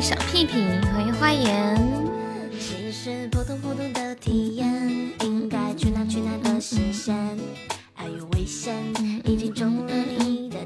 [0.00, 0.54] 小屁屁，
[0.92, 1.76] 欢迎花颜。
[3.32, 4.64] 通通的体验，
[5.22, 7.16] 应该去哪去哪新鲜。
[8.16, 8.74] 有危险，
[9.24, 10.56] 已经中了你的。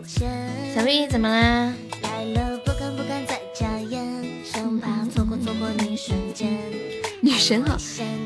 [0.75, 1.73] 小屁怎么啦？
[2.03, 3.41] 来了不敢不敢再，
[4.45, 5.97] 生怕错过错过你。
[7.23, 7.77] 女神好，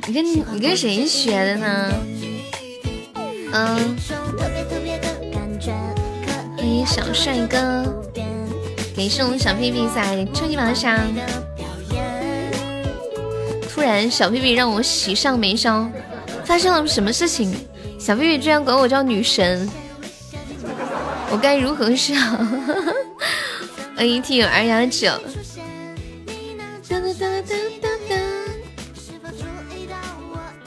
[0.07, 1.93] 你跟你跟谁学的呢？
[3.53, 3.97] 嗯。
[6.57, 7.96] 欢迎小帅哥。
[8.97, 10.99] 给送小屁屁在超级宝箱。
[13.71, 15.87] 突然，小屁屁让我喜上眉梢，
[16.47, 17.55] 发生了什么事情？
[17.99, 19.69] 小屁屁居然管我叫女神，
[21.31, 22.39] 我该如何是好？
[23.95, 25.13] 欢迎听友二幺九。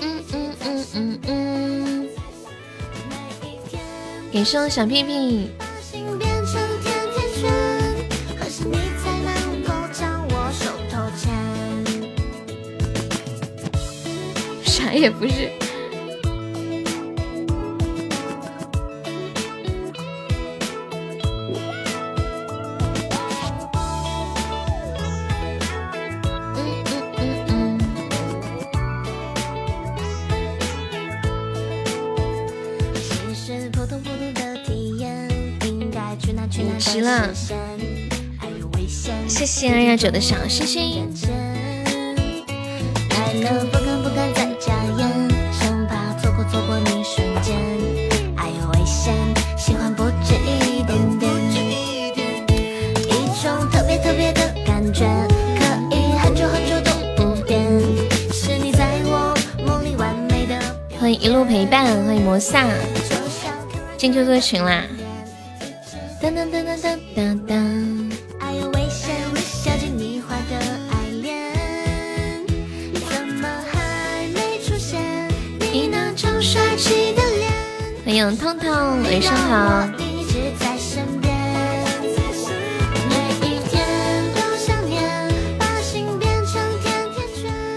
[0.01, 2.09] 嗯嗯嗯嗯嗯。
[4.31, 5.49] 给送小屁屁。
[14.99, 15.49] 也不是。
[36.77, 37.33] 齐了，
[39.27, 41.38] 谢谢二幺九的小星星。
[64.11, 64.83] 进 QQ 群啦！
[66.19, 68.09] 当当当当当当当。
[78.03, 79.87] 欢迎痛痛，晚上好。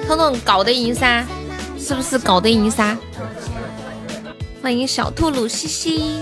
[0.07, 1.27] 痛痛搞得赢噻，
[1.79, 2.97] 是不是搞得赢噻？
[4.63, 6.21] 欢迎小兔鲁西西。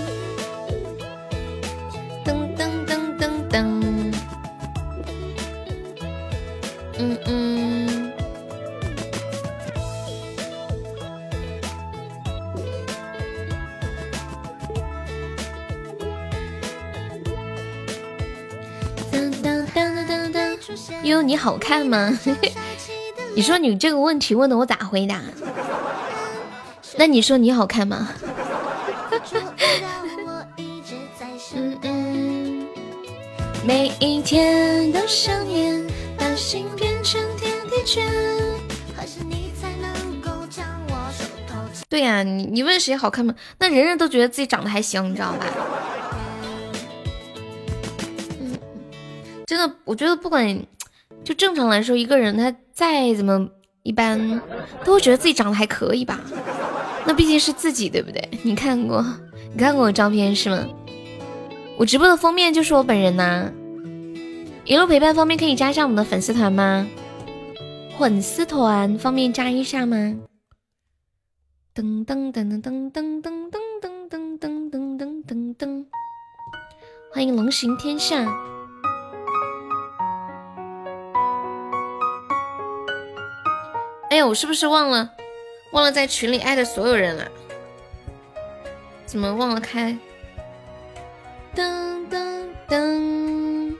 [21.41, 22.15] 好看吗？
[23.35, 25.19] 你说你这个问题问的我咋回答？
[26.97, 28.09] 那你说你好看吗？
[31.55, 32.67] 嗯嗯。
[33.65, 35.83] 每一天都想念，
[36.15, 38.07] 把心变成甜甜圈。
[41.89, 43.33] 对呀，你你问谁好看吗？
[43.57, 45.45] 那人人都觉得自己长得还行，你知道吧？
[48.39, 48.57] 嗯，
[49.47, 50.47] 真的，我觉得不管
[51.31, 53.47] 就正常来说，一个人他再怎么
[53.83, 54.41] 一般，
[54.83, 56.19] 都会觉得自己长得还可以吧？
[57.05, 58.21] 那毕竟是自己，对不对？
[58.43, 59.01] 你看过，
[59.53, 60.67] 你看过我照片是吗？
[61.77, 63.49] 我直播的封面就是我本人呐。
[64.65, 66.85] 一路陪伴方面可以加上我们的粉丝团吗？
[67.97, 69.95] 粉丝团方便加一下吗？
[71.73, 75.85] 噔噔噔噔噔噔噔噔噔噔噔噔噔噔，
[77.13, 78.50] 欢迎龙行天下。
[84.11, 85.09] 哎呀，我是不是忘了
[85.71, 87.23] 忘了在群里艾特所有人了？
[89.05, 89.97] 怎么忘了开？
[91.55, 91.63] 噔
[92.09, 93.73] 噔噔。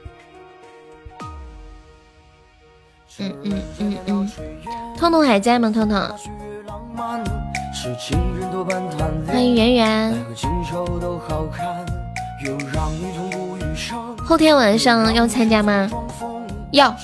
[3.18, 4.30] 嗯嗯嗯嗯，
[4.96, 5.70] 痛痛还在吗？
[5.70, 6.00] 痛痛，
[9.26, 10.24] 欢迎圆圆。
[14.24, 15.90] 后天晚上要参加吗？
[16.70, 16.96] 要。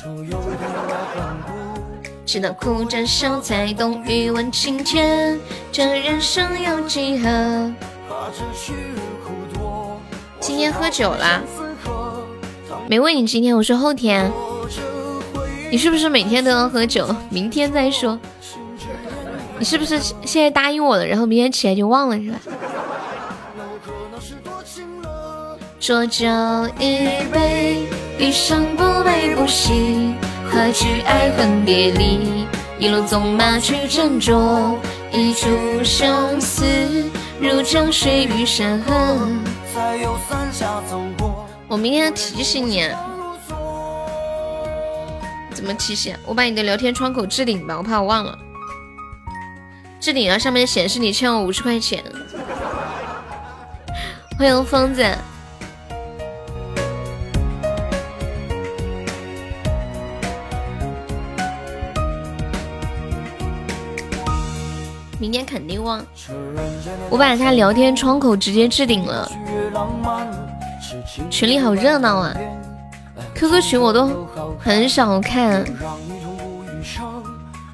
[2.28, 5.40] 直到哭着笑，才懂欲问青天，
[5.72, 7.72] 这人生有几何？
[10.38, 11.40] 今天喝酒啦？
[12.86, 14.30] 没问你今天，我说后天。
[15.70, 17.08] 你是不是每天都要喝酒？
[17.30, 18.18] 明天再说。
[19.58, 22.38] 你是不是现在答应我了，然后明天起来就忘了是吧？
[25.80, 26.26] 浊酒
[26.78, 27.86] 一杯，
[28.18, 30.12] 一生不悲不喜，
[30.50, 32.46] 何惧爱恨别离？
[32.78, 34.76] 一路纵马去斟酌，
[35.12, 35.48] 一出
[35.84, 36.64] 生死
[37.40, 39.28] 如江水与山河。
[41.68, 42.88] 我明天提醒你。
[45.52, 46.16] 怎么提醒？
[46.26, 48.38] 我把你的聊天窗口置顶吧，我怕我忘了。
[50.00, 52.02] 置顶啊，上面显示你欠我五十块钱。
[54.38, 55.04] 欢迎疯子。
[65.18, 66.04] 明天肯定忘。
[67.10, 69.30] 我把他聊天窗口直接置顶了。
[71.30, 72.34] 群里好热闹啊
[73.34, 74.26] ！QQ 群我都
[74.58, 75.64] 很少看。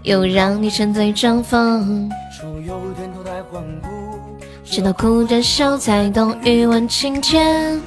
[0.03, 2.11] 又让你沉醉绽放，
[4.63, 7.81] 直到哭着笑才懂欲问情天。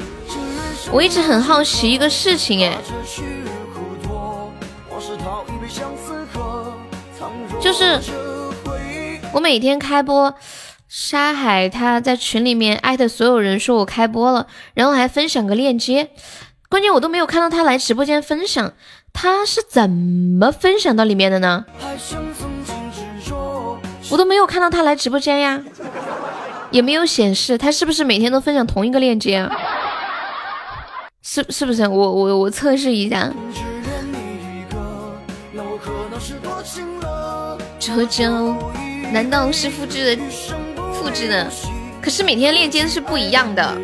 [0.92, 2.76] 我一直很好奇一个事情，哎，
[7.60, 8.00] 就是
[9.38, 10.34] 我每天开播，
[10.88, 16.10] 沙海他在群里面艾特所有人说我开播了，然后还分享个链接，
[16.70, 18.74] 关键我都没有看到他来直播间分享。
[19.14, 21.66] 他是怎么分享到里面的呢？
[24.10, 25.62] 我都没有看到他来直播间呀，
[26.72, 29.52] 也没有显示他是不是每天都分享同一个链接啊？
[31.22, 31.88] 是是不是？
[31.88, 33.32] 我我我测试一下。
[37.80, 38.56] 九九，
[39.12, 40.24] 难道是复制的？
[40.94, 41.52] 复制的？
[42.02, 43.78] 可是每天链接是不一样的，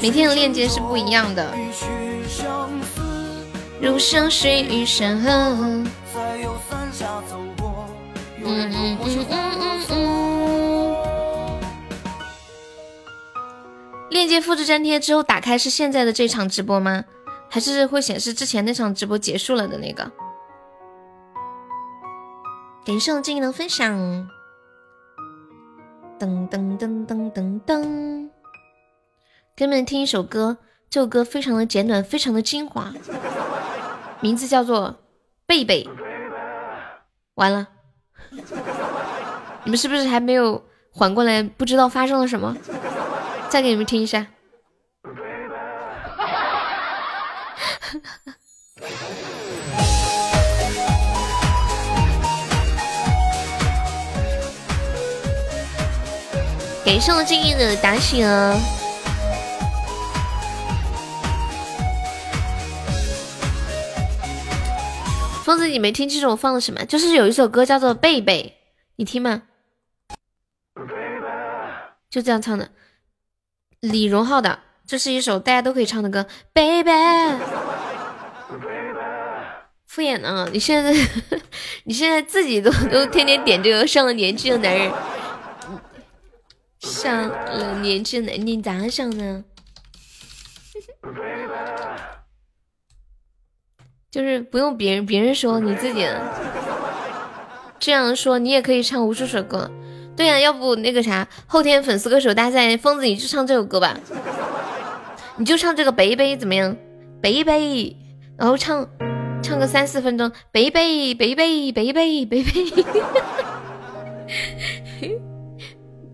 [0.00, 1.52] 每天的链接是不一样的。
[3.80, 5.30] 如相水与山河。
[5.30, 5.86] 嗯
[8.44, 10.96] 嗯嗯嗯嗯嗯。
[14.10, 17.04] 链接复制粘贴之后打开是现在的这场直播吗？
[17.50, 20.10] 还是会显示之前那场直播结束了的那个？
[22.88, 23.94] 感谢我技能分享。
[26.18, 28.30] 噔噔噔噔噔噔。
[29.54, 30.56] 给你们听一首歌，
[30.88, 32.90] 这首歌非常的简短，非常的精华。
[34.20, 35.00] 名字叫做
[35.44, 35.86] 贝贝，
[37.34, 37.68] 完了，
[39.64, 41.42] 你们是不是还没有缓过来？
[41.42, 42.56] 不知道发生了什么？
[43.50, 44.28] 再给你们听一下。
[56.88, 58.26] 感谢我静音的打醒。
[65.44, 66.82] 疯子，你没听清楚我放的什么？
[66.86, 68.56] 就是有一首歌叫做《贝贝》，
[68.96, 69.42] 你听吗？
[72.08, 72.70] 就这样唱的，
[73.80, 76.22] 李荣浩的，这是一首大家都可以唱的歌，
[76.54, 76.90] 《贝贝》。
[79.86, 80.48] 敷衍呢？
[80.50, 80.90] 你现在，
[81.84, 84.90] 你现在自己都都天天点这个上了年纪的男人，
[86.80, 89.44] 上了年纪的男人，你咋想呢？
[94.10, 96.06] 就是不用别人，别人说你自己
[97.78, 99.70] 这样说，你也可以唱无数首歌。
[100.16, 103.96] 对呀，要不那个啥，后天粉丝歌手大赛，疯子你就唱这首歌吧，
[105.36, 106.76] 你就唱这个贝贝怎么样？
[107.20, 107.96] 贝贝，
[108.36, 108.88] 然后唱
[109.42, 112.64] 唱个三四分钟，贝贝贝贝贝贝贝贝，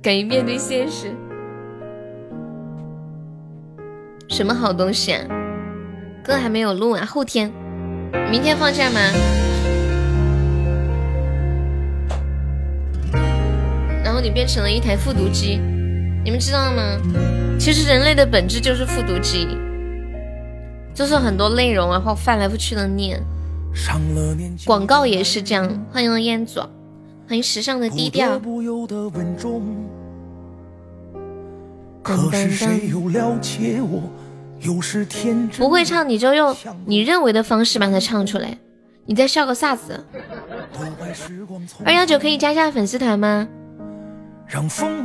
[0.05, 1.11] 敢于面对现实，
[4.29, 5.25] 什么好东西啊？
[6.23, 7.51] 歌还没有录啊，后天。
[8.31, 9.01] 明天放假吗？
[14.05, 15.59] 然后你变成了一台复读机，
[16.23, 16.83] 你们知道吗？
[17.59, 19.57] 其实人类的本质就是复读机，
[20.93, 23.23] 就是很多内容然后翻来覆去的念。
[24.67, 25.87] 广告也是这样。
[25.91, 26.69] 欢迎烟左，
[27.27, 28.39] 欢迎时尚的低调。
[32.05, 34.03] 可是谁又了解我？
[35.59, 36.57] 不会唱你就用
[36.87, 38.57] 你认为的方式把它唱出来。
[39.05, 40.03] 你在笑个啥子？
[41.85, 43.47] 二幺九可以加下粉丝团吗？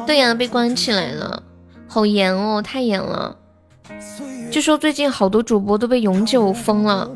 [0.06, 1.44] 对呀，被关起来了，
[1.88, 3.36] 好严哦，太严了。
[4.52, 7.10] 据说最近好多主播都被永久封了。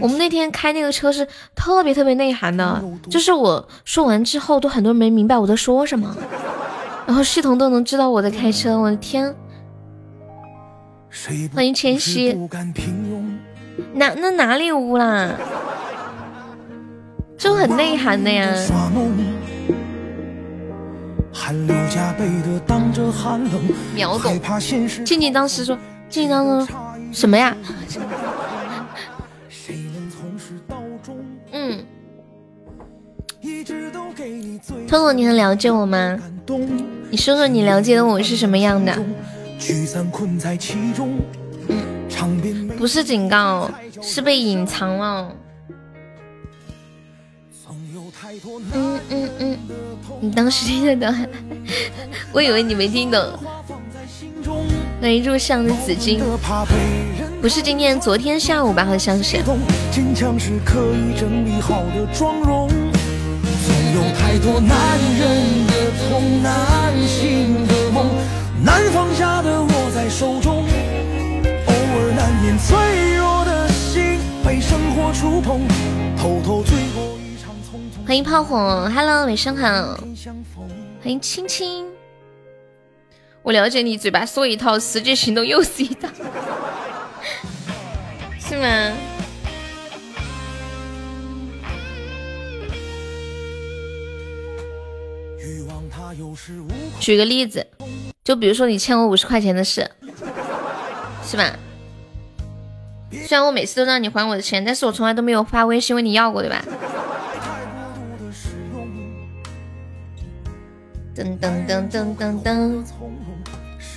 [0.00, 2.80] 我们那天开那个车是特别特别内涵的，
[3.10, 6.16] 就是我说完之后都很多人没明白我在说什么，
[7.08, 9.34] 然后系统都能知道我在开车，我的天！
[11.54, 12.38] 欢迎千玺，
[13.94, 15.34] 哪那哪里污啦？
[17.38, 18.54] 就很内涵的呀。
[23.94, 24.38] 秒懂。
[25.02, 25.74] 静静当时说，
[26.10, 26.76] 静静当时说
[27.10, 27.56] 什么呀？
[31.52, 31.86] 嗯。
[34.86, 36.18] 偷偷，你很了解我吗？
[37.10, 38.96] 你说说你了解的我是什么样的？
[39.58, 41.18] 聚散困在其中，
[42.76, 43.70] 不是警告，
[44.02, 45.32] 是被隐藏了。
[48.72, 49.58] 嗯嗯嗯，
[50.20, 51.26] 你当时听得懂？
[52.32, 53.20] 我以为你没听懂。
[55.00, 56.20] 那一炷香的紫金，
[57.40, 58.84] 不是今天，昨天下午吧？
[58.84, 59.38] 好像是。
[66.42, 68.06] 难醒的梦，
[68.62, 70.64] 难放下的握在手中，
[71.66, 75.66] 偶尔难免脆弱的心被生活触碰，
[76.16, 78.06] 偷偷醉过一场匆匆。
[78.06, 79.98] 欢迎炮火，Hello，晚上好。
[81.02, 81.86] 欢迎青青，
[83.42, 86.08] 我了解你，嘴巴说一套，实际行动又是一套，
[88.38, 88.92] 是吗？
[97.00, 97.66] 举个例子，
[98.24, 99.90] 就比如说你欠我五十块钱的事，
[101.24, 101.52] 是吧？
[103.10, 106.64] 虽然我每次都让你还我的钱，但是我从来都没有发微信问你要过，对吧？
[111.16, 112.84] 噔噔噔噔噔噔，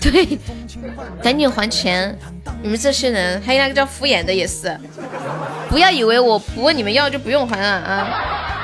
[0.01, 0.39] 对，
[1.21, 2.17] 赶紧还钱！
[2.63, 4.75] 你们这些人，还有那个叫敷衍的也是，
[5.69, 8.60] 不要以为我不问你们要就不用还了啊！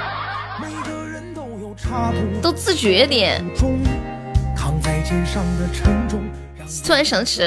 [2.42, 3.44] 都自觉点。
[6.86, 7.44] 突然想起。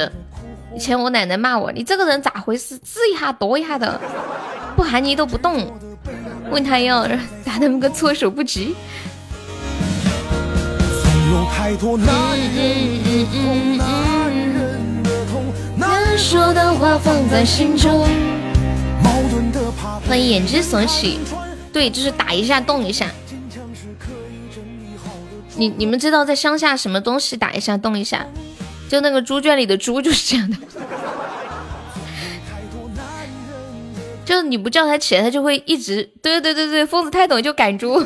[0.72, 2.78] 以前我奶奶骂我，你这个人咋回事？
[2.78, 4.00] 滋一下躲一下的，
[4.76, 5.66] 不喊你都不动，
[6.48, 7.04] 问他要
[7.44, 8.76] 咋那么个措手不及？
[20.06, 21.18] 欢迎眼之所起，
[21.72, 23.06] 对，就是打一下动一下。
[25.60, 28.24] 你你们知道在乡下什么东西打一下动一下？
[28.88, 30.56] 就那个猪圈里的猪就是这样的，
[34.24, 38.02] 就是你不叫它起来，它就会一直对对对对，疯子太懂就赶猪，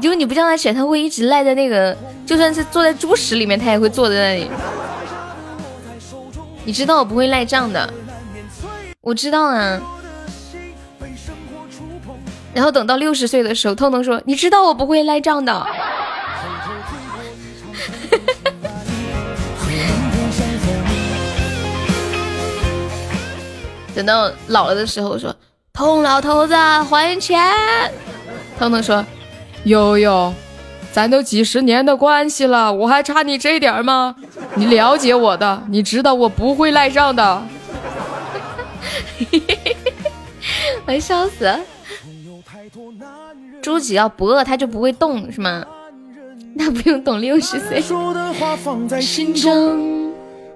[0.00, 4.48] 就你不叫它起来，它会一直赖在那个，就算是坐在猪屎里面，它也会坐在那里。
[6.64, 7.92] 你知道我不会赖账的，
[9.00, 9.80] 我知道啊。
[12.54, 15.52] 然后等到六十岁的时候，痛痛说：“你知道我不会赖账的。”
[23.94, 25.34] 等到老了的时候，说
[25.72, 27.40] ：“痛老头子还钱。”
[28.58, 29.04] 彤彤说
[29.64, 30.32] ：“悠悠，
[30.92, 34.16] 咱都几十年的关系了，我还差你这点吗？
[34.54, 37.42] 你了解我的，你知道我不会赖账的。
[40.86, 41.60] ”我笑死了！
[43.62, 45.64] 猪只要不饿，它就不会动，是吗？
[46.54, 47.82] 那不用等六十岁。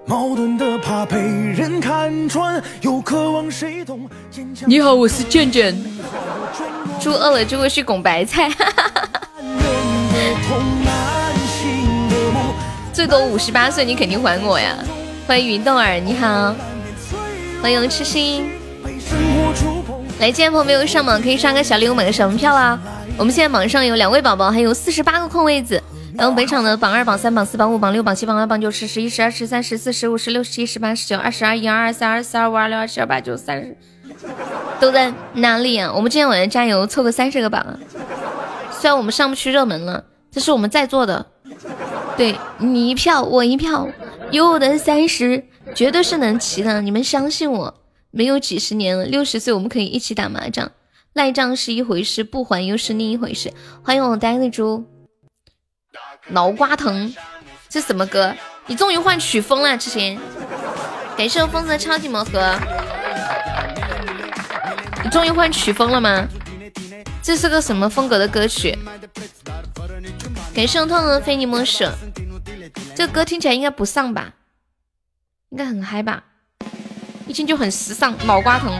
[0.05, 4.09] 矛盾的怕被人看穿，又渴望谁懂。
[4.65, 5.75] 你好，我是健健。
[6.99, 8.49] 猪饿了就会去拱白菜。
[12.91, 14.75] 最多五十八岁，你肯定还我呀！
[15.27, 16.53] 欢迎云豆儿，你好。
[17.61, 18.51] 欢迎痴心。
[20.19, 22.77] 来，今天朋友没有上榜，可以刷个小礼物，买个小门票啊！
[23.15, 25.81] 我们现在榜上有两位宝宝，还有四十八个空位子。
[26.19, 33.77] 然后本场的榜二、榜三、榜四、榜五、榜六、榜七、榜八、榜九、十、十一、十二、十三、十四、十五、十六、十七、十八、十九、二十二、一、二、二三、二四、二五、二六、二七、二八、九、三十，
[34.81, 35.89] 都在哪里啊？
[35.95, 37.79] 我们今天晚上加油，凑个三十个榜啊！
[38.69, 41.25] 虽然我们上不去热门了，这是我们在座的，
[42.17, 43.87] 对你一票我一票，
[44.31, 46.81] 有我的三十，绝对是能齐的。
[46.81, 47.73] 你们相信我，
[48.11, 50.69] 没有几十年了，六十岁我们可以一起打麻将，
[51.13, 53.53] 赖账是一回事，不还又是另一回事。
[53.81, 54.83] 欢迎我呆的猪。
[56.29, 57.13] 脑瓜疼，
[57.67, 58.33] 这什么歌？
[58.67, 60.17] 你终于换曲风了，之前。
[61.17, 62.55] 感谢我疯子的超级魔盒。
[65.03, 66.27] 你终于换曲风了吗？
[67.21, 68.77] 这是个什么风格的歌曲？
[70.53, 71.83] 感谢我痛的非你莫属。
[72.95, 74.33] 这歌听起来应该不丧吧？
[75.49, 76.23] 应该很嗨吧？
[77.27, 78.15] 一听就很时尚。
[78.25, 78.79] 脑瓜疼。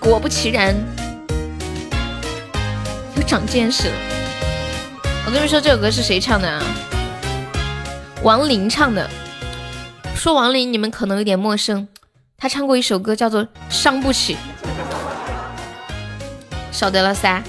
[0.00, 0.74] 果不其然，
[3.16, 4.21] 又长见识了。
[5.24, 6.60] 我跟你们说，这首歌是谁唱的啊？
[8.24, 9.08] 王琳唱的。
[10.16, 11.86] 说王琳，你们可能有点陌生，
[12.36, 14.34] 他唱过一首歌叫做《伤不起》，
[16.72, 17.40] 晓得了噻。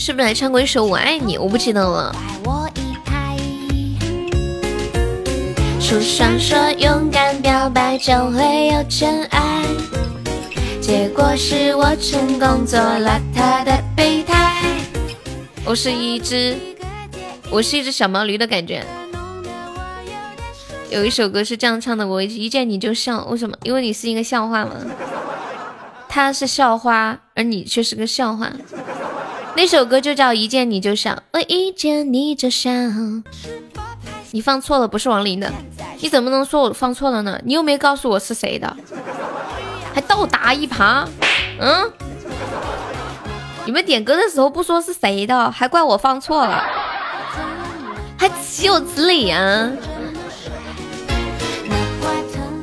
[0.00, 1.36] 是不是还唱过一首《我爱你》？
[1.40, 2.16] 我不记得了。
[5.78, 9.62] 书上说勇敢表白就会有真爱，
[10.80, 14.62] 结果是我成功做了他的备胎。
[15.66, 16.56] 我是一只，
[17.50, 18.82] 我是一只小毛驴的感觉。
[20.88, 23.54] 有一首歌是这样唱的：我一见你就笑，为什么？
[23.64, 24.72] 因为你是一个笑话嘛。
[26.08, 28.50] 他是校花，而你却是个笑话。
[29.56, 32.70] 那首歌就叫一见你就笑，我一见你就笑。
[34.30, 35.52] 你放错了，不是王林的。
[35.98, 37.38] 你怎么能说我放错了呢？
[37.44, 38.76] 你又没告诉我是谁的，
[39.94, 41.06] 还倒打一耙。
[41.58, 41.92] 嗯？
[43.66, 46.64] 你们点歌的时候不说是谁的，还怪我放错了，
[48.16, 49.70] 还岂有此理啊！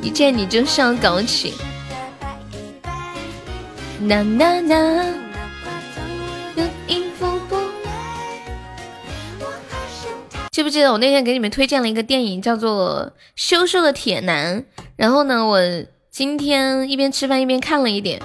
[0.02, 1.52] 一见你就上钢琴。
[4.00, 5.27] 呐呐呐。
[10.50, 14.60] 记不记得我那天给你们推荐了一个电影，叫做《羞羞的铁男》。
[14.96, 15.60] 然后呢，我
[16.10, 18.20] 今天一边吃饭一边看了一点。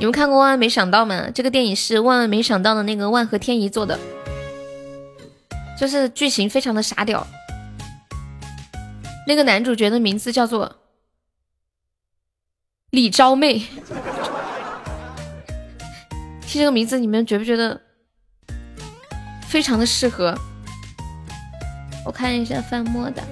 [0.00, 1.30] 你们看过《万万没想到》吗？
[1.32, 3.96] 这个电影是《万万没想到》的那个万和天宜做的，
[5.78, 7.24] 就是剧情非常的傻屌。
[9.28, 10.78] 那个男主角的名字叫做
[12.90, 13.62] 李昭妹。
[16.50, 17.80] 听这个名字，你们觉不觉得？
[19.46, 20.36] 非常的适合，
[22.04, 23.22] 我看一下范墨的。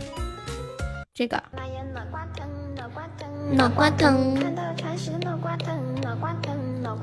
[1.12, 1.42] 这个。
[3.50, 4.38] 脑瓜疼，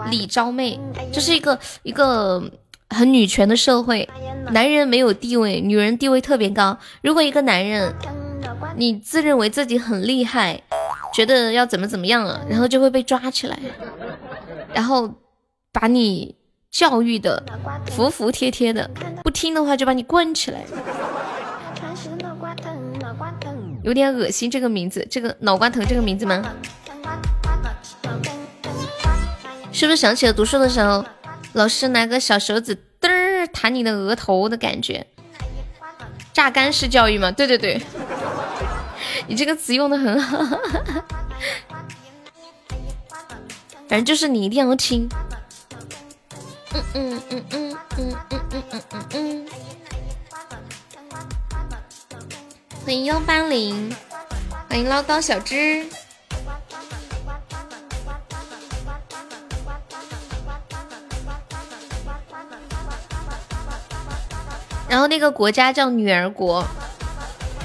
[0.09, 0.79] 李昭妹，
[1.11, 2.41] 这是一个一个
[2.91, 4.07] 很女权的社会，
[4.51, 6.77] 男人没有地位，女人地位特别高。
[7.01, 7.93] 如果一个男人，
[8.77, 10.61] 你自认为自己很厉害，
[11.13, 13.59] 觉得要怎么怎么样了，然后就会被抓起来，
[14.73, 15.13] 然后
[15.79, 16.35] 把你。
[16.71, 17.41] 教育的
[17.91, 18.91] 服服帖帖的，
[19.23, 20.61] 不听的话就把你关起来。
[23.81, 26.43] 有点恶心，这个名字，这个脑瓜疼这个名字吗？
[29.71, 31.05] 是不是想起了读书的时候，
[31.53, 35.07] 老师拿个小手指嘚儿弹你的额头的感觉？
[36.33, 37.31] 榨干式教育吗？
[37.31, 37.81] 对对对，
[39.27, 40.39] 你这个词用的很好。
[43.87, 45.07] 反正就是你一定要听。
[46.75, 49.47] 嗯嗯嗯嗯嗯嗯嗯嗯，
[52.83, 53.95] 欢迎幺八零，
[54.67, 55.85] 欢迎唠叨小芝。
[64.89, 66.65] 然后那个国家叫女儿国，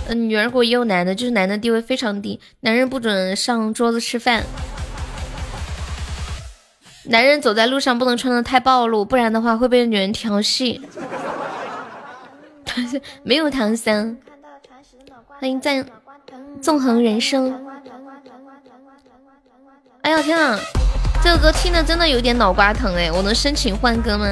[0.07, 4.45] 嗯，女儿国也有男的，就是男的地位非常低，男人不准上桌子吃饭。
[7.05, 10.81] 男人走在路上不能穿的太暴露，不然的话会被女人调戏。
[13.23, 14.17] 没有唐三，
[15.39, 15.85] 欢迎在
[16.61, 17.59] 纵横人生。
[20.03, 20.59] 哎呀天啊，
[21.23, 23.11] 这个歌听的真的有点脑瓜疼哎！
[23.11, 24.27] 我能申请换歌吗？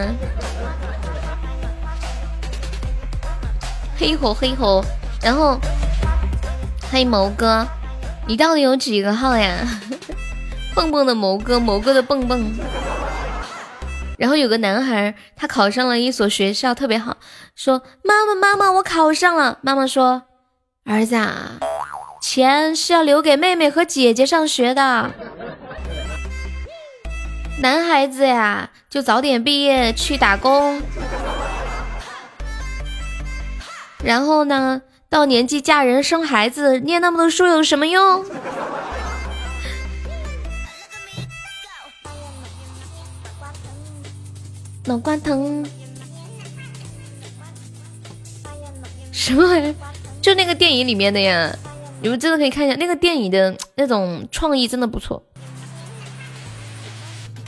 [3.98, 4.85] 黑火黑火，
[5.22, 5.59] 然后
[6.90, 7.66] 欢迎谋哥，
[8.26, 9.59] 你到底有几个号呀？
[10.79, 12.55] 蹦蹦的谋哥，谋哥的蹦蹦。
[14.17, 17.17] 然后有个男孩，他考上了一所学校，特别好。
[17.57, 19.59] 说妈妈，妈妈，我考上了。
[19.61, 20.23] 妈妈说，
[20.85, 21.59] 儿子啊，
[22.23, 25.11] 钱是要留给妹妹和姐姐上学的。
[27.61, 30.81] 男孩子呀，就早点毕业去打工。
[34.05, 38.25] 然后呢，到年纪嫁人生孩子，念那么多书有什么用？
[44.88, 45.64] 脑瓜疼，
[49.12, 49.74] 什么玩意？
[50.22, 51.55] 就那个电影里面的呀，
[52.01, 55.22] 你们真的可以看一下那个电影的那种创意，真的不错，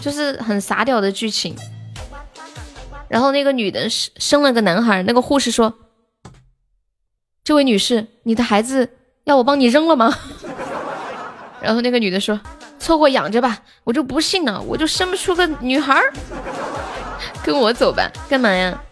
[0.03, 1.57] 就是很傻屌的剧情。
[3.09, 5.75] 然后那个女的生生了个男孩，那个护士说
[7.43, 8.91] ：“这位女士，你的孩子
[9.25, 10.15] 要我帮你扔了吗？”
[11.63, 12.39] 然后那个女的说
[12.79, 15.99] ：“凑合养着吧，我就不信了，我就生不出个女孩。”
[17.43, 18.83] 跟我走吧，干嘛呀？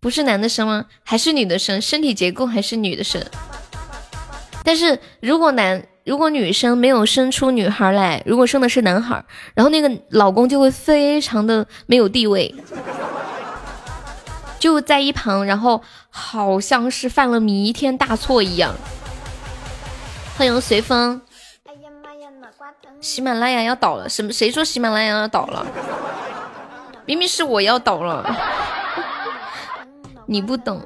[0.00, 0.86] 不是男的生吗？
[1.04, 1.80] 还是女的生？
[1.80, 3.22] 身体结构还是女的生？
[4.62, 12.54] 但是如果男如果女生没有生出女孩来，如果生的是男孩，然后那个老公就会非常的没有地位，
[14.58, 18.74] 就在一旁，然后好像是犯了弥天大错一样。
[20.36, 21.20] 欢迎随风。
[23.00, 24.08] 喜马拉雅要倒了？
[24.08, 24.32] 什么？
[24.32, 25.66] 谁说喜马拉雅要倒了？
[27.06, 28.36] 明明是我要倒了，
[30.26, 30.82] 你不懂。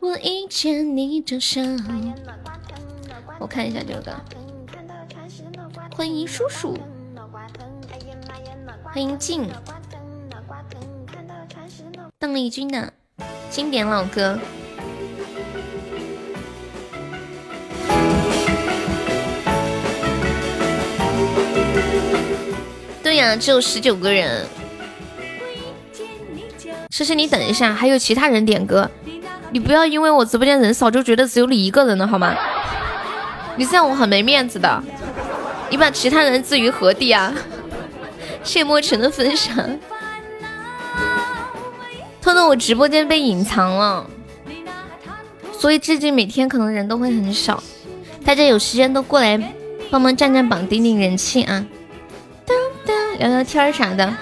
[0.00, 1.62] 我一见你就想。
[3.38, 4.20] 我看一下这个，
[5.94, 6.76] 欢迎叔叔，
[8.82, 9.48] 欢迎静，
[12.18, 12.92] 邓丽君的
[13.48, 14.36] 经典老歌。
[23.04, 24.44] 对呀，只有十九个人。
[26.90, 28.90] 诗诗，你等一下，还有其他人点歌，
[29.52, 32.34] 你不要因为我直播间人少就觉得只有你一个人了，好吗？
[33.56, 34.82] 你这样我很没面子的。
[35.70, 37.32] 你把其他人置于何地啊？
[38.42, 39.56] 谢莫尘的分享，
[42.20, 44.04] 偷偷我直播间被隐藏了，
[45.56, 47.62] 所以最近每天可能人都会很少。
[48.24, 49.40] 大家有时间都过来
[49.90, 51.64] 帮忙占占榜，顶顶人气啊！
[53.18, 54.12] 聊聊天啥的。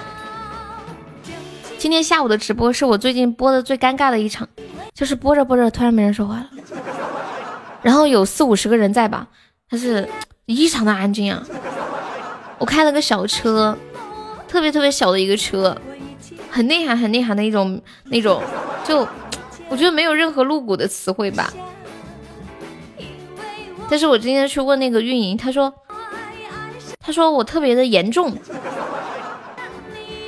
[1.79, 4.49] 今天下午的直播是我最近播的最尴尬的一场，
[4.93, 6.51] 就是播着播着突然没人说话了，
[7.83, 9.29] 然后有四五十个人在吧，
[9.71, 10.09] 但是
[10.47, 11.47] 异常的安静啊。
[12.59, 13.79] 我开了个小车，
[14.49, 15.81] 特别特别小的一个车，
[16.51, 18.43] 很内涵很内涵的一种那种，
[18.85, 19.07] 就
[19.69, 21.53] 我觉得没有任何露骨的词汇吧。
[23.89, 25.73] 但是我今天去问那个运营，他说
[26.99, 28.37] 他说我特别的严重。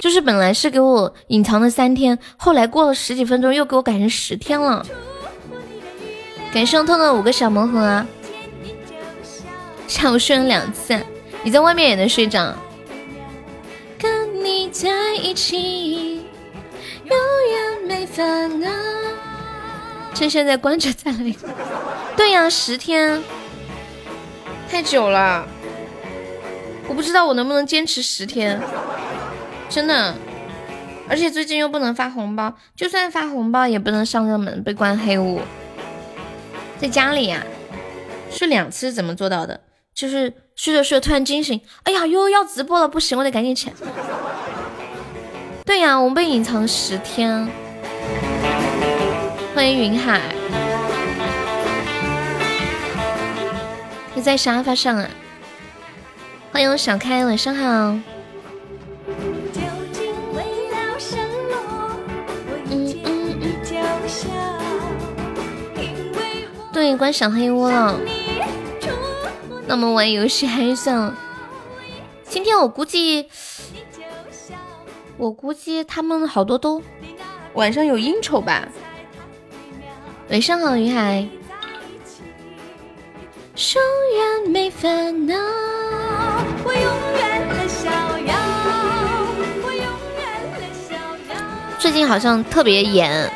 [0.01, 4.85] 就是本来是给我隐藏了三天，后来过了十几分钟又给我改成十天了。
[6.53, 8.07] 感谢我痛的五个小魔盒啊，
[9.87, 10.99] 下午睡了两次，
[11.43, 12.53] 你在外面也能睡着。
[13.99, 16.25] 跟你在一起，
[17.05, 17.17] 永
[17.51, 18.69] 远没烦恼。
[20.15, 21.35] 趁现在关着再来。
[22.17, 23.23] 对呀，十天，
[24.69, 25.47] 太久了，
[26.89, 28.61] 我不知道我能不能坚持十天。
[29.71, 30.15] 真的，
[31.09, 35.41] 而且最近又不能发红包，就算发红包也不能上热门，被关黑屋。
[36.79, 37.43] 在家里呀，
[38.31, 39.61] 睡两次怎么做到的？
[39.95, 43.77] 就是睡着睡着突然惊醒，哎呀，又要直播了，不行，我得赶紧起来。
[45.65, 47.49] 对呀，我们被隐藏十天。
[49.55, 50.21] 欢迎云海，
[54.15, 55.09] 你在沙发上啊？
[56.51, 58.20] 欢迎小开，晚上好。
[66.81, 67.95] 对，关小黑屋了。
[69.67, 71.15] 那么玩游戏还是算了。
[72.25, 73.29] 今天我估计，
[75.19, 76.83] 我估计他们好多都
[77.53, 78.67] 晚上有应酬吧。
[80.31, 81.29] 晚上好，云海。
[83.75, 83.83] 永
[84.17, 85.35] 远没烦恼，
[86.65, 86.83] 我永
[87.19, 87.91] 远的逍
[88.27, 88.35] 遥
[91.79, 93.31] 最近好像特别严。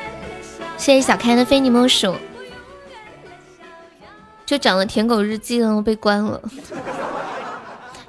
[0.78, 2.16] 谢谢小开的非你莫属。
[4.46, 6.40] 就讲了舔狗日记，然后被关了。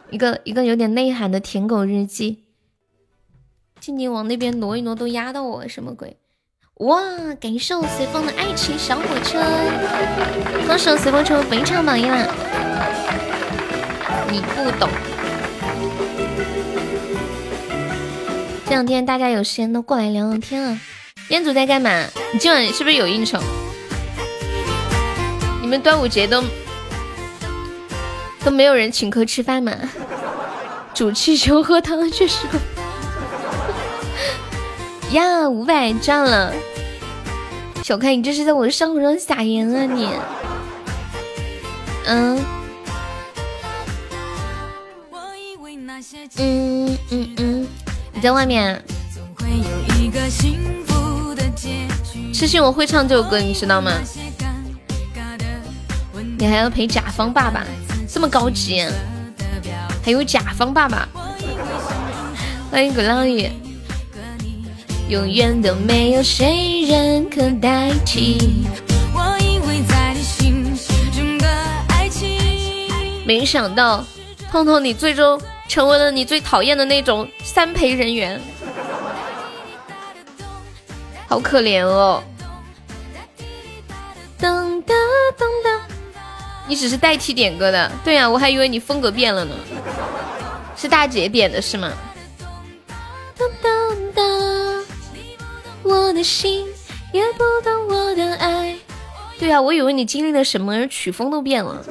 [0.10, 2.44] 一个一个有点内涵的舔狗日记。
[3.80, 6.18] 静静往那边挪一挪，都压到我，什么鬼？
[6.76, 7.02] 哇！
[7.40, 9.40] 感谢我随风的爱情小火车，
[10.68, 12.28] 恭喜我随风成为本场榜一啦！
[14.30, 14.90] 你不懂。
[18.66, 20.82] 这两天大家有时间都过来聊聊天啊。
[21.30, 21.90] 彦祖在干嘛？
[22.34, 23.40] 你今晚是不是有应酬？
[25.66, 26.44] 你们端午节都
[28.44, 29.72] 都没有人请客吃饭吗？
[30.94, 32.46] 煮气球喝汤确实。
[35.10, 36.54] 呀，五百赚了！
[37.82, 40.08] 小开，你这是在我的伤口上撒盐啊你？
[42.06, 42.46] 嗯。
[46.38, 47.68] 嗯嗯嗯，
[48.14, 48.80] 你在外面。
[52.32, 53.92] 痴心，我会唱这首歌，你知道吗？
[56.38, 57.64] 你还要陪甲方爸爸，
[58.12, 58.86] 这么高级，
[60.04, 61.08] 还有甲方爸爸。
[62.70, 63.50] 欢迎古浪屿，
[65.08, 68.66] 永远都没有谁人可代替。
[73.26, 74.04] 没想到，
[74.52, 78.42] 痛痛你最终成为了你最讨厌的那种三陪人员，
[81.28, 82.22] 好可怜哦。
[84.38, 84.94] 噔噔
[85.38, 85.85] 噔噔。
[86.68, 89.56] 你只是代替点歌的，对呀，我还以为你风格变了呢。
[90.76, 91.92] 是大姐点的是吗？
[93.38, 94.86] 当当当，
[95.84, 96.66] 我的心
[97.14, 98.76] 也不懂我的爱。
[99.38, 101.84] 对呀，我以为你经历了什么，曲风都变了。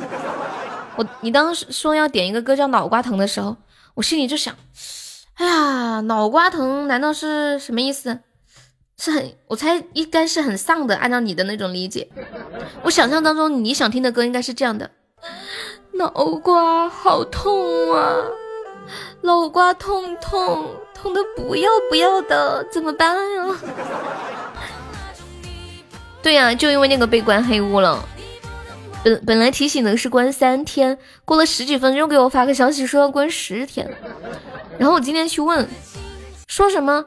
[0.96, 3.56] 我，你当时说要点一个歌叫《脑瓜疼》的时候，
[3.94, 4.54] 我心里就想，
[5.34, 8.20] 哎呀，脑瓜疼难道是什么意思？
[8.96, 10.96] 是很，我猜应该是很丧的。
[10.96, 12.08] 按照你的那种理解，
[12.82, 14.90] 我想象当中你想听的歌应该是这样的：
[15.94, 18.24] 脑瓜好痛啊，
[19.22, 23.52] 脑瓜痛痛痛的不要不要的，怎么办呀？
[26.22, 28.02] 对呀，就因为那个被关黑屋了。
[29.02, 33.94] 本本来提醒的是关三天，过了十几分钟给我发个消息说要关十天，
[34.78, 35.68] 然后我今天去问，
[36.46, 37.04] 说什么？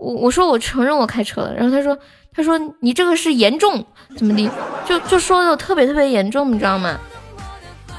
[0.00, 1.98] 我我说我承认我开车了，然后他说
[2.32, 3.84] 他说你这个是严重
[4.16, 4.50] 怎么的？
[4.86, 6.98] 就就说的特别特别严重，你知道吗？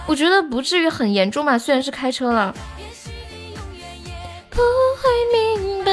[0.05, 2.55] 我觉得不至于很严重吧，虽然是开车了。
[4.49, 5.91] 不会明白。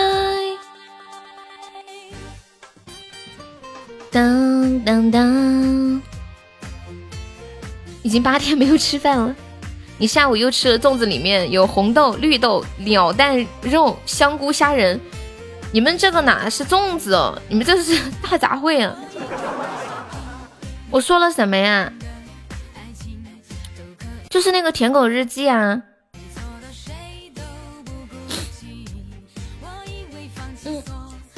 [4.11, 6.03] 当当当。
[8.03, 9.35] 已经八天没有吃饭了，
[9.99, 15.01] 你下午又吃了粽子，里面有红豆、绿豆、鸟蛋肉、香菇、虾仁。
[15.75, 17.37] 你们这个哪是粽子哦？
[17.49, 18.95] 你们这是 大杂烩啊！
[20.89, 21.93] 我说了什么呀？
[24.31, 25.83] 就是那个舔狗日记啊。
[30.65, 30.81] 嗯，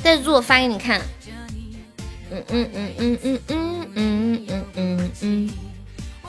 [0.05, 1.01] 再做我发给你看。
[2.31, 5.51] 嗯嗯嗯嗯嗯嗯嗯嗯嗯嗯。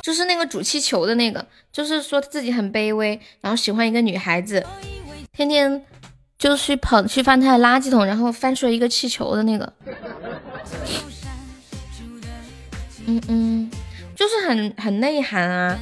[0.02, 4.66] 就是那个煮气球的那个，就是说自己很卑微，然后喜欢一个女孩子，
[5.34, 5.84] 天天
[6.38, 9.74] 就去跑去翻他的垃圾桶，然后翻出来一个气球的那个。
[13.06, 13.72] 嗯嗯，
[14.16, 15.80] 就是很很内涵啊。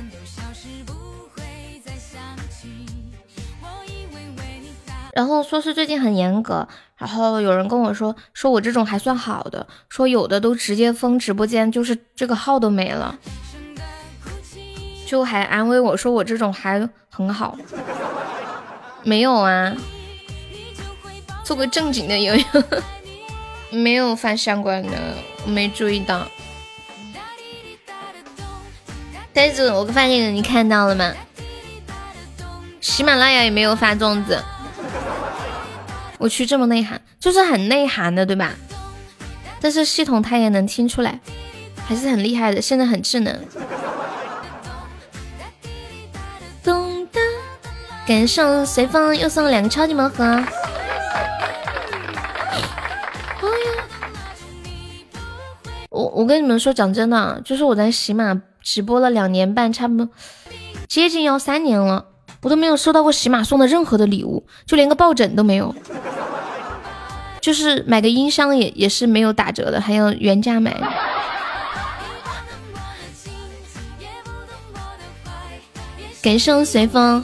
[5.13, 13.18] 然后说是最近很严格，然后有人跟我说，说我这种还算好的，说有的都直接封直播间，就是这个号都没了。
[15.08, 17.58] 就还安慰我说我这种还很好，
[19.04, 19.74] 没有啊，
[21.46, 22.44] 做个正经的悠悠，
[23.70, 24.90] 没有发相关的，
[25.46, 26.28] 我没注意到。
[29.32, 31.14] 呆子，我发这个你看到了吗？
[32.82, 34.44] 喜马拉雅也没有发粽子，
[36.18, 38.54] 我去这么内涵，就是很内涵的，对吧？
[39.62, 41.20] 但是系统它也能听出来，
[41.88, 43.40] 还是很厉害的，现在很智能。
[48.08, 50.44] 感谢随风又送了两个超级盲盒。
[55.96, 60.10] 我我跟你们说，讲真的，就是我在喜马直播了两年半，差不多
[60.90, 62.06] 接近要三年了，
[62.42, 65.74] 我都没有收到过喜马送的任何的礼物，就连个抱枕都没有。
[67.40, 70.76] 就是买个音箱也也是没有打折的，还要原价买。
[76.22, 77.24] 感谢随风。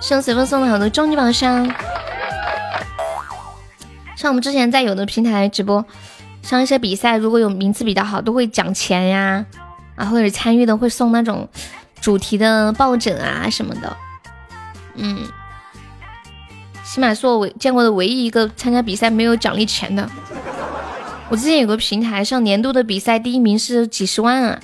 [0.00, 1.70] 向随风送了好多终极宝箱，
[4.16, 5.84] 像我们之前在有的平台直播，
[6.42, 9.44] 上一些比赛，如果有名次比较好，都会奖钱呀，
[9.94, 11.48] 啊，或者参与的会送那种
[12.00, 13.96] 主题的抱枕啊什么的。
[14.96, 15.18] 嗯，
[16.84, 20.08] 起码是我唯见过的唯一一个参加比赛没有奖励钱的。
[21.28, 24.60] 我之前有个平台上年度的比赛，第一名是几十万啊，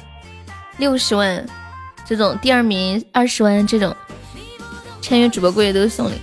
[0.79, 1.47] 六十万
[2.05, 3.95] 这种，第二名二十万这种。
[5.01, 6.15] 签约主播柜都是送礼，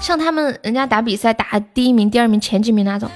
[0.00, 3.10] 像他们人家打比赛打第一名、第二名、前几名那种，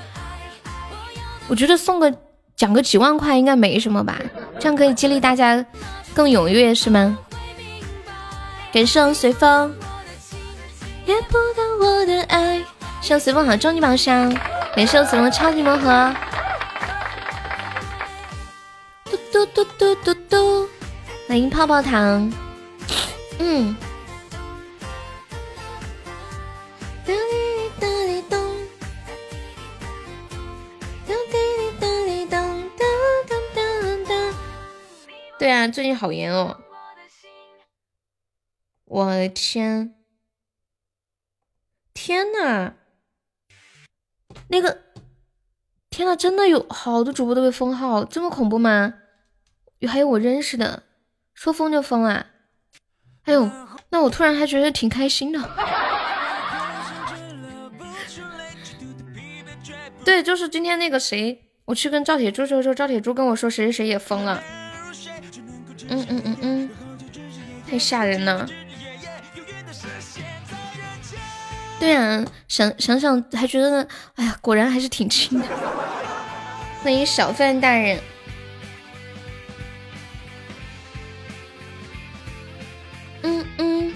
[1.48, 2.12] 我觉得送个
[2.56, 4.18] 奖个几万块应该没什么吧，
[4.58, 5.64] 这样可以激励大家
[6.14, 7.18] 更踊跃是吗？
[8.72, 9.72] 感谢随风，
[11.06, 12.60] 也不到我的爱，
[13.00, 14.34] 谢随风好终极宝箱，
[14.74, 16.14] 感谢随风超级魔盒，
[19.04, 20.68] 嘟嘟嘟嘟嘟嘟，
[21.28, 22.32] 欢迎泡泡糖，
[23.38, 23.76] 嗯。
[35.38, 36.56] 对啊，最近好严哦！
[38.84, 39.94] 我的天，
[41.92, 42.74] 天呐，
[44.48, 44.78] 那个，
[45.90, 48.94] 天呐，真的有好多主播都被封号，这么恐怖吗？
[49.80, 50.84] 有还有我认识的，
[51.34, 52.26] 说封就封啊！
[53.24, 53.50] 哎呦，
[53.90, 55.40] 那我突然还觉得挺开心的。
[60.04, 64.42] 对，就是今天那个谁，我去跟赵铁柱说说，赵铁柱跟我说谁谁谁也封了。
[65.88, 66.70] 嗯嗯嗯嗯，
[67.68, 68.46] 太吓人了。
[71.80, 75.46] 对啊，想想想还觉得，哎呀，果然还是挺轻的。
[76.82, 78.00] 欢迎小范大人。
[83.22, 83.92] 嗯嗯，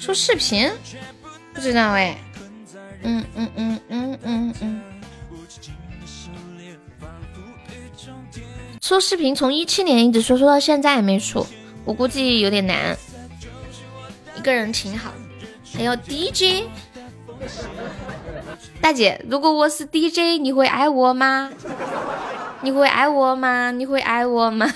[0.00, 0.70] 说视频，
[1.54, 2.16] 不知道哎。
[3.02, 4.82] 嗯嗯嗯嗯嗯嗯，
[8.84, 11.46] 出视频从一七年一直说说到现在也没出，
[11.86, 12.94] 我估计有点难。
[14.36, 15.10] 一个人挺好，
[15.72, 16.68] 还有 DJ
[18.82, 21.50] 大姐，如果我是 DJ，你会爱我吗？
[22.60, 23.70] 你会爱我吗？
[23.70, 24.66] 你会爱我吗？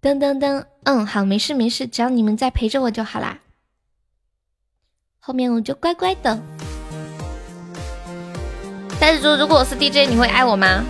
[0.00, 3.40] 噔噔噔，嗯，好，没事没事，只要你们在陪着我就好啦。
[5.18, 6.40] 后面我就乖乖的。
[9.00, 10.84] 但是说，如果我是 DJ，你会爱我吗？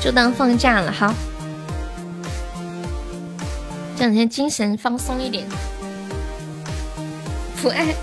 [0.00, 1.12] 就当放假了，好。
[3.96, 5.46] 这两天精神放松一点。
[7.60, 7.94] 不爱。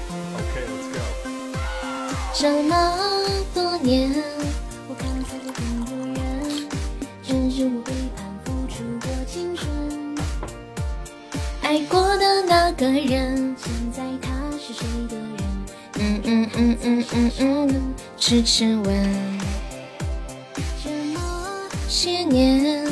[2.34, 2.93] 这么
[3.53, 4.13] 多年。
[11.63, 15.06] 爱过的那个人，现在他是谁？
[16.29, 18.85] 嗯嗯嗯嗯嗯嗯，痴痴问。
[20.83, 21.21] 这么
[21.87, 22.85] 些年，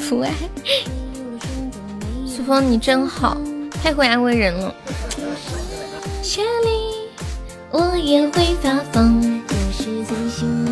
[0.00, 0.32] 父爱，
[2.26, 3.36] 苏风你真好，
[3.82, 4.74] 太会安慰人了。
[6.22, 7.10] 千里
[7.70, 10.65] 我也会发疯，若是最心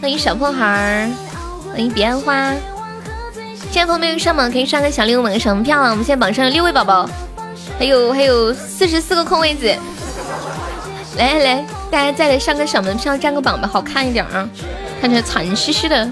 [0.00, 1.10] 欢迎小破孩儿，
[1.70, 2.52] 欢迎彼岸花。
[3.70, 5.90] 现在方面上榜可以刷个小礼物，买个什么票了？
[5.90, 7.08] 我们现在榜上有六位宝宝，
[7.78, 9.66] 还有还有四十四个空位子。
[11.16, 14.48] 来来来，大家再来上个小门票，占个榜吧，好看一点啊！
[15.00, 16.08] 看起来惨兮兮的。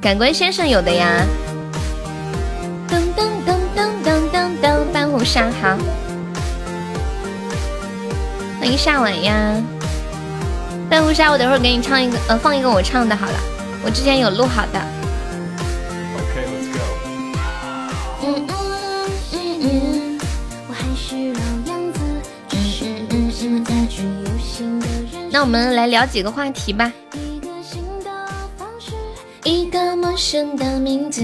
[0.00, 1.24] 感官先生有的呀。
[2.88, 5.76] 噔噔噔噔噔噔噔，半壶沙好。
[8.66, 9.62] 欢迎夏晚呀，
[10.90, 13.38] 半壶纱，我等会儿给你唱一个，呃，放一个我唱的好了，
[13.84, 14.84] 我之前有录好的。
[25.30, 26.92] 那我们来聊几个话题吧。
[29.44, 31.22] 一个陌生的名字。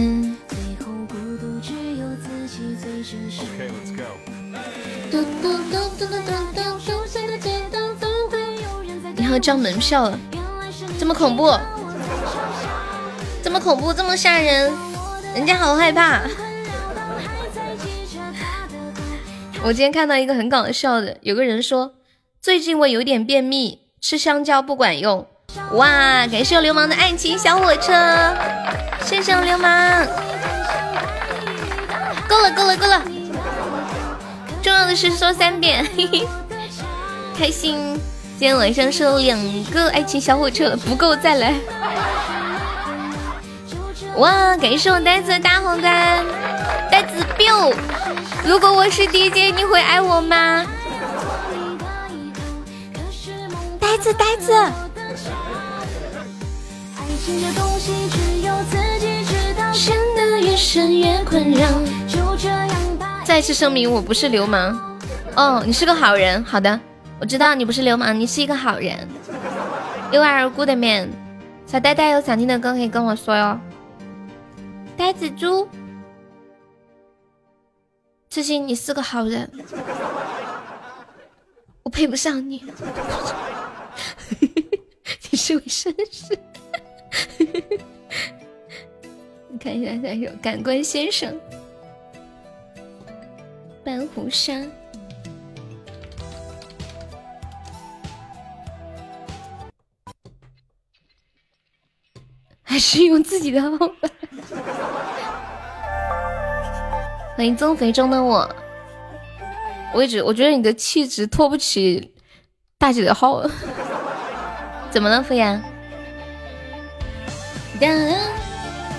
[9.32, 10.18] 要交门票了，
[10.98, 11.58] 这么恐怖，
[13.42, 14.70] 这么恐怖，这么吓人，
[15.34, 16.20] 人家好害怕。
[19.64, 21.94] 我今天看到一个很搞笑的，有个人说
[22.42, 25.26] 最近我有点便秘，吃香蕉不管用。
[25.72, 28.36] 哇，感谢流氓的爱情小火车，
[29.02, 30.06] 谢谢流氓。
[32.28, 33.02] 够了够了够了，
[34.62, 36.28] 重要的是说三遍，嘿嘿，
[37.38, 37.98] 开心。
[38.42, 41.54] 今天晚上收两个爱情小火车，不够再来。
[44.18, 46.26] 哇，感谢我呆子的大皇冠，
[46.90, 47.72] 呆子 biu。
[48.44, 50.66] 如果我是 DJ，你会爱我吗？
[53.78, 54.52] 呆子呆子。
[63.24, 64.98] 再次声明，我不是流氓。
[65.36, 66.44] 哦，你是个好人。
[66.44, 66.80] 好的。
[67.22, 68.98] 我知道你不是流氓，你是一个好人。
[70.10, 71.08] You are a good man。
[71.66, 73.60] 小呆呆有想听的歌可以跟我说哟。
[74.96, 75.68] 呆子猪，
[78.28, 79.48] 痴心你是个好人，
[81.84, 82.64] 我配不上你。
[85.30, 86.36] 你是位绅士。
[89.48, 91.38] 你看一下，下有感官先生，
[93.84, 94.68] 半壶山。
[102.72, 104.08] 还是用自己的号吧。
[107.36, 108.48] 欢迎增肥中的我，
[109.92, 112.14] 我一直我觉得你的气质拖不起
[112.78, 113.42] 大姐的号。
[114.90, 115.60] 怎么了，敷衍？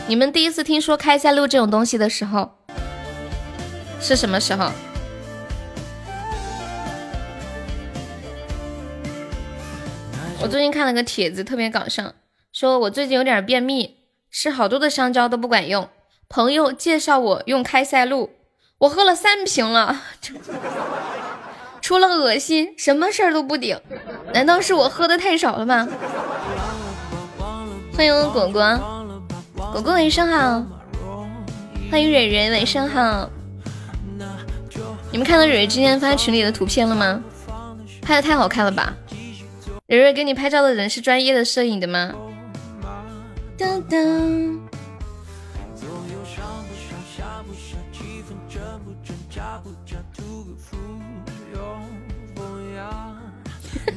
[0.06, 2.52] 你们第一次听说开塞露这种东西的时候
[4.00, 4.70] 是什么时候？
[10.40, 12.14] 我最近看了个帖子，特别搞笑。
[12.54, 13.96] 说我最近有点便秘，
[14.30, 15.90] 吃好多的香蕉都不管用。
[16.30, 18.30] 朋友介绍我用开塞露，
[18.78, 20.00] 我喝了三瓶了，
[21.82, 23.76] 除了恶心，什么事儿都不顶。
[24.36, 25.90] 难道是我喝的太少了吗？
[27.98, 28.80] 欢迎果果，
[29.72, 30.64] 果果晚上好。
[31.90, 33.28] 欢迎蕊蕊，晚上好。
[35.12, 37.20] 你们看到蕊蕊今天发群里的图片了吗？
[38.00, 38.94] 拍的太好看了吧！
[39.88, 42.14] 蕊蕊给你拍照的人是专业的摄影的吗？
[43.64, 44.60] 噔噔。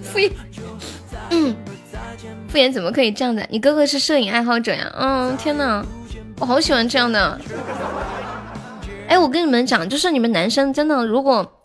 [0.02, 0.32] 敷衍，
[1.30, 1.56] 嗯，
[2.48, 3.44] 敷衍怎么可以这样子？
[3.50, 4.90] 你哥哥是摄影爱好者呀？
[4.96, 5.84] 嗯，天呐，
[6.38, 7.40] 我好喜欢这样的。
[9.08, 11.60] 哎，我跟你们讲，就是你们男生真的，如果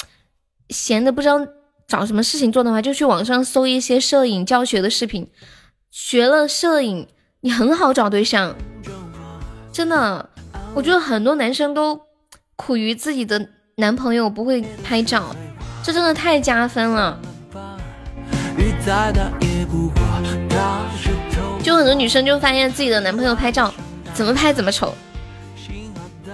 [0.70, 1.40] 闲的不知道
[1.88, 5.30] 找什么事情做的话，就去网上搜一些摄影教学的视频，
[5.92, 7.08] 学了摄影，
[7.44, 8.56] 你很好找对象。
[9.72, 10.30] 真的，
[10.76, 12.00] 我觉得很多男生都
[12.56, 15.36] 苦于自己的男朋友不会拍照，
[15.84, 17.20] 这真的太加分了。
[21.64, 23.74] 就很多女生就发现自己的男朋友拍照
[24.14, 24.94] 怎么拍怎么丑。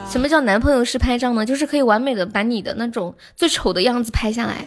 [0.09, 1.45] 什么叫男朋友式拍照呢？
[1.45, 4.65] 就是可以完美的把你的那种最丑的样子拍下来。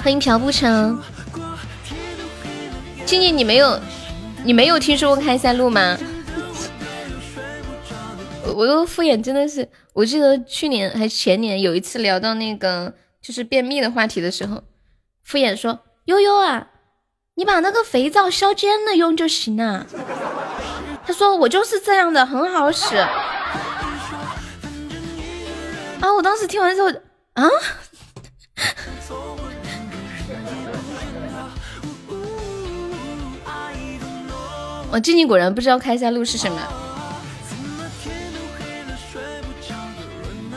[0.00, 0.98] 欢迎朴不成，
[3.04, 3.78] 静静，你没有，
[4.44, 5.98] 你没有听说过开塞露吗？
[8.54, 14.62] 我又敷衍，真的是，我记得去年还前年有一次聊到那个就是便秘的话题的时候，
[15.22, 16.68] 敷衍说悠悠啊，
[17.34, 19.86] 你把那个肥皂削尖了用就行了。
[21.06, 22.96] 他说我就是这样的，很好使。
[22.96, 23.10] 啊，
[26.16, 26.88] 我当时听完之后，
[27.34, 27.48] 啊，
[34.90, 36.58] 我静静果然不知道开塞露是什么。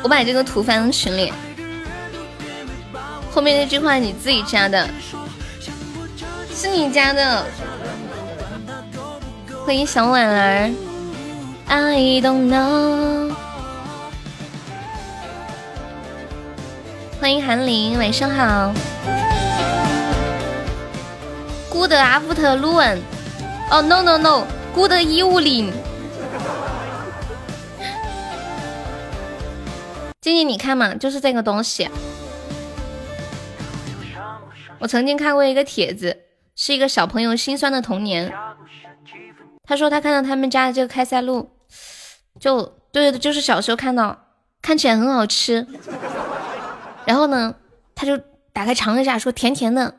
[0.04, 1.32] 我把这个图发到群里，
[3.32, 4.90] 后面那句话你自己加的，
[6.56, 7.46] 是你加的。
[9.64, 10.72] 欢迎小婉儿
[11.68, 13.36] ，I don't know。
[17.20, 18.74] 欢迎韩林，晚上好。
[21.70, 23.02] Good afternoon。
[23.72, 25.72] 哦，no no no，Good evening。
[30.20, 31.90] 静静，你看嘛，就是这个东西。
[34.78, 36.18] 我曾经看过一个帖子，
[36.54, 38.34] 是一个小朋友心酸的童年。
[39.64, 41.50] 他说他看到他们家的这个开塞露，
[42.42, 42.62] 就
[42.92, 44.26] 对对，就是小时候看到，
[44.62, 45.66] 看起来很好吃。
[47.06, 47.56] 然后呢，
[47.96, 48.18] 他就
[48.52, 49.96] 打开尝了一下，说甜甜的，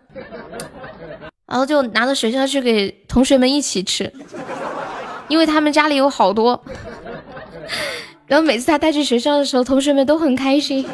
[1.53, 4.11] 然后就拿到学校去给同学们一起吃，
[5.29, 6.59] 因为他们家里有好多。
[8.27, 10.89] 然后每次他带去学校的时候，同学们都很开心。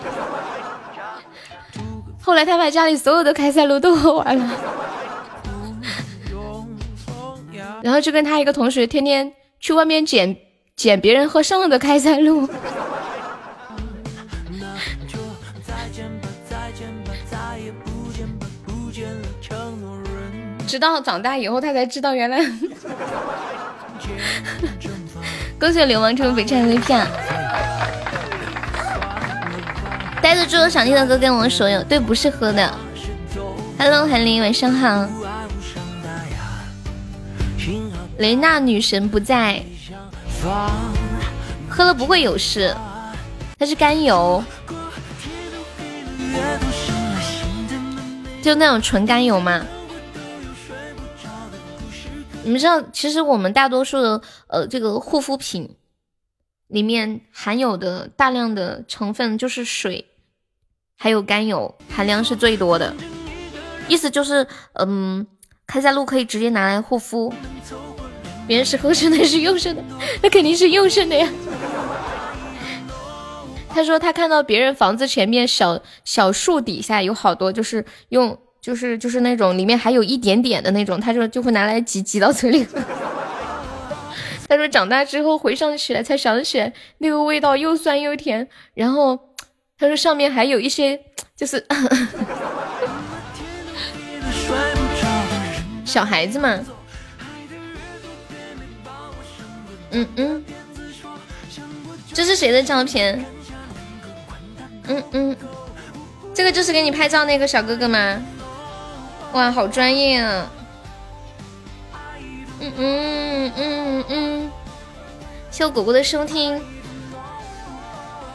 [2.20, 4.50] 后来他把家里所有的开塞露都喝完了，
[7.80, 10.36] 然后就跟他一个同学天天去外面捡
[10.74, 12.48] 捡别人喝剩了的开塞露。
[20.69, 22.39] 直到长大以后，他才知道原来。
[25.59, 27.05] 恭喜流氓成为北辰的票，
[30.23, 31.83] 呆子猪有想听的歌跟我说有。
[31.85, 32.73] 对，不是喝的。
[33.79, 35.09] Hello，韩林，晚上好。
[38.19, 39.62] 雷娜女神不在，
[41.69, 42.77] 喝了不会有事。
[43.59, 44.45] 它是甘油，
[48.43, 49.61] 就那种纯甘油吗？
[52.49, 55.76] 你们知道，其实我们大多数的呃这个护肤品
[56.68, 60.07] 里面含有的大量的成分就是水，
[60.96, 62.94] 还有甘油含量是最多的。
[63.86, 65.26] 意思就是，嗯，
[65.66, 67.30] 开塞露可以直接拿来护肤。
[68.46, 69.84] 别人是合成的，是用剩的，
[70.22, 71.30] 那肯定是用剩的呀。
[73.68, 78.38] 他说他看到别人房子前面小小树底下有好多，就是用。
[78.69, 82.66] 就是就是那种里面还有一点点的那种，他说就会拿来挤挤到嘴里。
[84.47, 89.19] 他说长大之后回想起来才想起来那个味道又酸又甜，然后
[89.79, 91.01] 他说上面还有一些
[91.35, 91.66] 就是
[95.87, 96.61] 小孩子嘛，
[99.93, 100.45] 嗯嗯，
[102.12, 103.25] 这是谁的照片？
[104.89, 105.37] 嗯嗯，
[106.35, 108.23] 这个就是给你拍照那个小哥哥吗？
[109.33, 110.51] 哇，好专业啊！
[112.61, 114.51] 嗯嗯嗯嗯，
[115.51, 116.61] 谢我果果的收听，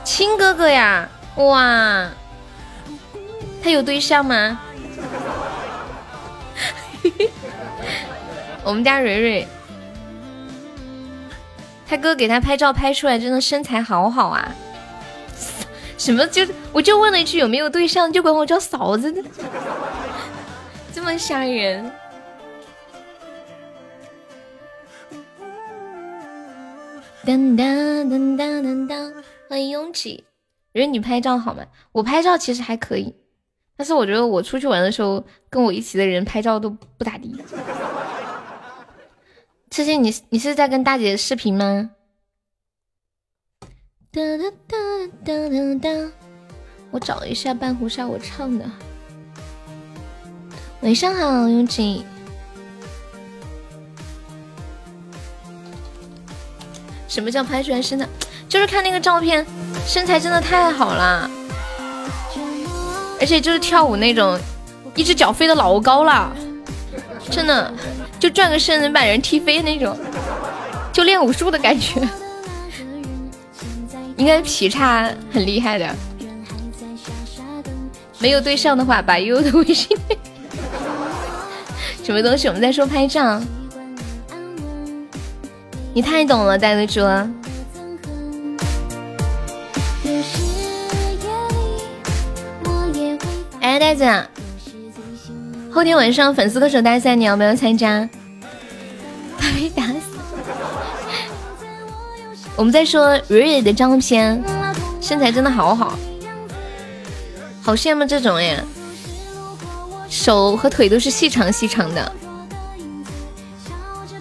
[0.03, 1.09] 亲哥哥呀！
[1.35, 2.09] 哇，
[3.63, 4.61] 他有对象吗？
[8.63, 9.47] 我们家蕊蕊，
[11.87, 14.55] 他哥给他拍照拍出来，真的身材好好啊！
[15.97, 19.11] 什么就我就问了一句有没有对象，就管我叫嫂子，
[21.05, 21.91] 这么吓人。
[27.25, 29.13] 噔噔噔噔噔噔，
[29.49, 30.23] 欢迎拥挤。
[30.73, 31.65] 觉得你拍照好吗？
[31.91, 33.13] 我拍照其实还可以，
[33.75, 37.35] 但是我觉得我出去玩的时候，跟我一起的人拍照都不咋地。
[39.71, 41.91] 痴心，你你是在跟大姐视频吗？
[44.09, 44.77] 哒哒哒
[45.25, 46.11] 哒哒哒，
[46.91, 48.65] 我找一下半壶纱，我唱的。
[50.83, 52.03] 晚上好，拥挤。
[57.07, 58.05] 什么叫拍出来身材？
[58.49, 59.45] 就是看那个照片，
[59.87, 61.29] 身材真的太好了，
[63.17, 64.37] 而且就是跳舞那种，
[64.93, 66.35] 一只脚飞的老高了，
[67.29, 67.73] 真的
[68.19, 69.97] 就转个身能把人踢飞那种，
[70.91, 72.05] 就练武术的感觉，
[74.17, 75.95] 应该劈叉很厉害的。
[78.19, 79.97] 没有对象的话，把悠悠的微信。
[82.03, 82.49] 什么东西？
[82.49, 83.41] 我们在说拍照。
[85.93, 87.05] 你太懂了，呆子猪。
[93.61, 94.05] 哎，呆子，
[95.71, 98.07] 后天晚上粉丝歌手大赛，你要不要参加？
[99.39, 99.93] 他被打死。
[102.57, 104.43] 我们在说蕊蕊的照片，
[104.99, 105.97] 身材真的好好，
[107.61, 108.61] 好羡慕这种呀，
[110.13, 112.11] 手和腿都是细长细长的。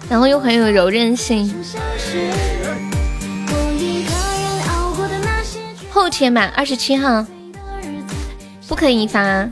[0.09, 1.53] 然后又很有柔韧性。
[5.91, 7.23] 后天吧，二十七号，
[8.67, 9.47] 不可以发。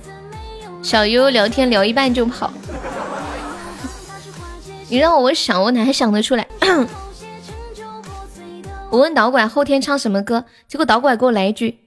[0.81, 2.51] 小优聊天聊一半就跑，
[4.89, 6.47] 你让我想，我哪还想得出来？
[8.89, 11.77] 我问导管后天唱什么歌，结果导管给我来一句：“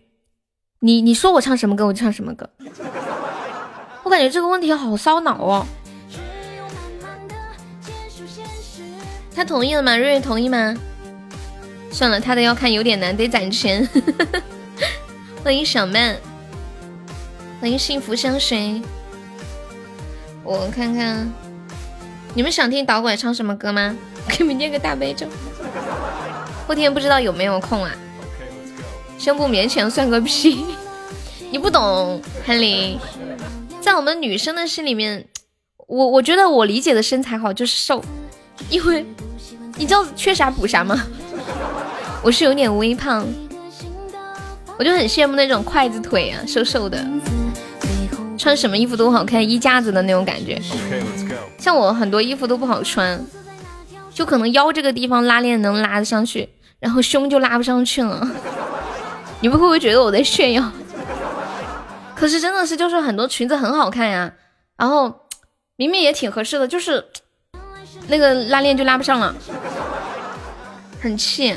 [0.79, 2.49] 你你说我唱什么歌，我就唱什么歌。”
[4.15, 5.67] 我感觉这个问题好烧脑哦。
[9.35, 9.97] 他同意了吗？
[9.97, 10.73] 瑞瑞同意吗？
[11.91, 13.89] 算了，他的要看有点难，得攒钱。
[15.43, 16.17] 欢迎小曼，
[17.61, 18.81] 欢迎幸福香水。
[20.45, 21.29] 我看看，
[22.35, 23.97] 你们想听导管唱什么歌吗？
[24.29, 25.27] 给你们念个大悲咒。
[26.69, 27.91] 后天不知道有没有空啊？
[29.19, 30.65] 胸部勉强算个屁！
[31.51, 32.97] 你不懂，韩林，
[33.85, 35.29] 在我们女生的心里面，
[35.87, 38.03] 我我觉得我理解的身材好就是瘦。
[38.71, 39.05] 因为
[39.77, 40.99] 你知道缺啥补啥吗？
[42.25, 43.27] 我是有点微胖，
[44.79, 47.07] 我就很羡慕那种筷子腿啊，瘦瘦的，
[48.39, 50.59] 穿什么衣服都好看，衣架子的那种感觉。
[51.59, 53.23] 像我很多衣服都不好穿，
[54.15, 56.49] 就可能腰这个地方拉链能拉得上去，
[56.81, 58.27] 然后胸就拉不上去了。
[59.41, 60.73] 你们会不会觉得我在炫耀？
[62.17, 64.33] 可是真的是，就是很多裙子很好看呀，
[64.77, 65.27] 然后
[65.77, 67.05] 明明也挺合适的，就是。
[68.07, 69.35] 那个拉链就拉不上了，
[71.01, 71.57] 很气。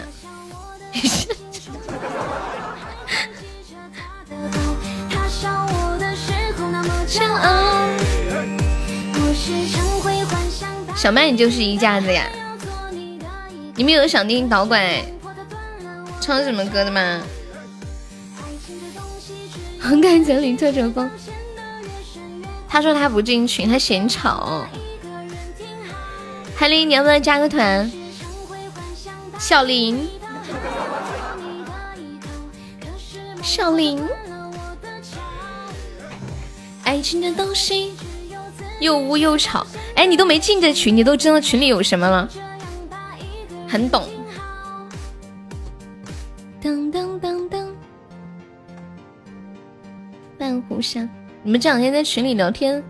[10.95, 12.29] 小麦，你就是一架子呀！
[13.75, 14.81] 你们有想听导管
[16.21, 17.21] 唱什么歌的吗？
[19.79, 21.09] 很感谢林特成风。
[22.67, 24.67] 他说他不进群，他嫌吵。
[26.55, 27.89] 海林，你要不要加个团？
[29.39, 30.07] 小林，
[33.43, 34.03] 小林，
[36.83, 37.93] 爱情的东西
[38.79, 39.65] 又污又吵。
[39.95, 42.27] 哎，你都没进这群，你都知道群里有什么了？
[43.67, 44.09] 很懂。
[50.57, 51.07] 半壶山，
[51.43, 52.83] 你们这两天在群里聊天，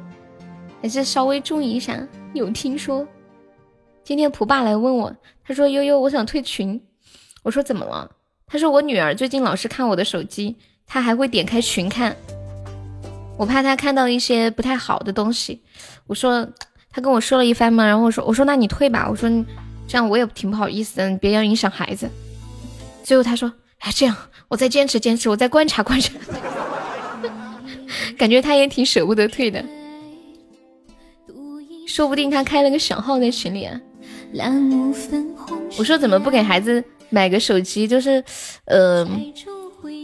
[0.81, 2.07] 还是稍微注意一下。
[2.33, 3.05] 有听说？
[4.05, 5.13] 今天蒲爸来问我，
[5.43, 6.81] 他说：“悠悠，我想退群。”
[7.43, 8.09] 我说：“怎么了？”
[8.47, 10.55] 他说：“我女儿最近老是看我的手机，
[10.85, 12.15] 她还会点开群看，
[13.37, 15.61] 我怕她看到一些不太好的东西。”
[16.07, 16.47] 我说
[16.89, 19.07] ：“他跟我说了一番嘛，然后我说：我说那你退吧。
[19.09, 19.29] 我说
[19.89, 22.09] 这样我也挺不好意思的，你别要影响孩子。”
[23.03, 24.15] 最后他说：“哎，这样
[24.47, 26.13] 我再坚持坚持，我再观察观察。”
[28.17, 29.63] 感觉他也挺舍不得退的，
[31.87, 33.79] 说不定他开了个小号在群里啊。
[35.77, 37.87] 我说怎么不给孩子买个手机？
[37.87, 38.23] 就是，
[38.65, 39.05] 呃，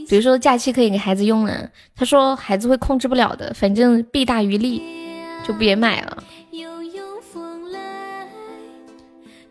[0.07, 1.69] 比如说假期可以给孩子用啊。
[1.95, 4.81] 他说孩子会控制不了的，反正弊大于利，
[5.45, 6.23] 就别买了。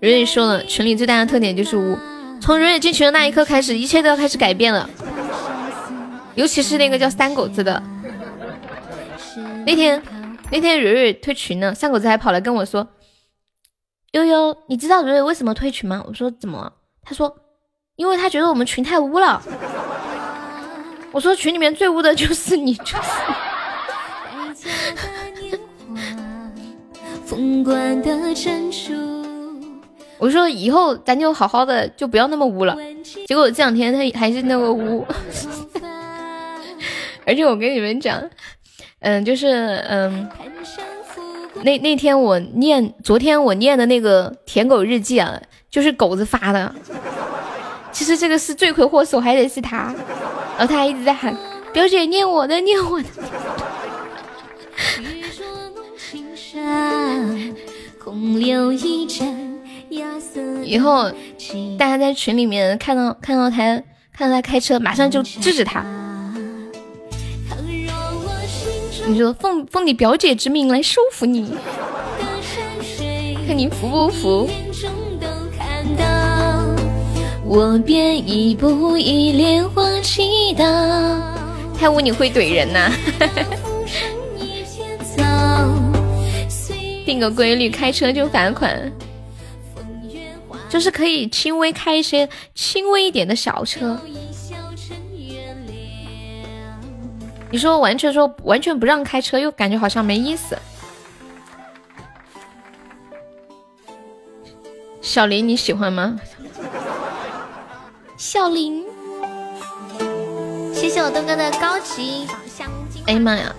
[0.00, 1.96] 蕊蕊说了，群里最大的特点就是污。
[2.40, 4.88] 从蕊蕊进群的那一刻开始，一切都要开始改变了。
[6.34, 7.80] 尤其是那个叫三狗子的，
[9.64, 10.02] 那天
[10.50, 12.86] 那天蕊蕊退群了，三狗子还跑来跟我说
[14.12, 17.34] ：“悠悠，你知道蕊蕊为什么退群吗？”我说：“怎么了？”他说
[17.96, 19.42] ：“因为他觉得我们群太污了。”
[21.12, 22.92] 我说：“群里面最污的就是你。”就是
[30.18, 32.76] 我说以后咱就好好的，就不要那么污了。
[33.26, 35.04] 结果这两天他还是那么污，
[37.26, 38.22] 而且我跟你们讲，
[39.02, 39.48] 嗯，就是
[39.88, 40.28] 嗯，
[41.62, 45.40] 那那天我念，昨天我念的那个舔狗日记啊，
[45.70, 46.74] 就是狗子发的。
[47.90, 49.94] 其实这个是罪魁祸首，还得是他，
[50.56, 51.36] 然后他还一直在喊
[51.72, 53.08] 表姐念我的，念我的。
[60.64, 61.10] 以后
[61.78, 63.82] 大家在群里面看到看到他
[64.16, 65.84] 看到他开车，马上就制止他。
[69.06, 71.54] 你说奉奉你表姐之命来收服你，
[73.46, 74.48] 看你服不服？
[77.44, 80.64] 我便一步一莲花祈祷。
[81.78, 82.92] 太污你会怼人呐！
[87.04, 88.90] 定个规律，开车就罚款。
[90.70, 94.00] 就是可以轻微开一些轻微一点的小车。
[97.52, 100.56] 你说完全说完全不让开车，又感觉好像没意思。
[105.02, 106.18] 小林你喜欢吗？
[108.16, 108.82] 小林，
[110.72, 112.70] 谢谢我东哥的高级宝箱。
[113.06, 113.54] 哎呀妈呀！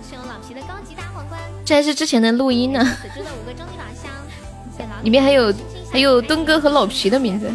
[1.64, 2.84] 这还是之前的录音呢。
[5.04, 5.54] 里面还有。
[5.92, 7.48] 还有东哥和老皮的名字，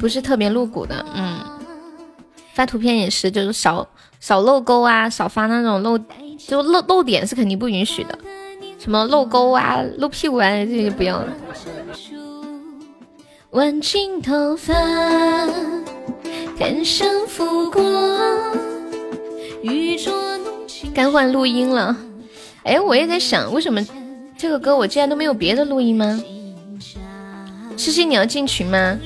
[0.00, 1.38] 不是特别露骨的，嗯，
[2.52, 3.88] 发图片也是，就是少
[4.20, 5.98] 少漏沟啊，少发那种漏，
[6.38, 8.18] 就漏漏点是肯定不允许的，
[8.78, 11.28] 什么漏沟啊、露屁股啊这些不要了。
[13.50, 14.74] 挽进头发。
[20.94, 21.96] 该换录音了，
[22.62, 23.84] 哎，我也在想，为什么？
[24.38, 26.22] 这个歌我竟然都没有别的录音吗？
[27.76, 28.98] 诗诗，你要进群吗？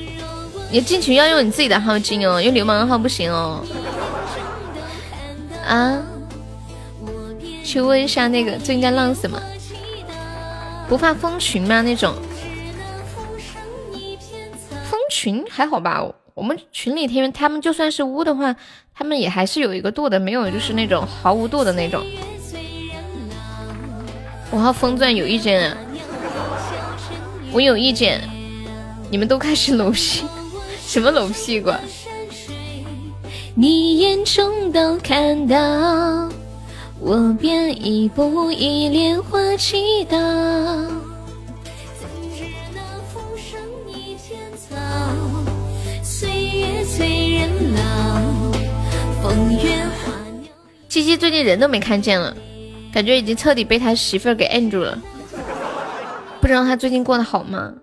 [0.71, 3.63] 你进群要用你自己的号进哦，用流氓号不行哦。
[5.65, 6.01] 啊？
[7.63, 9.41] 去问一下那个最近在浪什么？
[10.87, 11.81] 不怕封群吗？
[11.81, 12.13] 那种
[14.89, 16.01] 封群还好吧？
[16.33, 18.55] 我们群里天他们就算是污的话，
[18.93, 22.05] 他们也还是有一个度的，没有就是那种毫无度的那种。
[24.49, 25.77] 我和风钻有意见啊！
[27.51, 28.21] 我有意见，
[29.09, 30.23] 你们都开始搂屁，
[30.87, 31.69] 什么搂屁股？
[33.55, 36.29] 你眼中都看到，
[37.01, 40.17] 我便一步一莲花祈祷。
[50.87, 52.33] 七七最近人都没看见了。
[52.93, 54.97] 感觉已经彻底被他媳妇儿给摁住了，
[56.39, 57.73] 不知道他最近过得好吗？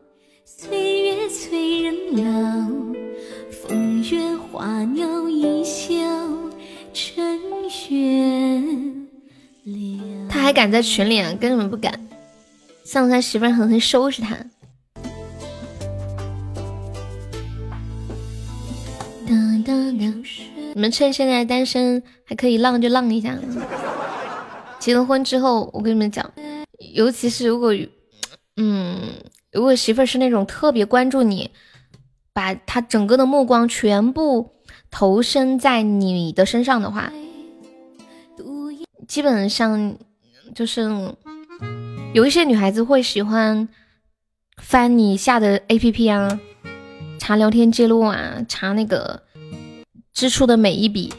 [10.29, 11.33] 他还敢在群里啊？
[11.41, 11.93] 根本不敢，
[12.85, 14.37] 上次他媳妇儿狠狠收拾他。
[20.77, 23.39] 你们趁现在单身还可以浪就浪一下。
[24.81, 26.29] 结了婚之后，我跟你们讲，
[26.95, 27.73] 尤其是如果，
[28.57, 29.01] 嗯，
[29.53, 31.49] 如果媳妇儿是那种特别关注你，
[32.35, 34.51] 把他整个的目光全部
[34.91, 37.13] 投身在你的身上的话，
[39.07, 39.97] 基本上
[40.55, 40.83] 就是
[42.13, 43.69] 有一些女孩子会喜欢
[44.61, 46.41] 翻你下的 APP 啊，
[47.21, 49.23] 查聊天记录啊，查那个
[50.13, 51.15] 支出的每一笔，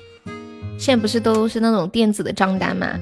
[0.77, 2.99] 现在不是都是那种电子的账单吗？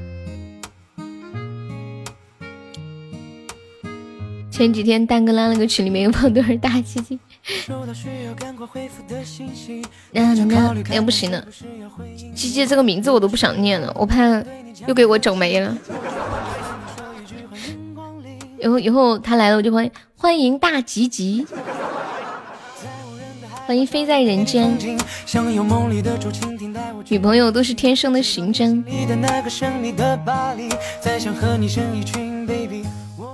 [4.51, 7.19] 前几天蛋哥拉了个群，里面有胖墩儿大鸡鸡。
[10.89, 11.45] 哎不行了，
[12.33, 14.41] 鸡鸡这个名字我都不想念了，我怕
[14.87, 15.77] 又给我整没了。
[18.61, 21.45] 以后以后他来了，我就会欢迎大吉吉，
[23.65, 24.77] 欢迎飞在人间。
[27.09, 28.81] 女朋友都是天生的刑侦。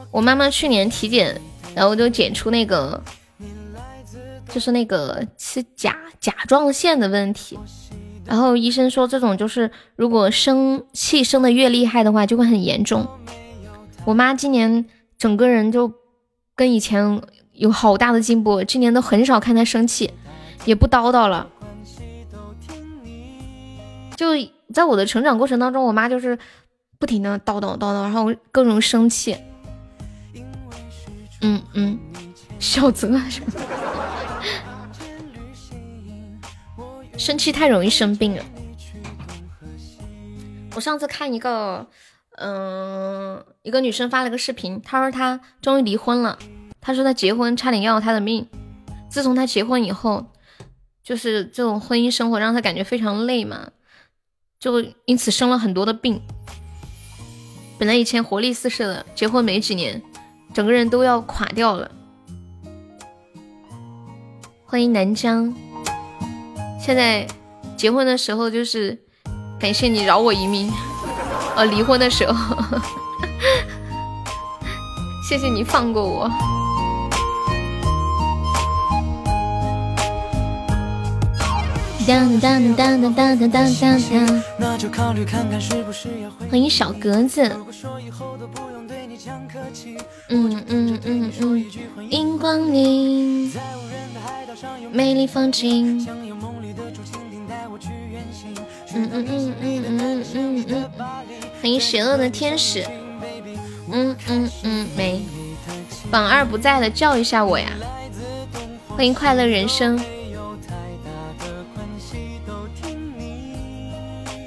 [0.09, 1.39] 我妈妈去年体检，
[1.75, 2.99] 然后就检出那个，
[4.49, 7.57] 就是那个是甲甲状腺的问题。
[8.25, 13.07] 然后医生说，这种就是如果生气生的越厉害的话，就会很严重。
[14.05, 14.85] 我妈今年
[15.17, 15.91] 整个人就
[16.55, 17.21] 跟以前
[17.53, 20.11] 有好大的进步，今年都很少看她生气，
[20.65, 21.47] 也不叨叨了。
[24.15, 24.27] 就
[24.73, 26.37] 在我的成长过程当中，我妈就是
[26.99, 29.35] 不停的叨叨叨叨，然后各种生气。
[31.41, 31.97] 嗯嗯，
[32.59, 33.53] 小泽什么？
[37.19, 38.43] 生气太容易生病了。
[40.73, 41.85] 我上次看一个，
[42.37, 46.39] 嗯，一个女生发了个视频，她说她终于离婚了。
[46.79, 48.47] 她说她结婚差点要了她的命。
[49.09, 50.27] 自从她结婚以后，
[51.03, 53.69] 就是这种婚姻生活让她感觉非常累嘛，
[54.57, 56.21] 就因此生了很多的病。
[57.77, 60.01] 本来以前活力四射的，结婚没几年。
[60.53, 61.91] 整个人都要垮掉了。
[64.65, 65.53] 欢迎南疆，
[66.79, 67.27] 现在
[67.77, 68.97] 结婚的时候就是
[69.59, 70.71] 感谢你饶我一命，
[71.55, 72.35] 呃，离婚的时候
[75.27, 76.29] 谢谢你放过我。
[82.07, 83.69] 当当当当当当当当。
[86.49, 87.55] 欢迎小格子。
[90.29, 91.65] 嗯嗯嗯嗯，
[92.09, 93.51] 迎光临，
[94.91, 96.07] 美丽风景。
[98.95, 100.89] 嗯嗯嗯嗯嗯嗯嗯，
[101.61, 102.85] 欢迎邪恶的天使。
[103.91, 105.21] 嗯嗯嗯，没，
[106.09, 107.69] 榜二不在了，叫一下我呀。
[108.87, 109.99] 欢迎快乐人生。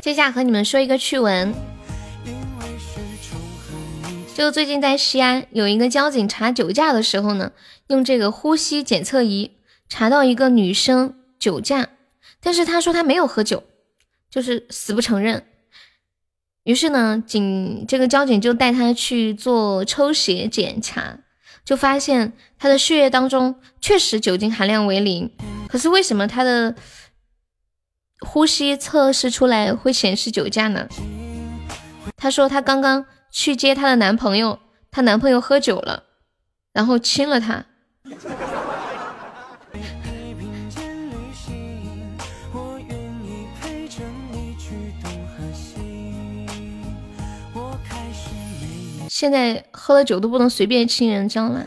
[0.01, 1.53] 接下来和你们说一个趣闻。
[4.35, 7.53] 就最近在西安有一个交警查酒驾的时候呢，
[7.89, 9.53] 用这个呼吸检测仪
[9.89, 11.91] 查到一个女生酒驾，
[12.41, 13.63] 但是她说她没有喝酒，
[14.31, 15.45] 就是死不承认。
[16.65, 21.19] 于是呢，警这个交警就带她去做抽血检查，
[21.65, 25.31] 就发现她的血液当中确实酒精含量为零，
[25.69, 26.75] 可是为什么她的
[28.21, 30.89] 呼吸测试出来会显示酒驾呢？
[32.17, 33.05] 她说她刚刚。
[33.33, 34.59] 去接她的男朋友，
[34.91, 36.05] 她男朋友喝酒了，
[36.75, 37.65] 然后亲了她。
[49.09, 51.63] 现在喝了酒都不能随便亲人，知道吗？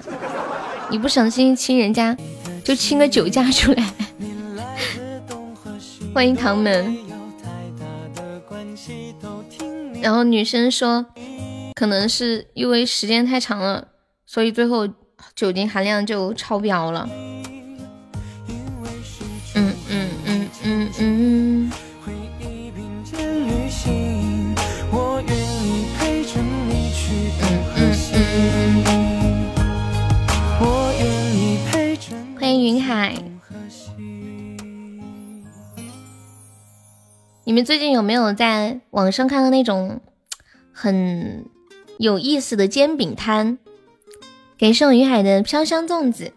[0.92, 2.16] 你不小心亲人家，
[2.64, 3.92] 就亲个酒驾出来。
[6.14, 6.96] 欢迎唐门。
[10.00, 11.08] 然后女生说。
[11.76, 13.90] 可能是因为时间太长了，
[14.26, 14.88] 所以最后
[15.36, 17.06] 酒精含量就超标了。
[19.54, 21.72] 嗯嗯嗯嗯嗯。
[32.40, 33.14] 欢迎云海。
[37.44, 40.00] 你们最近有没有在网上看到那种
[40.72, 41.54] 很？
[41.98, 43.58] 有意思的煎饼摊，
[44.58, 46.32] 给盛云海的飘香粽子，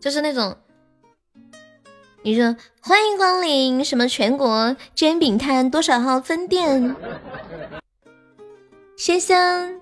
[0.00, 0.56] 就是那种，
[2.22, 6.94] 你说欢迎光临什么全国煎饼摊多少号分店，
[8.96, 9.80] 先生，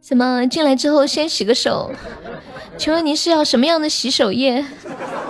[0.00, 1.92] 什么进来之后先洗个手，
[2.76, 4.64] 请问您是要什么样的洗手液？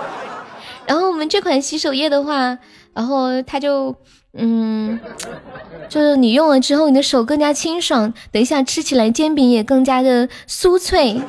[0.85, 2.59] 然后我们这款洗手液的话，
[2.95, 3.95] 然后他就。
[4.37, 4.99] 嗯，
[5.87, 11.21] 就是你用了之后，你的手更加清爽，等一下吃起来煎饼也更加的酥脆。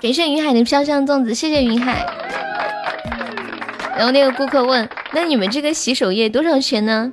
[0.00, 2.06] 感谢云海的飘香粽子，谢谢云海。
[3.96, 7.12] 然后那个顾客问：“那你们这个洗手液多少钱呢？”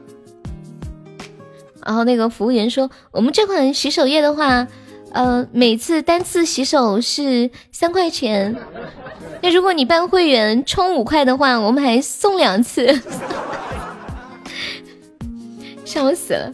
[1.84, 4.68] 然后那个服务员说：“我们这款洗手液的话，
[5.12, 8.56] 呃，每次单次洗手是三块钱。
[9.42, 12.88] 那如果你办会员充五块的话，我们还送两次。
[15.86, 16.52] ”笑死了！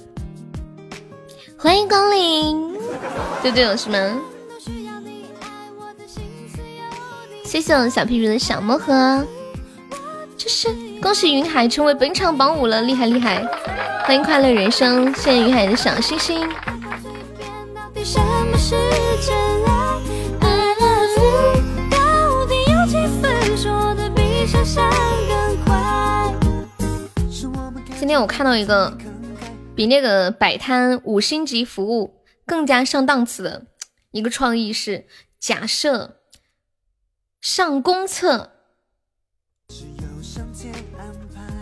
[1.57, 2.73] 欢迎光临，
[3.43, 4.21] 就这种是吗？
[7.43, 9.25] 谢谢我小屁屁的小魔盒，
[10.37, 10.69] 这是
[11.01, 13.43] 恭喜云海成为本场榜五了，厉害厉害！
[14.05, 16.47] 欢迎快乐人生，谢谢云海的小星星。
[27.97, 28.97] 今天我看到一个。
[29.75, 33.65] 比那个摆摊五星级服务更加上档次的，
[34.11, 35.07] 一个创意是
[35.39, 36.17] 假设
[37.41, 38.51] 上公厕，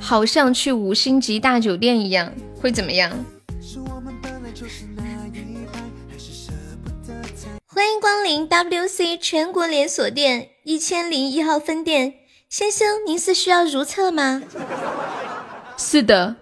[0.01, 3.23] 好像去五星级大酒店一样，会怎么样？
[7.73, 12.15] 欢迎光临 WC 全国连锁店一千零一号分店，
[12.49, 14.43] 先生，您是需要如厕吗？
[15.77, 16.35] 是的，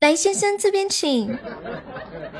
[0.00, 1.38] 来，先生这边请。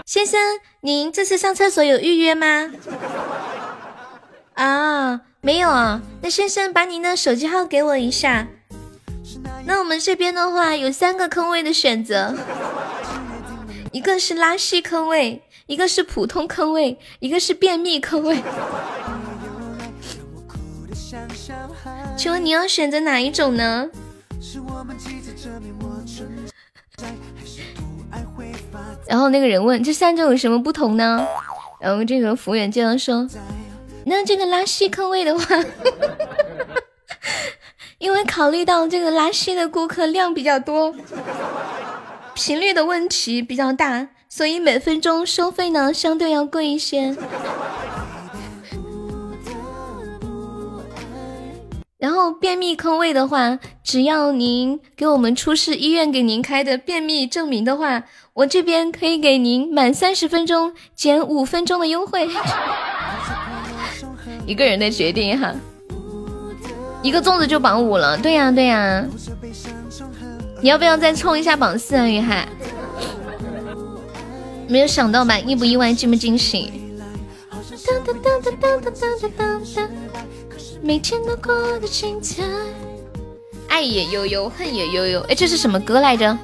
[0.06, 0.40] 先生，
[0.80, 2.72] 您这次上厕所有预约吗？
[4.54, 6.00] 啊，没有啊。
[6.22, 8.48] 那先生把您的手机号给我一下。
[9.66, 12.34] 那我们这边的话有三个坑位的选择，
[13.92, 15.42] 一个是拉稀坑位。
[15.72, 18.36] 一个是普通坑位，一个是便秘坑位。
[22.14, 23.88] 请问你要选择哪一种呢？
[29.06, 31.26] 然后那个人问：这三种有什么不同呢？
[31.80, 33.26] 然后这个服务员接着说：
[34.04, 35.56] 那这个拉稀坑位的话，
[37.96, 40.94] 因为考虑到这个拉稀的顾客量比较多，
[42.34, 44.08] 频率的问题比较大。
[44.34, 47.14] 所以每分钟收费呢，相对要贵一些。
[51.98, 62.26] 然后便秘坑位的话，只要您给我们出示医院给您开的便秘证明的话，我这边可以给您满三十分钟减五分钟的优惠。
[64.48, 65.52] 一个人的决定哈，
[67.02, 69.04] 一个粽子就榜五了，对呀对呀。
[70.62, 72.48] 你要不要再冲一下榜四啊，雨海？
[74.72, 75.38] 没有想到吧？
[75.38, 75.92] 意不意外？
[75.92, 76.72] 惊不惊喜？
[80.80, 82.42] 每天都过得精彩。
[83.68, 85.20] 爱也悠悠，恨也悠悠。
[85.28, 86.38] 哎，这是什么歌来着？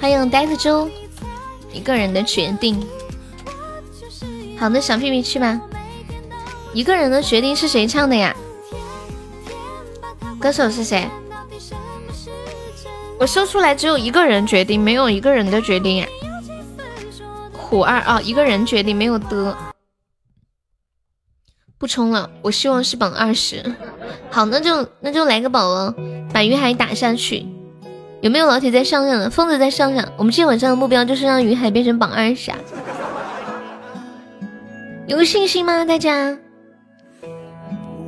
[0.00, 0.90] 欢迎呆子猪。
[1.72, 2.84] 一个人的决定。
[4.58, 5.60] 好的，小屁屁去吧。
[6.72, 8.34] 一个人的决定是谁唱的呀？
[10.40, 11.08] 歌手是谁？
[13.16, 16.08] 我搜出来只有一个人决定，没有一个人的决定呀。
[17.64, 19.56] 虎二啊，一个人决定没有的，
[21.78, 22.30] 不冲了。
[22.42, 23.64] 我希望是榜二十。
[24.30, 25.94] 好，那就那就来个宝了，
[26.32, 27.46] 把鱼海打下去。
[28.20, 29.28] 有没有老铁在上上的？
[29.30, 30.12] 疯子在上上。
[30.16, 32.58] 我们今天晚上的目标就是让鱼海变成榜二十啊！
[35.06, 36.38] 有信心吗，大家？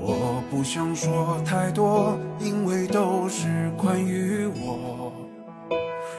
[0.00, 4.95] 我不想说太多，因为都是关于我。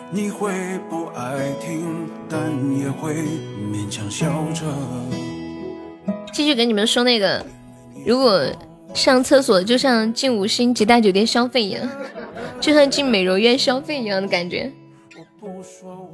[0.10, 2.40] 你会不爱听，但
[2.80, 4.64] 也会勉强笑着。
[6.32, 7.46] 继续给你们说那个，
[8.06, 8.42] 如果
[8.94, 11.90] 上厕所就像进五星级大酒店消费一样，
[12.62, 14.72] 就像进美容院消费一样的感觉。
[15.18, 16.07] 我不说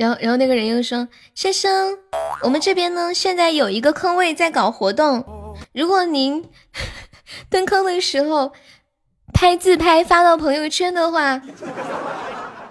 [0.00, 1.98] 然后，然后那个人又说：“先生，
[2.40, 5.22] 我们这边呢，现在有一个坑位在搞活动，
[5.74, 6.48] 如果您
[7.50, 8.52] 蹲坑的时候
[9.34, 11.42] 拍自拍发到朋友圈的话，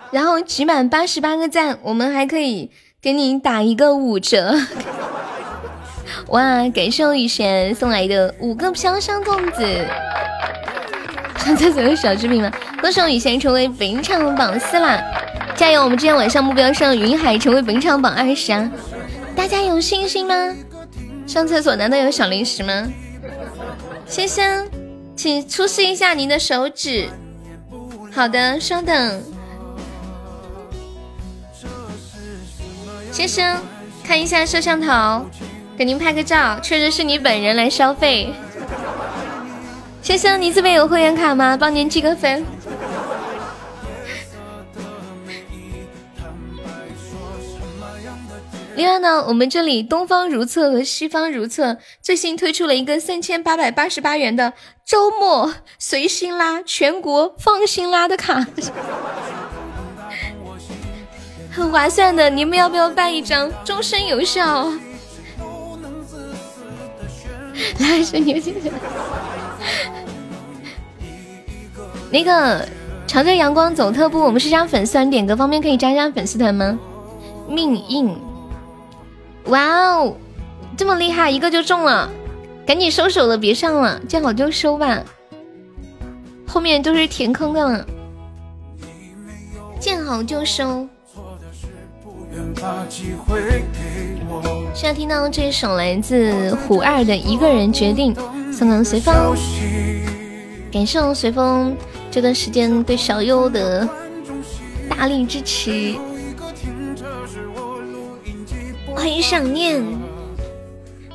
[0.09, 4.55] 然后集满八十八个赞，我们还可以给您打一个五折。
[6.29, 9.85] ”哇，感谢雨璇送来的五个飘香粽子。
[11.49, 12.51] 上厕所有小视频吗？
[12.79, 15.03] 歌手雨贤成为本场榜四啦！
[15.55, 15.83] 加油！
[15.83, 18.69] 我们今天晚上目标上云海成为本场榜二十啊！
[19.35, 20.35] 大家有信心吗？
[21.25, 22.87] 上厕所难道有小零食吗？
[24.05, 24.69] 先生，
[25.15, 27.09] 请出示一下您的手指。
[28.13, 29.23] 好的，稍等。
[33.11, 33.57] 先生，
[34.03, 35.25] 看一下摄像头，
[35.75, 38.35] 给您拍个照，确实是你本人来消费。
[40.09, 41.55] 先生，你这边有会员卡吗？
[41.55, 42.43] 帮您积个分。
[48.75, 54.53] 另外呢，我们这里东方如厕和西方如厕最新推出了一个三千八百八十八元的
[54.83, 58.43] 周末随心拉全国放心拉的卡，
[61.53, 63.51] 很划算的，你们要不要办一张？
[63.63, 64.73] 终身有效。
[67.77, 68.71] 来，是牛先生。
[72.11, 72.67] 那个
[73.05, 76.77] 朝着阳光走特步，我们是加粉丝团，点歌方面可以加加粉丝团吗？
[77.47, 78.15] 命硬。
[79.45, 80.13] 哇哦，
[80.77, 82.09] 这么厉害，一个就中了，
[82.65, 85.01] 赶紧收手了，别上了，见好就收吧，
[86.47, 87.85] 后面都是填坑的了，
[89.79, 90.87] 见好就收。
[94.73, 98.13] 现在听到这首来自虎二的《一个人决定》，
[98.53, 99.35] 送给随风，
[100.71, 101.75] 感谢我随风
[102.19, 103.87] 这段时间对小优的
[104.89, 105.95] 大力支持，
[108.93, 109.81] 欢迎想念，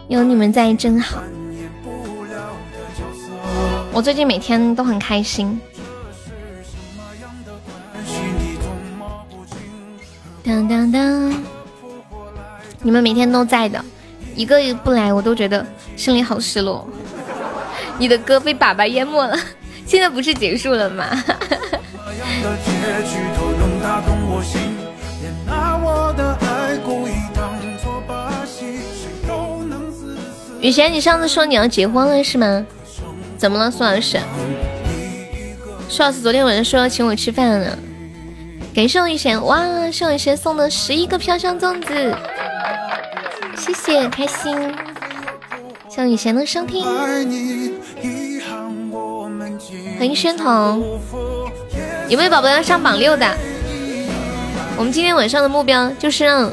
[0.08, 1.22] 有你们在真好。
[3.92, 5.60] 我最近每天都很开心。
[10.42, 11.44] 当当当，
[12.80, 13.84] 你们每天都在的，
[14.34, 16.88] 一个不来我都觉得心里好失落。
[18.00, 19.38] 你的歌被粑粑淹没了，
[19.86, 21.06] 现在不是结束了吗？
[30.60, 32.64] 雨贤，你上次说你要结婚了是吗？
[33.36, 34.18] 怎么了，苏老师？
[35.88, 37.78] 苏老师昨天晚上说要请我吃饭呢。
[38.74, 39.62] 感谢雨贤，哇，
[39.92, 42.16] 谢雨贤送的十一个飘香粽子，
[43.56, 44.74] 谢谢，开心。
[45.88, 46.84] 谢雨贤的收听，
[49.98, 50.82] 欢迎宣彤。
[52.08, 53.26] 有没有宝宝要上榜六的？
[54.76, 56.52] 我们今天晚上的目标就是让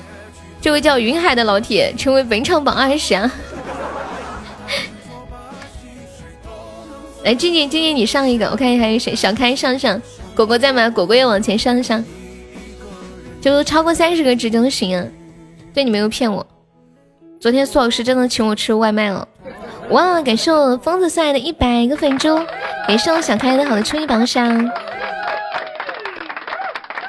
[0.61, 3.31] 这位叫云海的老铁成为本场榜二十啊！
[7.23, 9.15] 来，静静，静静，你上一个，我看一下还有谁。
[9.15, 10.01] 小开上上。
[10.33, 10.89] 果果在吗？
[10.89, 12.03] 果果也往前上上，
[13.41, 15.05] 就超过三十个值就行啊！
[15.73, 16.45] 对你没有骗我，
[17.39, 19.27] 昨天苏老师真的请我吃外卖了。
[19.91, 20.21] 哇！
[20.21, 22.35] 感谢我疯子送来的一百个粉猪，
[22.87, 24.69] 感谢我小开的好的初一榜上。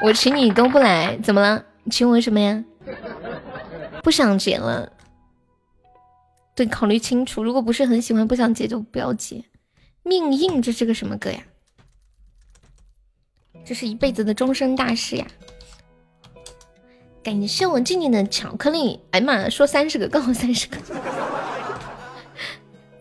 [0.02, 1.64] 我请你都不来，怎么了？
[1.90, 2.64] 请我什么呀？
[4.02, 4.90] 不想结了。
[6.56, 9.44] 对，考虑清楚，如果不是很喜欢，不想结就不要结。
[10.02, 11.38] 命硬，这是个什么歌呀？
[13.64, 15.26] 这是一辈子的终身大事呀！
[17.22, 20.76] 感谢我静静的巧克力，哎呀妈，说三十个，刚好三十个。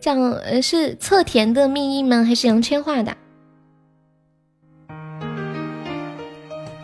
[0.02, 2.24] 这样呃是侧田的命硬吗？
[2.24, 3.16] 还是杨千嬅的？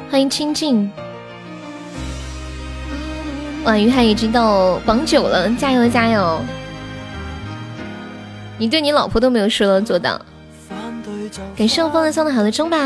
[0.09, 0.89] 欢迎清静。
[3.65, 6.41] 哇，于海已经到榜九了，加油加油！
[8.57, 10.21] 你对你老婆都没有说到做到。
[11.57, 12.79] 感谢我风的送的好的中宝，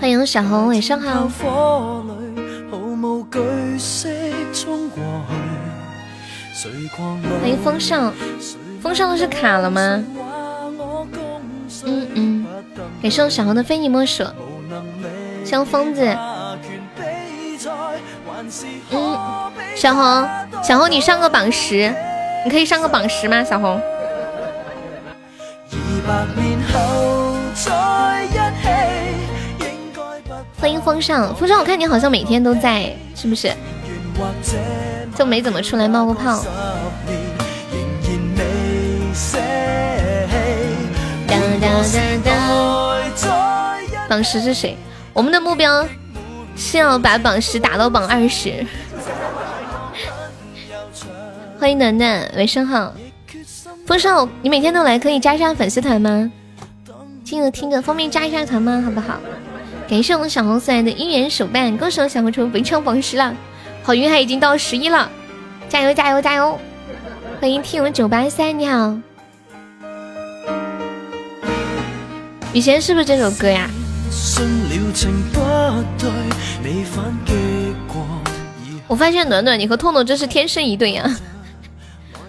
[0.00, 1.28] 欢迎小红，晚上好。
[7.40, 8.12] 欢迎风尚，
[8.82, 10.04] 风尚是卡了吗？
[11.84, 12.46] 嗯嗯，
[13.00, 14.22] 感谢我小红的非你莫属，
[15.46, 16.04] 像疯子。
[18.90, 19.18] 嗯，
[19.74, 20.28] 小红，
[20.62, 21.90] 小红你上个榜十。
[22.44, 23.80] 你可以上个榜十吗，小红？
[30.62, 33.52] 欢迎风尚，风尚，我看你好像每天都在，是不是？
[35.12, 36.40] 就没怎么出来冒过泡。
[44.08, 44.76] 榜十是谁？
[45.12, 45.84] 我们的目标
[46.54, 48.64] 是要把榜十打到榜二十。
[51.58, 52.94] 欢迎暖暖，晚上好。
[53.84, 56.30] 风少，你每天都来，可以加一下粉丝团吗？
[57.24, 58.80] 听着听着，方便加一下团吗？
[58.84, 59.18] 好不好？
[59.92, 63.36] 感谢我们小红送来的姻缘手办，恭喜我小红成为本场榜十了。
[63.82, 65.10] 好运还已经到十一了，
[65.68, 66.58] 加油加油加油！
[67.38, 68.96] 欢迎听我九八三，你好。
[72.54, 73.68] 以前是不是这首歌呀？
[78.88, 81.04] 我发现暖暖你和痛痛真是天生一对呀。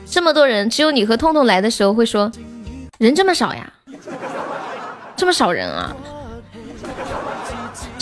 [0.06, 2.30] 这么多人，只有你和痛痛来的时候会说，
[2.98, 3.72] 人这么少呀，
[5.16, 5.96] 这么少人啊，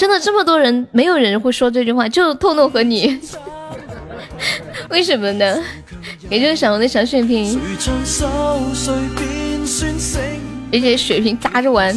[0.01, 3.19] 真的这么多人，没有人会说这句话，就痛痛和你，
[4.89, 5.63] 为什么呢？
[6.27, 7.61] 也就是小红的小血瓶，
[10.73, 11.93] 而且血瓶扎着玩，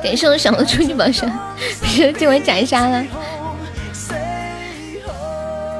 [0.00, 1.28] 感谢我小红出去榜上，
[1.82, 3.04] 是今晚斩杀了。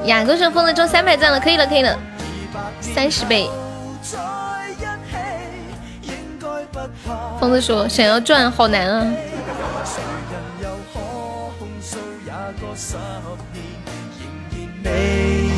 [0.03, 1.97] 雅哥是封了中三百赞了，可以了，可以了，
[2.81, 3.49] 三十倍。
[7.39, 9.07] 疯子说想要赚好难啊。
[9.85, 10.99] 谁人又可
[11.59, 12.33] 控十年
[14.19, 14.87] 仍然未代
[15.45, 15.49] 一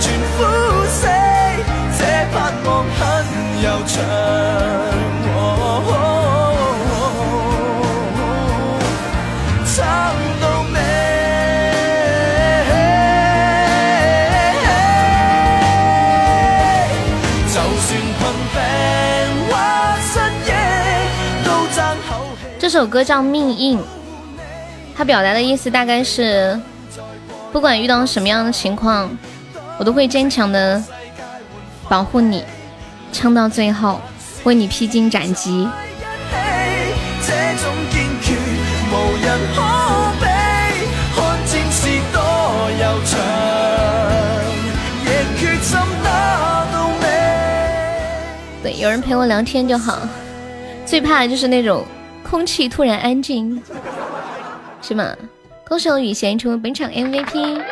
[0.00, 1.08] 起死
[1.98, 2.00] 这
[2.32, 3.02] 盼望很
[3.62, 4.02] 悠长。
[22.72, 23.78] 首歌叫《命硬》，
[24.96, 26.58] 它表达的意思大概是，
[27.52, 29.14] 不管遇到什么样的情况，
[29.78, 30.82] 我都会坚强的
[31.86, 32.42] 保护你，
[33.12, 34.00] 唱到最后，
[34.44, 35.68] 为你披荆斩棘。
[48.62, 49.98] 对，有人陪我聊天就好。
[50.86, 51.84] 最怕的就是那种
[52.32, 53.62] 空气突然安静，
[54.80, 55.14] 是吗？
[55.68, 57.62] 恭喜我雨贤成为本场 MVP。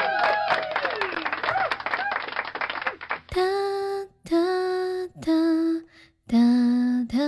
[3.30, 3.40] 哒
[4.22, 4.36] 哒
[5.22, 5.32] 哒
[6.26, 6.36] 哒
[7.08, 7.18] 哒。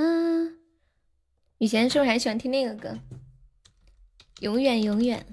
[1.57, 2.99] 雨贤是不是还喜欢听那个歌？
[4.41, 5.25] 永远永远，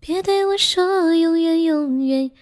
[0.00, 2.32] 别对我说永远永远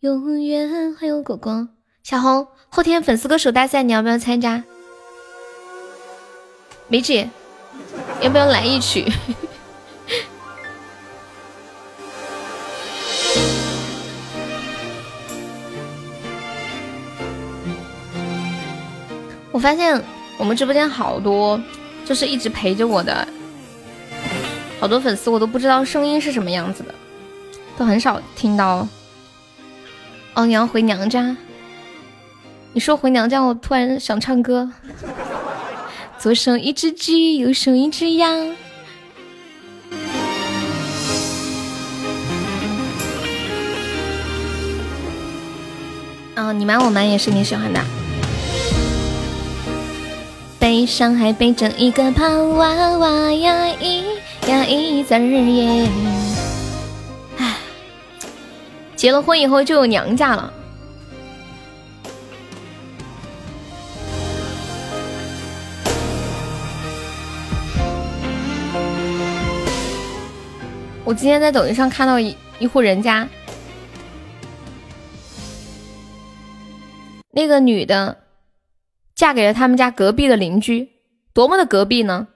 [0.00, 0.94] 永远。
[0.94, 1.68] 欢迎果果，
[2.02, 2.48] 小红。
[2.70, 4.64] 后天粉丝歌手大赛，你要不要参加？
[6.88, 7.28] 梅姐，
[8.20, 9.10] 要不要来一曲？
[19.50, 20.02] 我发现
[20.38, 21.60] 我们直播间好多，
[22.04, 23.26] 就是一直陪着我的
[24.80, 26.94] 好多粉丝，我都不知道声音是什么样子的，
[27.76, 28.88] 都很少听到。
[30.34, 31.36] 哦，你要回娘家？
[32.72, 34.72] 你说回娘家，我突然想唱歌。
[36.22, 38.28] 左手一只鸡，右手一只鸭。
[46.36, 47.80] 哦，你瞒我瞒也是你喜欢的。
[50.60, 54.04] 背上还背着一个胖娃娃呀，一
[54.46, 55.88] 呀一字儿耶。
[57.38, 57.56] 唉，
[58.94, 60.52] 结了婚以后就有娘家了。
[71.04, 73.28] 我今天在抖音上看到一一户人家，
[77.32, 78.18] 那个女的
[79.16, 80.88] 嫁给了他们家隔壁的邻居，
[81.34, 82.28] 多么的隔壁呢？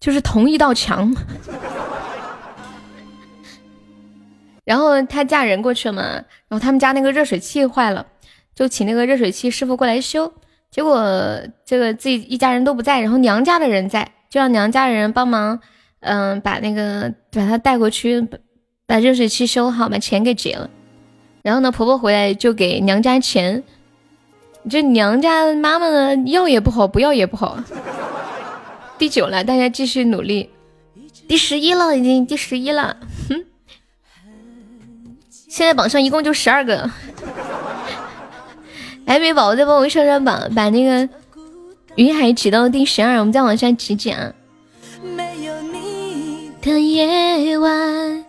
[0.00, 1.14] 就是同一道墙。
[4.64, 6.02] 然后她嫁人过去了嘛，
[6.48, 8.04] 然后他们家那个热水器坏了，
[8.52, 10.34] 就请那个热水器师傅过来修。
[10.72, 11.00] 结果
[11.64, 15.60] 这个自己一家人都不在，然后娘家的人在，就让娘家人帮忙。
[16.06, 18.26] 嗯，把那个把他带过去，
[18.86, 20.70] 把热水器修好，把钱给结了。
[21.42, 23.62] 然后呢，婆婆回来就给娘家钱。
[24.68, 27.58] 这娘家妈妈呢，要也不好，不要也不好。
[28.98, 30.50] 第九了，大家继续努力。
[31.28, 32.96] 第十一了，已经第十一了。
[33.28, 33.44] 哼，
[35.30, 36.90] 现在榜上一共就十二个。
[39.04, 41.08] 来，美宝再帮我上上榜，把那个
[41.94, 44.32] 云海挤到第十二，我们再往下挤挤啊。
[46.66, 48.24] 的夜晚，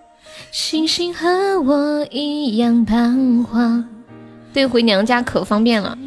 [0.51, 3.83] 星星和我一样彷徨。
[4.53, 5.97] 对，回娘家可方便了。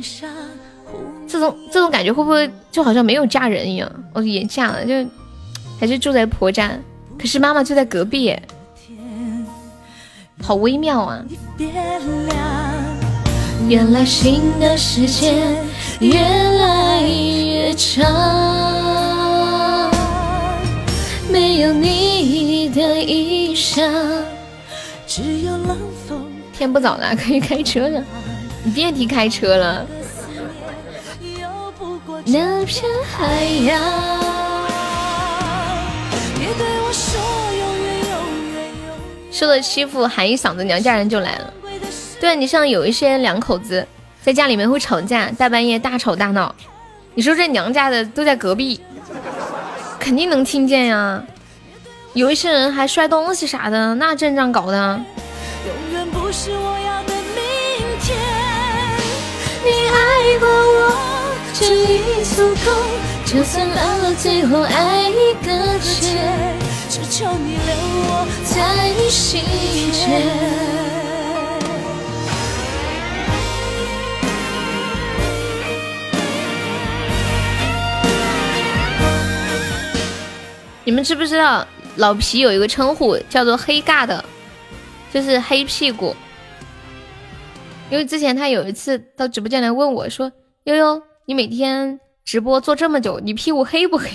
[1.27, 3.91] 这种这种感觉会不会就好像没有嫁人一样？
[4.15, 4.95] 哦，也嫁了，就
[5.81, 6.71] 还是住在婆家，
[7.19, 8.33] 可是妈妈就在隔壁，
[10.41, 11.21] 好微妙啊！
[13.69, 15.57] 原来新的时间
[15.99, 18.90] 越来越长。
[21.31, 23.89] 没有你的衣裳，
[25.07, 25.77] 只有冷
[26.09, 26.27] 风。
[26.53, 28.03] 天不早了，可以开车了。
[28.65, 29.87] 你别提开车了。
[32.27, 33.81] 那片海洋。
[39.31, 41.55] 受了欺负，喊一嗓子，娘家人就来了。
[42.21, 43.87] 对你像有一些两口子
[44.23, 46.55] 在家里面会吵架，大半夜大吵大闹。
[47.15, 48.79] 你说这娘家的都在隔壁。
[50.01, 51.23] 肯定能听见呀，
[52.15, 55.01] 有一些人还摔东西啥的，那阵仗搞的。
[55.67, 57.45] 永远不是我要的明
[58.01, 58.19] 天
[59.63, 62.73] 你爱过我，这已足够，
[63.27, 66.17] 就算烂了，最后爱一个结，
[66.89, 67.77] 只求你留
[68.09, 69.43] 我在你心
[69.93, 70.80] 间。
[80.91, 81.65] 你们知不知道
[81.99, 84.25] 老皮有一个称呼叫做“黑尬”的，
[85.15, 86.17] 就是黑屁股。
[87.93, 90.33] 因为之前他有一次到直播间来问我说
[90.67, 94.09] ：“悠悠，你每天直播做这么久，你屁股黑不黑？”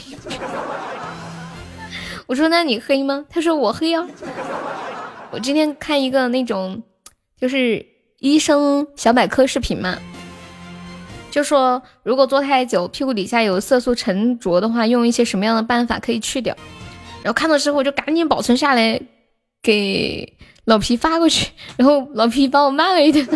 [2.28, 4.06] 我说：“那你黑吗？”他说：“我黑啊。”
[5.32, 6.84] 我今天看一个那种
[7.40, 7.86] 就是
[8.20, 9.98] 医生小百科视频嘛。
[11.36, 16.56] 就说如果坐太久，屁股底下有色素沉着的话，用一些什么样的办法可以去掉？
[17.24, 19.02] 然后看到之后就赶紧保存下来，
[19.62, 23.28] 给老皮发过去，然后老皮帮我骂了一顿。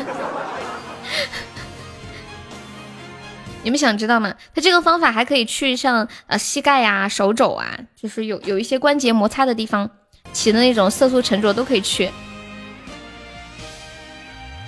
[3.64, 4.34] 你们想知道吗？
[4.56, 9.90] 他这个方法还可以去像呃膝盖呀、手肘啊，就是有有一些关节摩擦的地方
[10.32, 12.10] 起的那种色素沉着都可以去。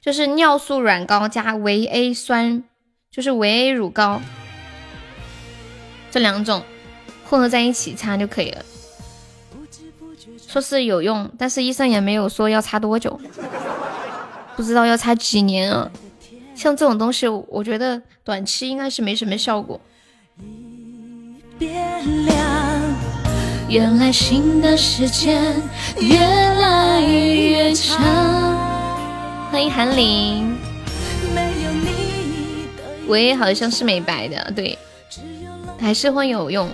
[0.02, 2.66] 就是尿素软膏加维 A 酸，
[3.12, 4.22] 就是维 A 乳膏，
[6.10, 6.64] 这两种
[7.26, 8.64] 混合在一起擦就可以了。
[10.48, 13.20] 说是有用，但是医生也没有说要擦多久，
[14.56, 15.92] 不知道要擦几年啊。
[16.56, 19.82] 像这种东西，我觉得短期应该是没什么效果。
[23.68, 25.62] 原来心的时间
[26.00, 28.00] 越来越长。
[29.52, 30.56] 欢迎韩林，
[33.08, 34.78] 喂，好像是美白的，对，
[35.80, 36.70] 还是会有用，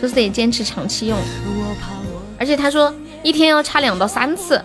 [0.00, 1.18] 就是得坚持长期用。
[2.38, 2.92] 而且他说
[3.22, 4.60] 一天要擦两到三次。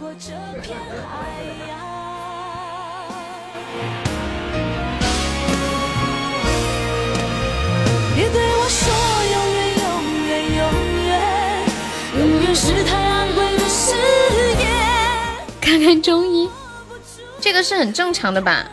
[15.62, 16.50] 看看中医，
[17.42, 18.66] 这个是很正常的吧？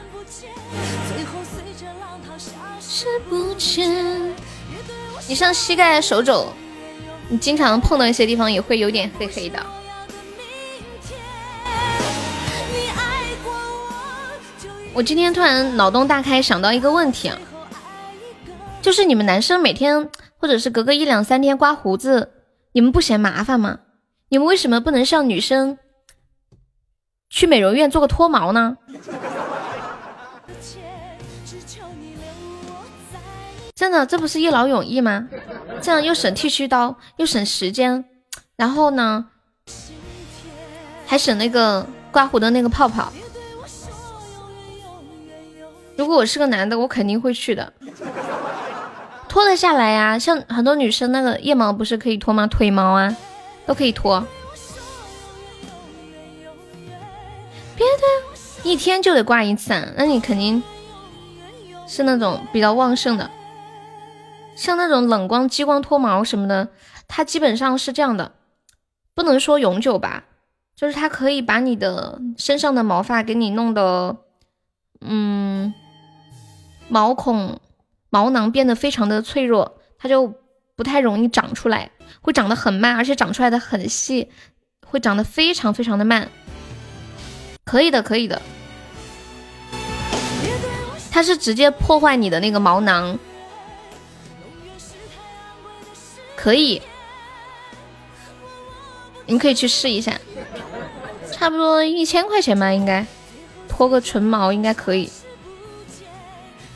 [5.29, 6.53] 你像膝盖、手肘，
[7.29, 9.59] 你经常碰到一些地方也会有点黑黑的。
[14.93, 17.39] 我今天突然脑洞大开，想到一个问题啊，
[18.83, 22.31] 就是你们男生每天或者是隔个一两三天刮胡子，
[22.73, 23.79] 你们不嫌麻烦吗？
[24.29, 25.79] 你们为什么不能像女生？
[27.31, 28.77] 去美容院做个脱毛呢？
[33.75, 35.29] 真的，这不是一劳永逸吗？
[35.81, 38.05] 这样又省剃须刀，又省时间，
[38.57, 39.27] 然后呢，
[41.07, 43.13] 还省那个刮胡的那个泡泡。
[45.97, 47.73] 如果我是个男的，我肯定会去的。
[49.29, 52.47] 脱得下来呀，像很多女生那个腋毛不是可以脱吗？
[52.47, 53.17] 腿毛啊，
[53.67, 54.25] 都可以脱。
[57.75, 60.63] 别的一天就得刮一次，啊那你肯定
[61.89, 63.29] 是那种比较旺盛的。
[64.55, 66.69] 像那种冷光、激光脱毛什么的，
[67.09, 68.33] 它基本上是这样的，
[69.15, 70.25] 不能说永久吧，
[70.77, 74.19] 就是它可以把你的身上的毛发给你弄得，
[75.01, 75.73] 嗯，
[76.89, 77.61] 毛孔、
[78.11, 80.35] 毛囊变得非常的脆弱，它就
[80.77, 84.31] 不太容易长出来，会长得很慢，而且长出来的很细，
[84.87, 86.29] 会长得非常非常的慢。
[87.65, 88.43] 可以的，可以的。
[91.11, 93.19] 它是直接破坏你的那个毛囊，
[96.43, 96.83] 可以，
[99.27, 100.13] 你可以去试一下，
[101.31, 103.07] 差不多一千块钱吧，应该
[103.69, 105.09] 脱个唇毛应该可以。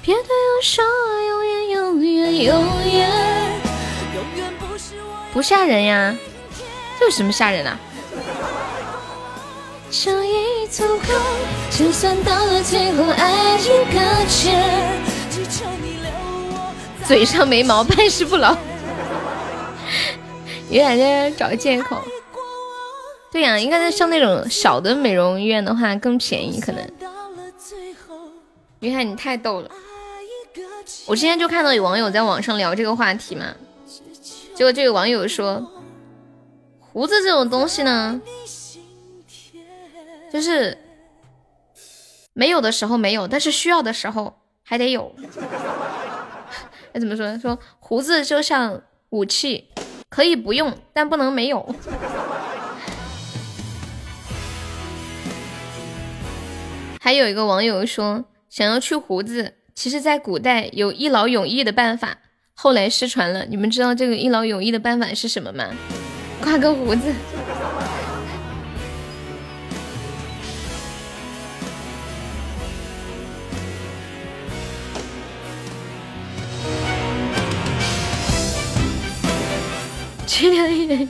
[0.03, 0.85] 别对我说
[1.29, 2.63] 永远永远永
[2.93, 3.11] 远，
[4.15, 5.27] 永远不是我。
[5.33, 6.15] 不吓人呀，
[7.01, 7.77] 这有什么吓人啊？
[11.77, 13.99] 就算到了最后爱已搁
[14.29, 14.63] 浅，
[17.05, 18.57] 嘴上没毛办事不牢，
[20.71, 22.03] 于海在找借口。
[23.33, 26.91] 对呀，应该在像那种小的美容院的话更便宜，可能。
[28.81, 29.71] 于海，你太逗了！
[31.07, 33.55] 我今天就看到有网友在网上聊这个话题嘛，
[34.55, 35.71] 结果就有网友说，
[36.81, 38.21] 胡子这种东西呢。
[40.33, 40.77] 就是
[42.35, 45.15] 没有的时候没有，但是需要的时候还得有。
[46.93, 47.39] 那 怎么说？
[47.39, 48.83] 说胡子就像
[49.17, 49.69] 武器，
[50.11, 51.75] 可以不用，但不能没有。
[57.01, 62.19] 还有一个网友说，想要去胡子，其实在古代有一劳永逸的办法，
[62.53, 63.47] 后来失传了。
[63.47, 65.65] 你们知道这个一劳永逸的办法是什么吗？
[66.43, 67.15] 刮个胡子。
[80.37, 81.09] 去年一年，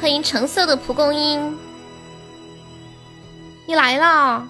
[0.00, 1.58] 欢迎橙色的蒲公英，
[3.66, 4.46] 你来了，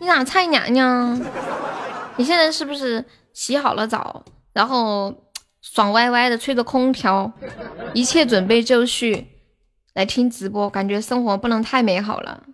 [0.00, 1.20] 你咋菜娘娘？
[2.16, 3.04] 你现在是不是
[3.34, 5.14] 洗好了澡，然后
[5.60, 7.30] 爽歪歪的吹着空调，
[7.92, 9.33] 一切准备就绪。
[9.94, 12.42] 来听直播，感觉生活不能太美好了。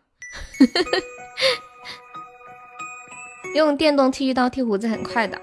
[3.57, 5.41] 用电动剃须刀剃胡子很快的，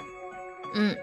[0.74, 0.96] 嗯。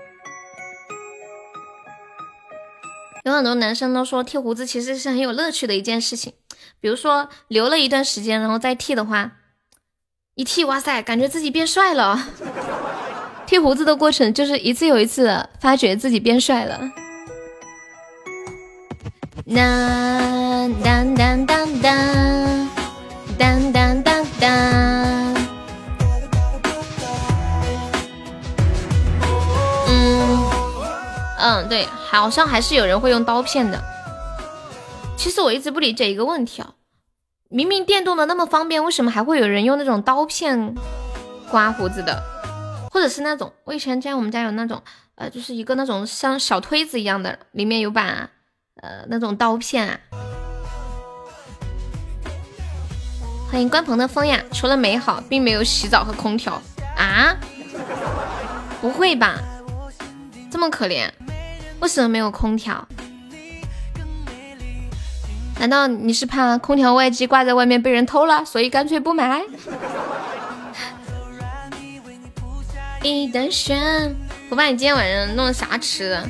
[3.25, 6.35] 有很多男生都说剃胡子其实是很有乐趣的一件事情，
[6.79, 9.33] 比如说留了一段时间，然后再剃的话，
[10.35, 12.29] 一剃哇塞，感觉自己变帅了。
[13.47, 16.81] 剃胡子的过程就是一次又一次发觉自己变帅了。
[19.47, 22.69] 当当当当当
[23.37, 25.35] 当当当当。
[31.39, 33.79] 嗯，对，好像还是有人会用刀片的。
[35.19, 36.73] 其实我一直不理解一个问题啊，
[37.51, 40.75] 明明电动的那么方便，为什么还会有人用那种刀片
[41.51, 42.23] 刮胡子的？
[42.91, 44.83] 或者是那种，我以前在我们家有那种，
[45.17, 48.31] 呃，就是一个那种像小推子一样的，里面有把
[48.85, 49.99] 呃那种刀片啊。
[53.51, 56.61] 欢迎关鹏的风呀，除了美好，并没有洗澡和空调
[56.97, 57.35] 啊？
[58.83, 59.39] 不会吧？
[60.51, 61.09] 这么可怜？
[61.81, 62.87] 为什么没有空调？
[65.59, 69.41] 难道你是怕空调外机挂在外面被人偷了，所以干脆不买？
[73.03, 74.15] 一等选，
[74.51, 76.29] 我把你今天晚上弄的啥吃的？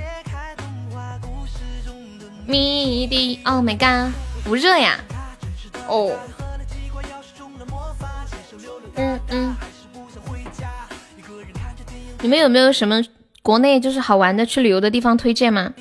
[2.46, 4.12] 迷的，Oh my god，
[4.44, 4.98] 不热呀？
[5.88, 6.16] 哦，
[8.96, 9.56] 嗯嗯，
[12.20, 13.02] 你们有没有什么？
[13.42, 15.72] 国内就是好玩的去旅游的地方推荐吗？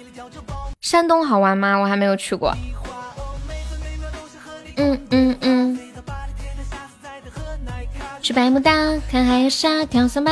[0.81, 1.77] 山东好玩吗？
[1.77, 2.53] 我还没有去过。
[4.75, 5.79] 嗯嗯嗯。
[8.21, 8.71] 去百慕大
[9.09, 10.31] 看海沙跳桑巴。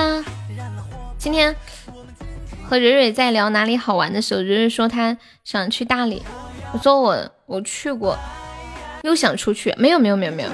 [1.17, 1.55] 今天
[2.72, 6.23] 和蕊蕊在聊哪里好玩的时候，蕊蕊说她想去大理。
[6.72, 8.18] 我说我我去过，
[9.03, 9.76] 又想出去。
[9.77, 10.49] 没有没有没有没有，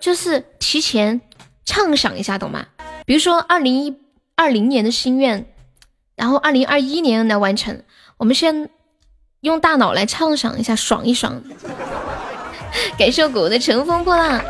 [0.00, 1.20] 就是提前
[1.64, 2.66] 畅想一下，懂吗？
[3.06, 3.96] 比如说二零一。
[4.36, 5.46] 二零年的心愿，
[6.16, 7.84] 然后二零二一年来完成。
[8.16, 8.68] 我们先
[9.42, 11.40] 用大脑来畅想一下，爽一爽。
[12.98, 14.40] 感谢果果的乘风破浪，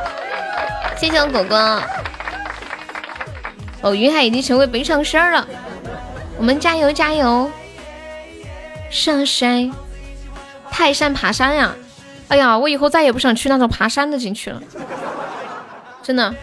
[0.97, 1.83] 谢谢我果果。
[3.83, 5.47] 哦，云海已经成为北上仙了，
[6.37, 7.51] 我们加油加油！
[8.91, 9.73] 上山，
[10.71, 11.75] 泰山爬山呀！
[12.29, 14.63] 哎呀，我以后再也不想去那种爬山的景区了，
[16.03, 16.35] 真的。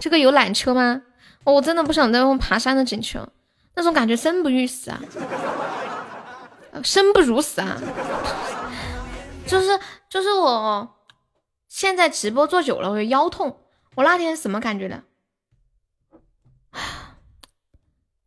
[0.00, 1.02] 这个有缆车吗？
[1.44, 3.28] 我真的不想再用爬山的景区了，
[3.74, 5.00] 那种感觉生不欲死啊，
[6.82, 7.80] 生不如死啊！
[9.46, 9.78] 就是
[10.08, 10.96] 就是我
[11.68, 13.58] 现在直播做久了，我腰痛。
[13.94, 15.02] 我那天什么感觉的？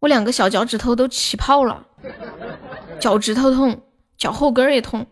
[0.05, 1.83] 我两个小脚趾头都起泡了，
[2.99, 3.81] 脚趾头痛，
[4.15, 5.07] 脚后跟也痛，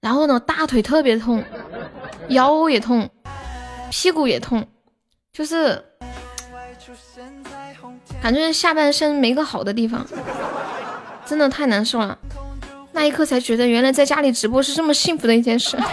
[0.00, 1.44] 然后呢，大腿特别痛，
[2.28, 3.08] 腰也痛，
[3.90, 4.66] 屁股也痛。
[5.32, 5.84] 就是
[8.20, 10.04] 感觉下半身没个好的地方，
[11.24, 12.18] 真的太难受了。
[12.90, 15.78] 那一刻才觉得，原来在家里直播是这么幸福的一件事。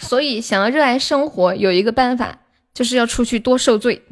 [0.00, 2.38] 所以，想要热爱生活，有一个办法，
[2.80, 4.02] 就是要出去多受罪。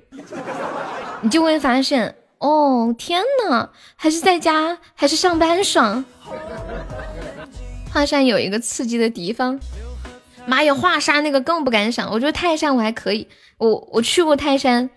[1.23, 6.05] 你就会发现，哦，天呐，还是在家，还是上班爽。
[7.91, 9.59] 华山有一个刺激的地方。
[10.45, 12.11] 妈呀，华山那个更不敢想。
[12.11, 13.27] 我觉得泰山我还可以，
[13.57, 14.91] 我我去过泰山，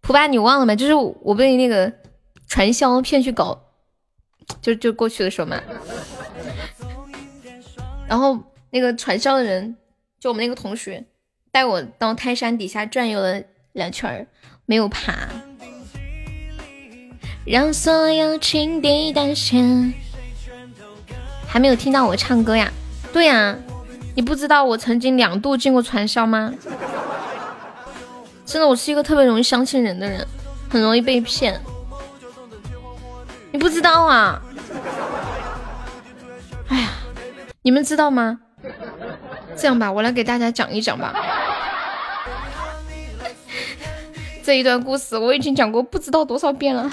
[0.00, 0.74] 普巴你忘了吗？
[0.74, 1.92] 就是我被那个
[2.48, 3.56] 传销骗去搞，
[4.60, 5.62] 就就过去的时候嘛。
[8.08, 8.36] 然后
[8.70, 9.76] 那个传销的人，
[10.18, 11.04] 就我们那个同学，
[11.52, 13.42] 带我到泰山底下转悠了
[13.72, 14.26] 两圈，
[14.64, 15.14] 没有爬。
[17.44, 19.92] 让所有情敌单线。
[21.46, 22.72] 还没有听到我唱歌呀？
[23.12, 23.54] 对呀。
[24.14, 26.52] 你不知道我曾经两度进过传销吗？
[28.46, 30.26] 真的，我是一个特别容易相信人的人，
[30.70, 31.60] 很容易被骗。
[33.50, 34.42] 你不知道啊？
[36.68, 36.90] 哎呀，
[37.62, 38.40] 你们知道吗？
[39.56, 41.14] 这样吧，我来给大家讲一讲吧。
[44.42, 46.90] 这一段故事我已经讲过不知道多少遍了。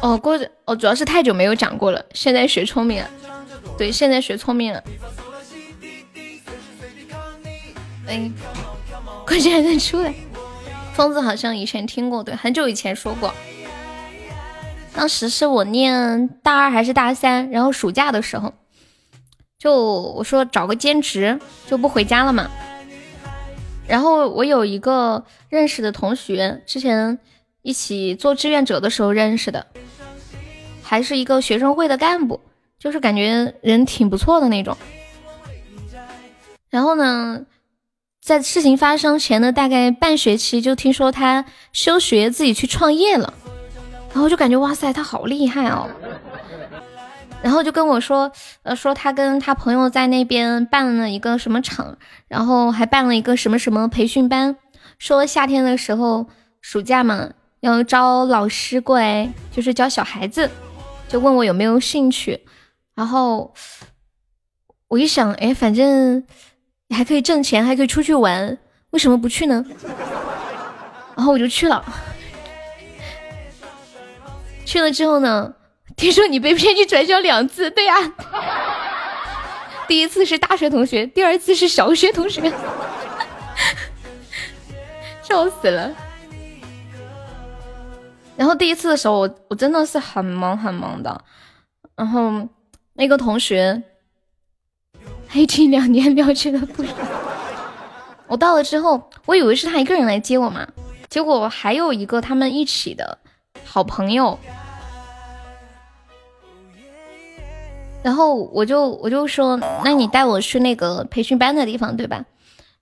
[0.00, 3.08] 哦，过哦，主要是太久没有讲过了，现在学聪明了。
[3.76, 4.82] 对，现在学聪明了。
[8.06, 8.30] 哎，
[9.26, 10.14] 关键还在出来。
[10.94, 13.34] 疯子好像以前听过，对，很久以前说过。
[14.94, 18.54] 当时是我念大二还是大三，然后暑假的时候，
[19.58, 22.48] 就我说找个兼职，就不回家了嘛。
[23.88, 27.18] 然后我有一个认识的同学，之前
[27.62, 29.66] 一起做志愿者的时候认识的，
[30.82, 32.40] 还是一个学生会的干部，
[32.78, 34.76] 就是感觉人挺不错的那种。
[36.70, 37.46] 然后呢，
[38.22, 43.32] 在事情发生前的大概半学期，就听说他休学自己去创业了，
[44.12, 45.88] 然后就感觉哇塞，他好厉害哦。
[47.42, 48.30] 然后就跟我说，
[48.62, 51.96] 呃，说他跟他朋友在那边办了一个什么厂，
[52.26, 54.56] 然后还办了一个什么什么培训班，
[54.98, 56.26] 说夏天的时候
[56.60, 60.50] 暑假嘛要招老师过来，就是教小孩子，
[61.08, 62.44] 就问我有没有兴趣。
[62.94, 63.54] 然后
[64.88, 66.24] 我一想，哎，反正
[66.88, 68.58] 你还可以挣钱，还可以出去玩，
[68.90, 69.64] 为什么不去呢？
[71.16, 71.84] 然后我就去了。
[74.64, 75.54] 去了之后呢？
[75.98, 77.94] 听说你被骗去传销两次，对呀，
[79.88, 82.50] 第一次是大学同学，第二次是小学同学，
[85.22, 85.92] 笑死了。
[88.36, 91.24] 然后第一次的时候，我我真的是很忙很忙的。
[91.96, 92.48] 然后
[92.94, 93.82] 那个同学
[95.28, 96.92] 黑听两年了解的不少。
[98.28, 100.68] 我到了之后，我以为是他一个人来接我嘛，
[101.08, 103.18] 结果还有一个他们一起的
[103.64, 104.38] 好朋友。
[108.08, 109.54] 然后我就我就说，
[109.84, 112.24] 那你带我去那个培训班的地方，对吧？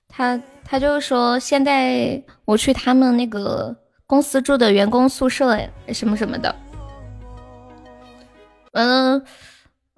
[0.07, 3.77] 他他就说，现在我去他们那个
[4.07, 5.59] 公司住的员工宿舍，
[5.89, 6.55] 什么什么的。
[8.71, 9.21] 嗯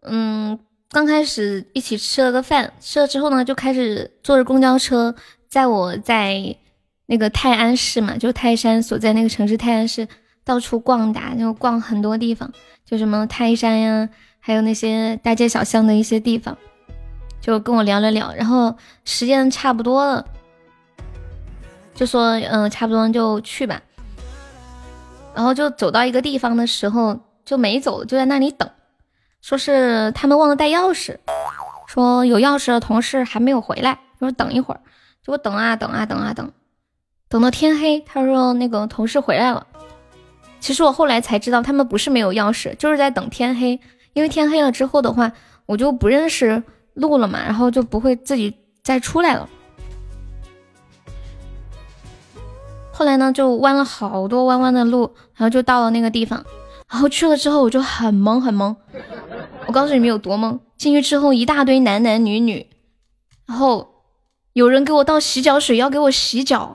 [0.00, 0.58] 嗯，
[0.90, 5.14] 刚开始一起吃了个饭，吃了之后呢，就开始坐着公交车，
[5.46, 6.56] 在我在
[7.04, 10.08] 那个泰安市嘛，就泰山所在那个城市泰安市，
[10.42, 12.50] 到处逛达，就逛很多地方，
[12.86, 14.08] 就什么泰山呀。
[14.48, 16.56] 还有那些大街小巷的一些地方，
[17.38, 20.24] 就跟我聊了聊，然后时间差不多了，
[21.94, 23.82] 就说嗯，差不多就去吧。
[25.34, 28.70] 然后就走到一个地方的时候就没走，就在那里等，
[29.42, 31.18] 说是他们忘了带钥匙，
[31.86, 34.80] 说有钥匙的同事还没有回来，说等一会儿。
[35.22, 36.50] 就我等啊等啊等啊等，
[37.28, 39.66] 等到天黑，他说那个同事回来了。
[40.58, 43.78] 其实我后来才知道，他们不是没有钥匙，就是在等天黑。
[44.18, 45.30] 因为天黑了之后的话，
[45.64, 46.60] 我就不认识
[46.94, 49.48] 路了嘛，然后就不会自己再出来了。
[52.90, 56.44] 后来呢，就弯了好多弯弯的路，然后就到了那个地方。
[56.90, 58.74] 然后去了之后，我就很懵很懵。
[59.66, 62.66] 我告诉你们有多懵，进去之后一大堆男男女女，
[63.46, 63.88] 然后
[64.52, 66.74] 有人给我倒洗脚水要给我洗脚，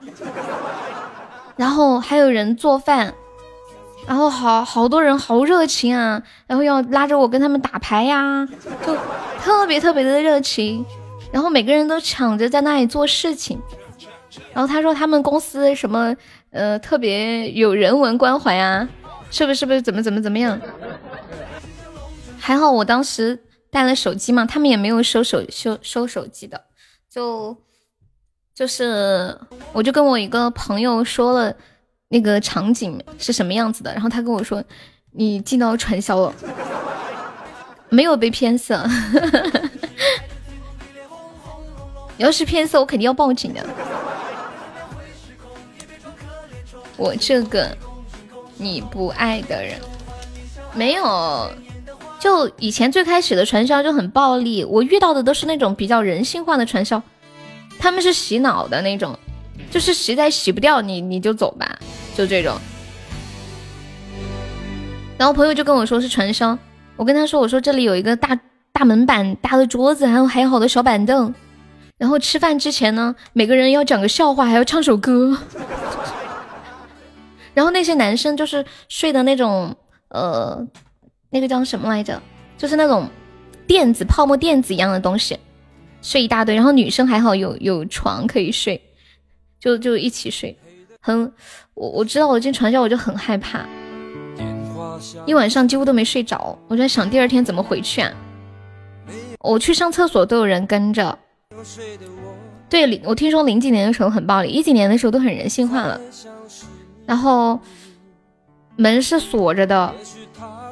[1.57, 3.13] 然后还有人做饭。
[4.05, 8.45] 然后好好多人好热情啊，然后要拉着我跟他们打牌呀，
[8.85, 8.95] 就
[9.39, 10.85] 特别特别的热情。
[11.31, 13.59] 然后每个人都抢着在那里做事情。
[14.53, 16.15] 然后他说他们公司什么
[16.51, 18.87] 呃特别有人文关怀啊，
[19.31, 20.59] 是不是不是怎么怎么怎么样？
[22.37, 23.39] 还好我当时
[23.71, 26.61] 带了手机嘛，他们也没有收手收收手机的，
[27.09, 27.55] 就
[28.53, 29.35] 就是
[29.71, 31.55] 我就跟我一个朋友说了。
[32.13, 33.91] 那个场景是什么样子的？
[33.91, 34.63] 然后他跟我说
[35.13, 36.31] ：“你进到传销了，
[37.89, 38.87] 没有被骗色。
[42.15, 43.65] 你 要是骗色，我肯定要报警的。
[46.97, 47.75] 我这个
[48.57, 49.79] 你不爱的人，
[50.75, 51.49] 没有。
[52.19, 57.01] 就以前最开始的传销就很暴力，我遇到的都是那种比较人性化的传销，
[57.79, 59.17] 他们是洗脑的那种，
[59.71, 61.75] 就是实在洗不掉你，你就走吧。”
[62.15, 62.57] 就这种，
[65.17, 66.57] 然后朋友就跟我说是传销，
[66.95, 68.39] 我跟他说我说这里有一个大
[68.71, 71.33] 大门板、大的桌子，还有还有好多小板凳，
[71.97, 75.37] 然后吃饭之前呢，每个人要讲个笑话，还要唱首歌，
[77.55, 79.75] 然后那些男生就是睡的那种，
[80.09, 80.67] 呃，
[81.31, 82.21] 那个叫什么来着？
[82.57, 83.09] 就是那种
[83.65, 85.37] 垫子、泡沫垫子一样的东西，
[86.01, 88.79] 睡一大堆，然后女生还好有有床可以睡，
[89.59, 90.55] 就就一起睡。
[91.05, 91.33] 很，
[91.73, 93.65] 我我知道我进传销我就很害怕，
[95.25, 98.11] 一晚上几乎都没睡着，我在想第二天怎么回去啊？
[99.39, 101.17] 我去上厕所都有人跟着。
[102.69, 105.99] 对，我听说零几年的时候很暴力，一几年的时候都很人性化了。
[107.05, 107.59] 然后
[108.75, 109.93] 门是锁着的，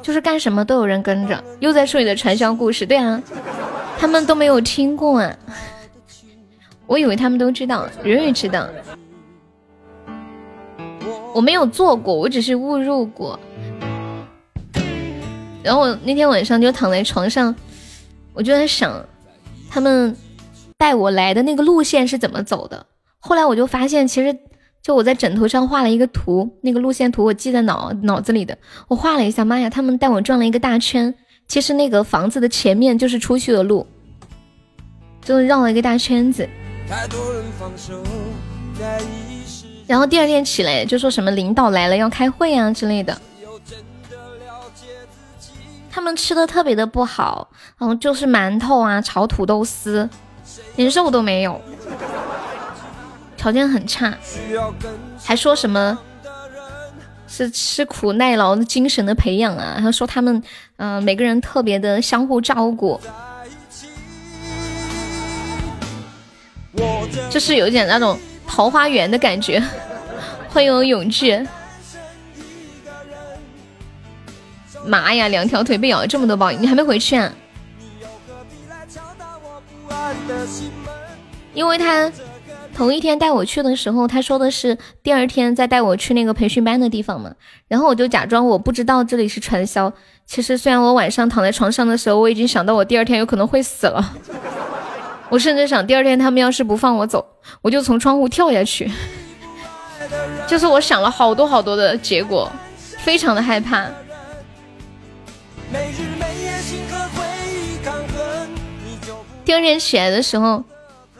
[0.02, 1.42] 就是干什么都有人跟着。
[1.60, 3.22] 又在说你的传销故事，对啊，
[3.98, 5.36] 他们都没有听过啊，
[6.86, 8.68] 我以为他们都知道，人人知道。
[11.34, 13.38] 我没有做过，我只是误入过。
[15.62, 17.54] 然后我那天晚上就躺在床上，
[18.34, 19.04] 我就在想，
[19.70, 20.16] 他们
[20.76, 22.86] 带我来的那个路线是怎么走的？
[23.20, 24.36] 后来我就发现，其实
[24.82, 28.58] 就我在枕头上画了一个图，那个路线图我记在脑脑子里的。
[28.88, 31.14] 我画了一下，妈呀，他们带我转了一个大圈。
[31.46, 33.86] 其实那个房子的前面就是出去的路，
[35.22, 36.48] 就绕了一个大圈子。
[39.92, 43.20] 然后第二天起来就说什么领导来了要开会啊之类的。
[45.90, 47.46] 他们吃的特别的不好，
[47.76, 50.08] 然后就是馒头啊，炒土豆丝，
[50.76, 51.60] 连肉都没有，
[53.36, 54.16] 条件很差，
[55.22, 55.98] 还说什么
[57.26, 60.42] 是吃苦耐劳的精神的培养啊，他说他们
[60.78, 62.98] 嗯每个人特别的相互照顾，
[67.28, 68.18] 就是有点那种
[68.52, 69.62] 桃花源的感觉。
[70.52, 71.46] 欢迎永志。
[74.84, 77.32] 妈呀，两条腿被咬了这么多包，你还没回去啊？
[81.54, 82.12] 因为他
[82.74, 87.32] 同一天带我去的时候，他说的是第二天再带我去那个培训班的地方嘛。
[87.68, 89.90] 然后我就假装我不知道这里是传销。
[90.26, 94.14] 其实虽然我晚上躺在床上的时候，我已经想到我第二天有可能会死了。
[95.32, 97.26] 我甚至想第二天他们要是不放我走，
[97.62, 98.92] 我就从窗户跳下去。
[100.46, 102.52] 就是我想了好多好多的结果，
[102.98, 103.86] 非常的害怕。
[109.42, 110.62] 第二天起来的时候，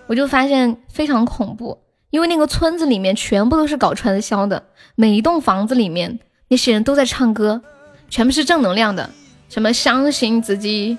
[0.06, 1.78] 我就发现非常恐怖，
[2.10, 4.62] 因为那个村子里面全部都是搞传销的，
[4.94, 7.62] 每一栋房子里面那些人都在唱歌，
[8.10, 9.09] 全部是正能量的，
[9.48, 10.98] 什么相信自己，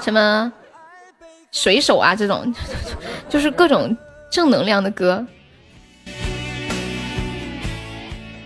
[0.00, 0.50] 什么
[1.50, 2.54] 水手啊这种，
[3.28, 3.96] 就是各种
[4.30, 5.26] 正能量的歌。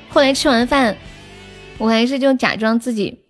[0.08, 0.96] 后来吃完饭，
[1.78, 3.20] 我还是就假装自己。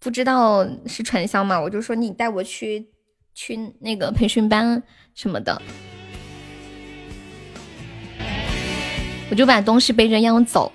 [0.00, 1.60] 不知道是传销嘛？
[1.60, 2.86] 我就说你带我去
[3.34, 4.80] 去那个培训班
[5.14, 5.60] 什么的，
[9.28, 10.72] 我就把东西背着要走，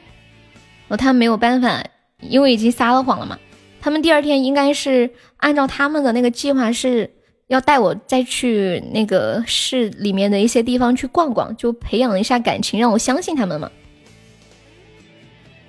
[0.87, 1.83] 然后他们没有办法，
[2.19, 3.39] 因为已经撒了谎了嘛。
[3.81, 7.13] 他们第二天应该是按照他们的那个计划是
[7.47, 13.69] 要带我再去那个市里面的一些地方去逛逛，就培养一下感情，让我相信他们嘛。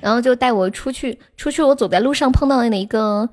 [0.00, 3.28] 然后就带我出去，出去我走在路上碰到了一个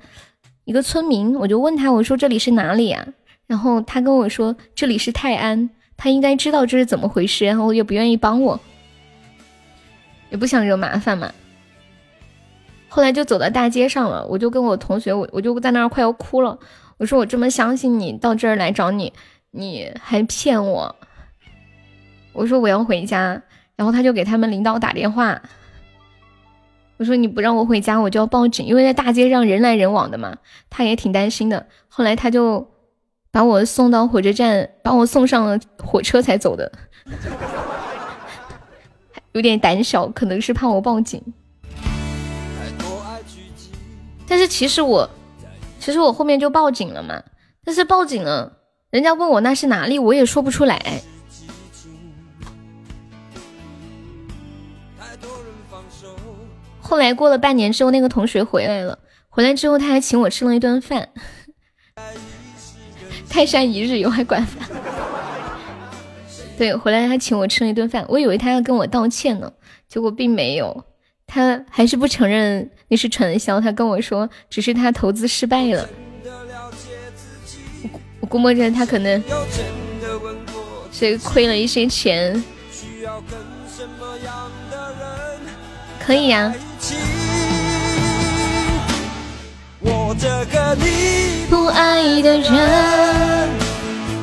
[0.64, 3.06] 一个村民，我就问他，我说这里是哪里呀？
[3.46, 8.58] 然后他跟我说这里是泰安，他应该知道这是怎么回事，然后也不愿意帮我，
[10.30, 11.30] 也不想惹麻烦嘛。
[12.88, 16.58] 后来就走到大街上了，我就跟我同学，我我就在那儿快要哭了，
[16.98, 19.12] 我说我这么相信你，到这儿来找你，
[19.50, 20.96] 你还骗我，
[22.32, 23.42] 我说我要回家，
[23.76, 25.42] 然后他就给他们领导打电话。
[26.98, 30.36] 我说你不让我回家，我就要报警，因为在大街上人来人往的嘛，
[30.70, 31.66] 他也挺担心的。
[31.88, 32.70] 后来他就
[33.32, 36.70] 把我送到火车站，把我送上了火车才走的，
[39.32, 41.20] 有点胆小，可能是怕我报警。
[44.28, 45.10] 但是其实我，
[45.82, 47.20] 其实我后面就报警了嘛。
[47.64, 48.58] 但是报警了，
[48.90, 51.02] 人家问我那是哪里，我也说不出来。
[56.80, 58.96] 后来过了半年之后，那个同学回来了。
[59.28, 61.08] 回来之后，他还请我吃了一顿饭。
[63.28, 64.68] 泰山一日游还管饭。
[66.56, 68.06] 对，回来他请我吃了一顿饭。
[68.08, 69.52] 我以为他要跟我道歉呢，
[69.88, 70.84] 结果并没有。
[71.26, 73.60] 他还是不承认那是传销。
[73.60, 75.88] 他跟我说，只是他投资失败了。
[77.82, 79.22] 我我估摸着他可能
[80.92, 82.42] 是亏了一些钱。
[86.04, 86.52] 可以呀。
[89.80, 93.48] 我这个你不爱的人，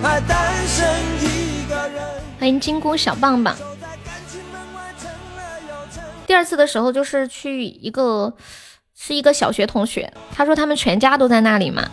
[0.01, 0.87] 还单身
[1.19, 2.01] 一个人。
[2.39, 3.55] 欢迎金箍小棒棒。
[6.29, 8.35] 第二次的时候就是去一个，
[8.95, 11.89] 是一个小学同学，他说他们全家都在那里嘛。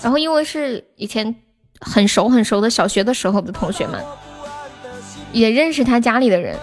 [0.00, 1.34] 然后因为是以前
[1.80, 3.98] 很熟很熟的小学的时候的同学嘛，
[5.32, 6.56] 也认识他家里的人。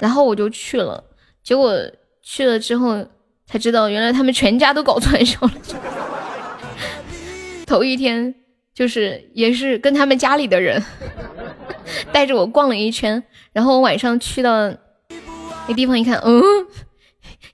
[0.00, 1.02] 然后我就去了，
[1.42, 1.76] 结果
[2.22, 3.04] 去了之后
[3.48, 5.52] 才知道，原来他们全家都搞传销了。
[7.66, 8.32] 头一天
[8.72, 10.80] 就是也是跟他们家里的人
[12.12, 13.20] 带着我逛了一圈，
[13.52, 14.72] 然后我晚上去到
[15.68, 16.42] 那地方一看，嗯，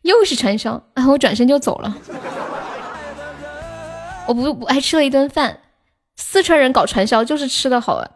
[0.03, 1.97] 又是传销，然后我转身就走了。
[4.27, 5.59] 我不不还吃了一顿饭，
[6.17, 8.09] 四川人搞传销就是吃的好啊。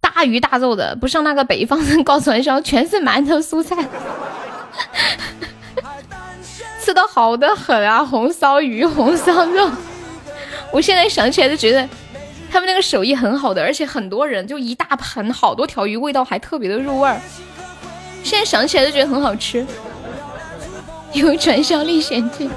[0.00, 3.76] 大鱼大肉的，不像那个北方人 搞传销，全是馒头蔬菜，
[6.84, 8.04] 吃的好的很啊！
[8.04, 9.70] 红烧鱼、红烧肉，
[10.72, 11.88] 我现在想起来都觉得
[12.50, 17.20] 他们那个手艺很好的，而且很多人就一大盆好多条鱼，味道还特别的入味儿。
[18.28, 19.66] 现在想起来都觉得很好吃。
[21.14, 22.50] 有传销历险记。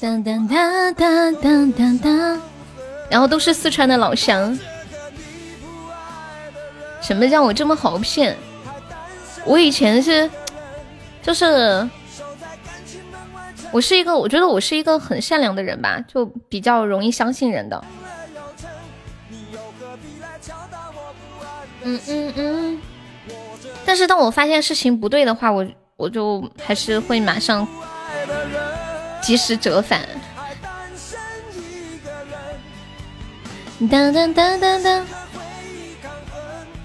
[0.00, 2.40] 当当当当当当当，
[3.08, 4.58] 然后都是四川的老乡。
[7.00, 8.36] 什么叫我这么好骗？
[9.44, 10.28] 我以前是，
[11.22, 11.88] 就是
[13.70, 17.84] 我是一个，我觉得我是一个很善良的人吧，就比较容易相信人的。
[21.84, 22.80] 嗯嗯嗯。
[23.84, 25.66] 但是当我发现事情不对的话，我
[25.96, 27.66] 我就还是会马上
[29.22, 30.00] 及时折返。
[33.90, 35.06] 当当当当当，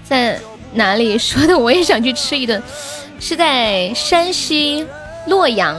[0.04, 0.38] 在
[0.74, 1.56] 哪里说的？
[1.56, 2.62] 我也想去吃一顿，
[3.18, 4.86] 是在山西
[5.26, 5.76] 洛阳。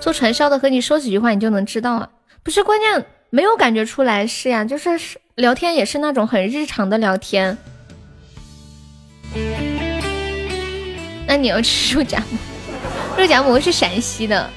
[0.00, 2.08] 做传销的和你说几句话，你就能知道啊？
[2.42, 5.18] 不是关键，没有感觉出来是呀，就是是。
[5.36, 7.56] 聊天也是那种很日常的聊天。
[11.26, 12.38] 那你要吃肉夹馍？
[13.16, 14.50] 肉夹馍是陕西的，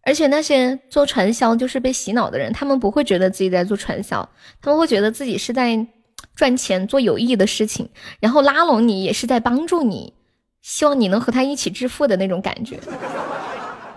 [0.00, 4.26] 而且那些做传销就是被洗脑的人，他们不会觉得自己在做传销，
[4.62, 5.86] 他们会觉得自己是在
[6.34, 10.14] 赚钱、做有益的事情，然后拉拢你也是在帮助你，
[10.62, 12.80] 希望你能和他一起致富的那种感觉，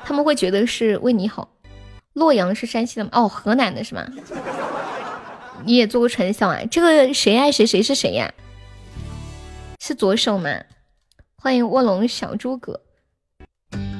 [0.03, 1.47] 他们会觉得是为你好。
[2.17, 3.11] 洛阳是山西的吗？
[3.13, 4.03] 哦，河南的是吗？
[5.63, 6.59] 你也做过传销啊？
[6.71, 8.33] 这个谁爱谁谁是谁呀？
[9.79, 10.49] 是左手吗？
[11.35, 12.81] 欢迎卧龙小诸葛。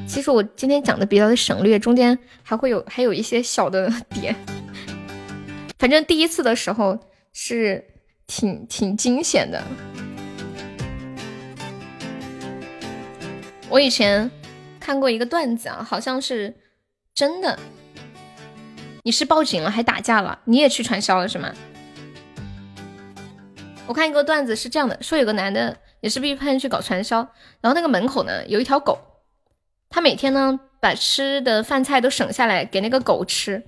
[0.07, 4.35] 其实我今天讲的比较的省略，中间还会有还有一些小的点。
[5.77, 6.97] 反正第一次的时候
[7.33, 7.85] 是
[8.25, 9.63] 挺挺惊险的。
[13.69, 14.31] 我以前
[14.79, 16.55] 看过一个段子啊，好像是
[17.13, 17.59] 真的。
[19.07, 20.37] 你是报警了还打架了？
[20.43, 21.49] 你也去传销了是吗？
[23.85, 27.19] 我看一个段子是这样的，说有个男的也是被骗去搞传销，
[27.61, 28.99] 然后那个门口呢有一条狗，
[29.89, 33.63] 他每天呢把吃的饭菜都省下来给那个狗吃，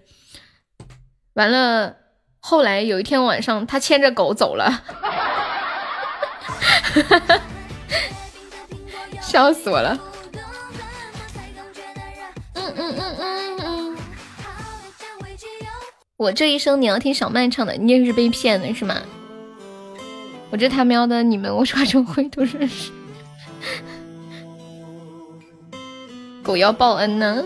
[1.36, 1.96] 完了
[2.42, 4.84] 后来有一天晚上他牵着狗走了，
[9.22, 9.98] 笑死我了。
[12.56, 13.59] 嗯嗯嗯嗯。
[16.20, 18.98] 我这一生你要听小曼唱的，你也是被骗的是吗？
[20.50, 22.92] 我这他喵的，你们我刷成灰都认识。
[26.44, 27.42] 狗要报恩呢，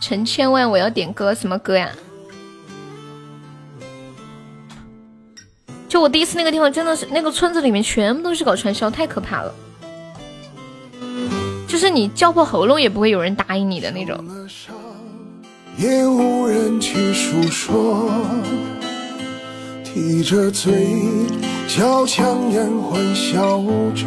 [0.00, 1.92] 成千万我要点歌，什么歌呀？
[5.88, 9.54] 就我第一次那个地方，真的是那个村子里面全部都是搞传销，太可怕了。
[11.68, 14.18] 就是你叫破喉咙也不会有人答应你的那种。
[15.76, 18.10] 也无人去诉说，
[19.82, 21.02] 提着嘴
[21.66, 23.58] 角强颜欢笑
[23.94, 24.06] 着，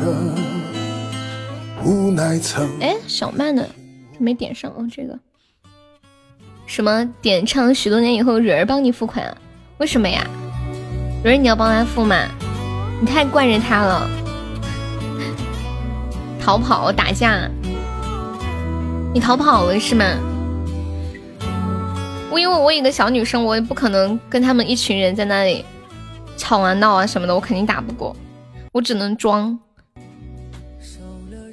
[1.84, 2.70] 无奈曾。
[2.80, 3.68] 哎，小曼的
[4.20, 5.18] 没点上哦，这个
[6.68, 9.36] 什么点唱许多年以后，蕊儿帮你付款？
[9.80, 10.26] 为什么呀？
[11.24, 12.16] 蕊儿你要帮他付吗？
[13.02, 14.08] 你太惯着他了，
[16.40, 17.50] 逃跑打架，
[19.14, 20.06] 你逃跑了是吗？
[22.40, 25.64] 因为我一个小女生，我也不可能跟他们一群人在那里
[26.38, 28.16] 吵啊闹啊什么的，我肯定打不过，
[28.72, 29.58] 我只能装。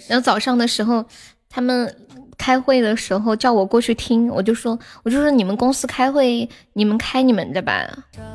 [0.08, 1.04] 然后早上的时候，
[1.48, 1.94] 他们
[2.36, 7.88] 开会的时候叫我过去听，我就说，我就说你们公司开会，你们开你们的吧。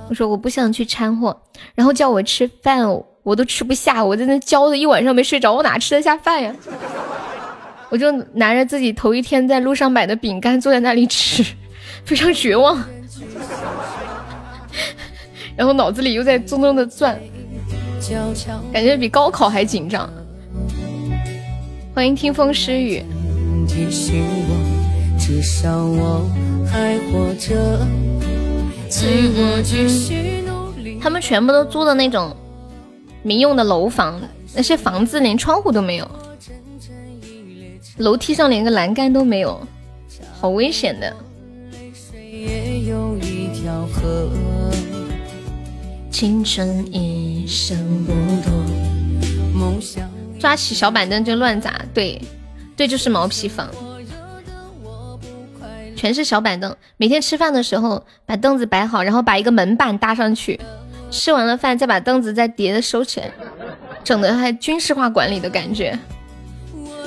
[0.10, 1.38] 我说我不想去掺和。
[1.76, 2.88] 然后叫我吃饭，
[3.24, 6.56] 我都吃不下，我在那焦的一晚上没睡着，我哪吃得下饭呀？
[7.90, 11.44] 我就拿着自己头一天在路上买的饼干，坐在那里吃。
[12.08, 12.82] 非常绝望，
[15.58, 17.20] 然后脑子里又在咚咚的转，
[18.72, 20.10] 感觉比高考还紧张。
[21.94, 23.04] 欢迎听风诗雨。
[31.02, 32.34] 他们全部都租的那种
[33.22, 34.18] 民用的楼房，
[34.56, 36.10] 那些房子连窗户都没有，
[37.98, 39.62] 楼梯上连个栏杆都没有，
[40.40, 41.14] 好危险的。
[46.10, 48.12] 青春一生不
[48.42, 48.52] 多，
[49.54, 50.10] 梦想
[50.40, 52.20] 抓起小板凳就乱砸，对，
[52.76, 53.70] 对，就是毛坯房，
[55.96, 56.76] 全是小板凳。
[56.98, 60.60] 每天吃饭的时候把凳子摆好，然后把一个门板搭上去，
[61.12, 63.32] 吃完了饭再把凳子再叠着收起来，
[64.04, 65.98] 整的还军事化管理的感觉。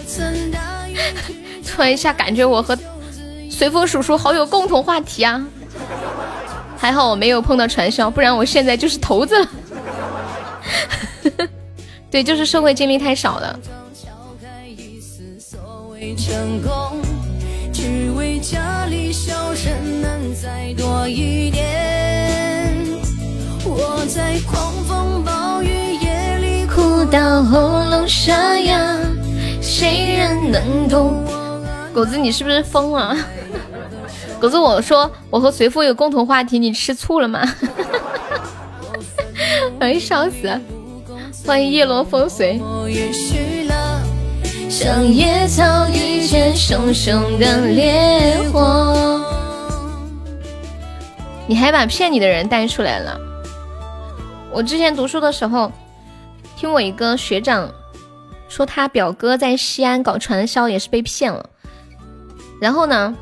[1.67, 2.79] 突然一下感觉我和
[3.51, 5.45] 随风叔叔好有共同话题啊！
[6.81, 9.49] 还好我没有碰到传销，不然我现在就是头子了。
[12.11, 13.61] 对，就是社会经历太少了。
[23.63, 25.69] 我在狂风暴雨
[26.01, 28.97] 夜里哭到喉咙沙哑，
[29.61, 31.23] 谁人能懂？
[31.93, 33.15] 狗子，你是不是疯了？
[34.41, 37.43] 狗子，我说我和随风有共同话题，你吃醋了吗？
[39.79, 40.59] 哎，笑死！
[41.47, 42.59] 欢迎叶落风随。
[44.71, 49.21] 像野草遇见熊熊的烈火。
[51.47, 53.21] 你还把骗你的人带出来了。
[54.51, 55.71] 我之前读书的时候，
[56.57, 57.71] 听我一个学长
[58.49, 61.45] 说，他表哥在西安搞传销也是被骗了。
[62.61, 63.15] 然后呢，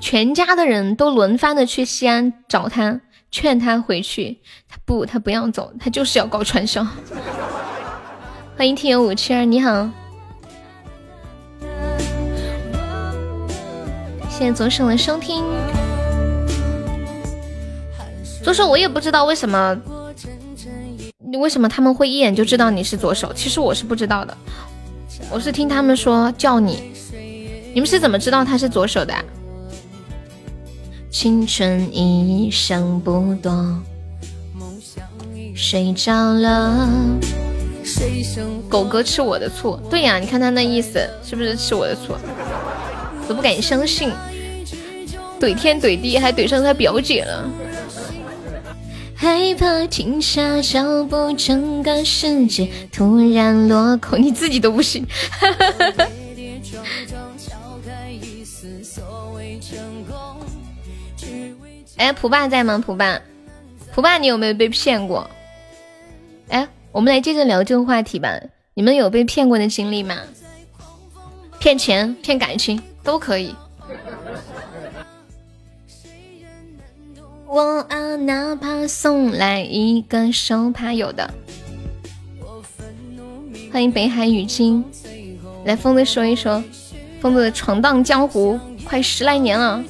[0.00, 3.00] 全家的人都轮番的去西安找他，
[3.30, 4.38] 劝他回去。
[4.68, 6.86] 他不，他不要走，他就是要搞传销。
[8.56, 9.88] 欢迎听友五七二，你好。
[14.28, 15.42] 谢谢左手的收听。
[18.44, 19.76] 左手，我也不知道为什么，
[21.18, 23.32] 你为什么他们会一眼就知道你是左手？
[23.32, 24.36] 其实我是不知道的，
[25.30, 26.92] 我是听他们说叫你。
[27.74, 29.14] 你们是怎么知道他是左手的？
[31.18, 33.82] 青春一生不多，
[35.54, 36.86] 睡着了。
[38.68, 42.14] 狗哥吃我的醋，对呀，你看他那意思是不是吃我的醋？
[43.26, 44.12] 都不敢相信，
[45.40, 47.48] 怼天怼地还怼上他表姐了。
[49.14, 55.06] 害怕停下脚步，整个世界突然落空， 你自己都不信。
[61.96, 62.82] 哎，蒲爸在吗？
[62.84, 63.20] 蒲爸，
[63.94, 65.28] 蒲爸，你有没有被骗过？
[66.48, 68.38] 哎，我们来接着聊这个话题吧。
[68.74, 70.16] 你们有被骗过的经历吗？
[71.58, 73.54] 骗钱、骗感情都可以。
[77.48, 81.32] 我啊，哪怕送来一个手帕，有的。
[83.72, 84.84] 欢迎北海雨金，
[85.64, 86.62] 来疯子说一说，
[87.20, 89.82] 疯子闯荡江湖快十来年了。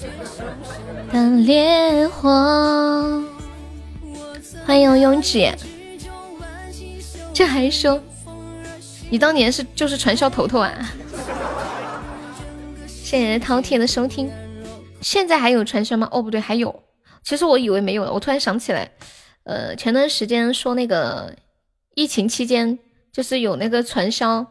[1.16, 3.24] 的烈火，
[4.66, 5.51] 欢迎拥挤。
[7.32, 7.98] 这还说
[9.09, 10.70] 你当年是就是传销头头啊？
[12.86, 14.30] 谢谢饕餮的收听。
[15.01, 16.06] 现在还有传销吗？
[16.12, 16.82] 哦，不对，还有。
[17.24, 18.90] 其实我以为没有了，我突然想起来，
[19.44, 21.34] 呃，前段时间说那个
[21.94, 22.78] 疫情期间，
[23.10, 24.47] 就是有那个传销，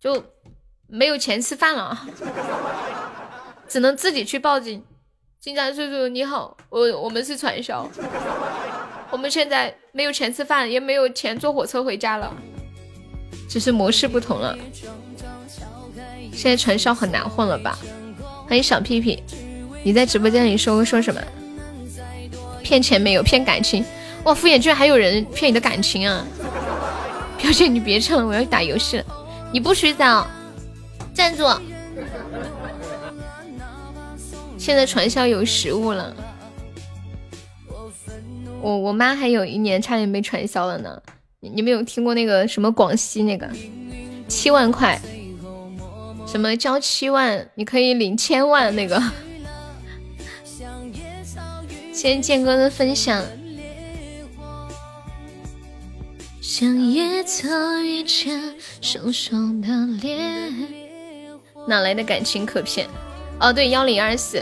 [0.00, 0.24] 就
[0.86, 2.06] 没有钱吃饭了，
[3.68, 4.82] 只能自己去报警。
[5.42, 7.84] 警察叔叔你好，我我们是传销，
[9.10, 12.32] 我们现在没有钱吃饭，也没有钱坐火车回家了，
[13.48, 14.56] 只是模式不同了。
[16.32, 17.76] 现在传销很难混了吧？
[18.46, 19.20] 欢迎小屁屁，
[19.82, 21.20] 你在直播间里说说什么？
[22.62, 23.84] 骗钱没有，骗感情。
[24.22, 26.24] 哇，敷衍居然还有人骗你的感情啊！
[27.36, 29.04] 表姐你别唱了，我要打游戏了。
[29.52, 30.24] 你不许走，
[31.12, 31.42] 站住！
[34.62, 36.14] 现在传销有实物了，
[38.60, 41.02] 我我妈还有一年差点被传销了呢。
[41.40, 43.50] 你们有听过那个什么广西那个
[44.28, 45.00] 七万块，
[46.28, 49.02] 什么交七万你可以领千万那个？
[51.92, 53.20] 谢谢建哥的分享。
[61.66, 62.86] 哪来的感情可骗？
[63.42, 64.40] 哦，对，幺零二四，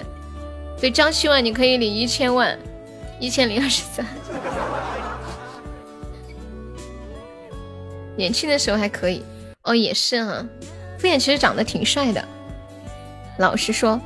[0.78, 2.58] 对，张七万你可以领一千万，
[3.18, 4.04] 一千零二十三。
[8.14, 9.24] 年轻的时候还可以，
[9.62, 10.46] 哦，也是哈。
[10.98, 12.22] 敷衍其实长得挺帅的，
[13.38, 13.98] 老实说。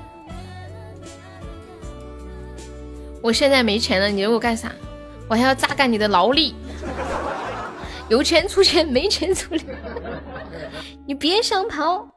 [3.20, 4.70] 我现在没钱了，你让我干啥？
[5.28, 6.54] 我还要榨干你的劳力。
[8.08, 9.64] 有钱出钱，没钱出力。
[11.04, 12.08] 你别想跑。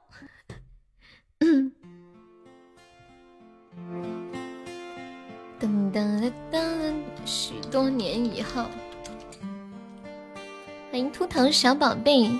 [1.39, 1.71] 嗯。
[5.67, 6.93] 噔噔噔噔！
[7.25, 8.63] 许多年以后，
[10.89, 12.31] 欢迎秃头小宝贝。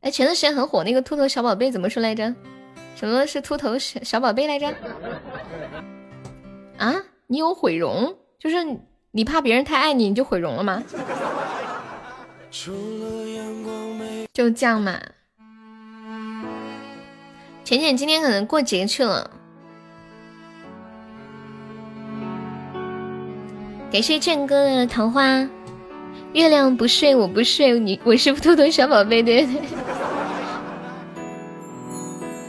[0.00, 2.34] 哎，前段时间很火那个秃头小宝贝怎么说来着？
[2.96, 4.74] 什么是秃头小小宝贝来着？
[6.78, 6.94] 啊？
[7.26, 8.16] 你有毁容？
[8.38, 8.56] 就是
[9.10, 10.82] 你怕别人太爱你，你就毁容了吗？
[14.32, 14.98] 就这样嘛。
[17.62, 19.30] 浅浅今天可能过节去了。
[23.92, 25.44] 感谢剑哥的桃花。
[26.32, 29.54] 月亮不睡，我不睡，你我是兔兔小宝贝，对对。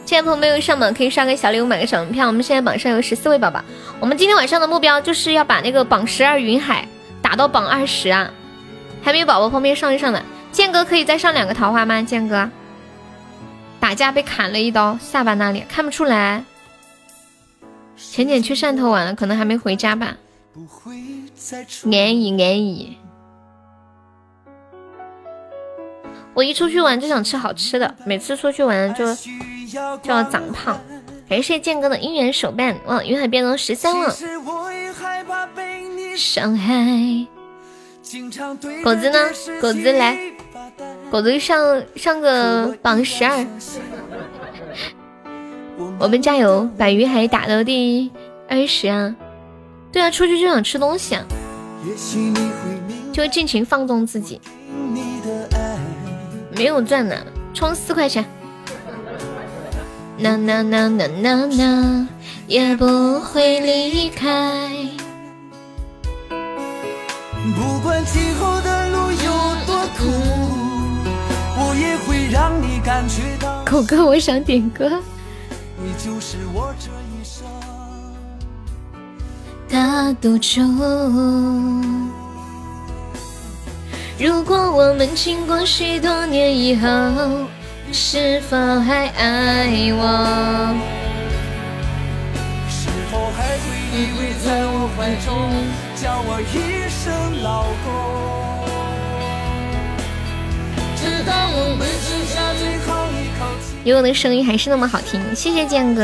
[0.06, 2.28] 现在朋友没有上榜，可以刷个小礼物，买个小门票。
[2.28, 3.60] 我们现在榜上有十四位宝宝，
[4.00, 6.88] 我们今天晚上的目标就是要把那个榜十二云海
[7.24, 8.32] 打到榜二十啊！
[9.02, 12.04] 还没有宝宝方便上一上的，剑哥可以再上两个桃花吗？
[12.04, 12.48] 剑哥，
[13.80, 16.44] 打架被砍了一刀，下巴那里看不出来。
[17.98, 20.18] 浅浅去汕头玩了，可能还没回家吧。
[21.92, 22.98] 安逸安逸。
[26.34, 30.80] 我一出去玩就想吃好吃的，每次出去玩就就要长胖。
[31.30, 34.14] 感谢剑哥的姻缘手办，哇，云海变成十三了。
[36.18, 37.26] 伤害，
[38.84, 39.30] 狗子呢？
[39.62, 40.18] 狗子来，
[41.10, 43.46] 狗子上上个榜十二。
[46.00, 48.12] 我们加油，把云海打到第
[48.50, 49.16] 二十啊！
[49.92, 51.24] 对啊，出去就想吃东西啊，
[53.12, 54.40] 就会尽情放纵自己。
[56.56, 57.16] 没有赚呢，
[57.54, 58.26] 充四块钱。
[60.18, 62.08] 呐呐呐呐呐呐，
[62.48, 64.70] 也不会离开。
[67.56, 69.32] 不管今后的路有
[69.66, 70.06] 多苦，
[71.58, 73.64] 我也会让你感觉到。
[73.66, 75.02] 狗哥，我想点歌。
[75.84, 76.92] 你就是我这
[79.72, 80.62] 一生的赌注。
[84.20, 86.90] 如果我们经过许多年以后，
[87.94, 90.76] 是否还爱我？
[92.70, 93.64] 是否还会
[93.96, 95.32] 依偎在我怀中，
[95.96, 97.90] 叫我一声老公？
[100.98, 103.90] 直到我们剩下最后一口气。
[103.90, 106.04] 有我的声音还是那么好听，谢谢剑哥。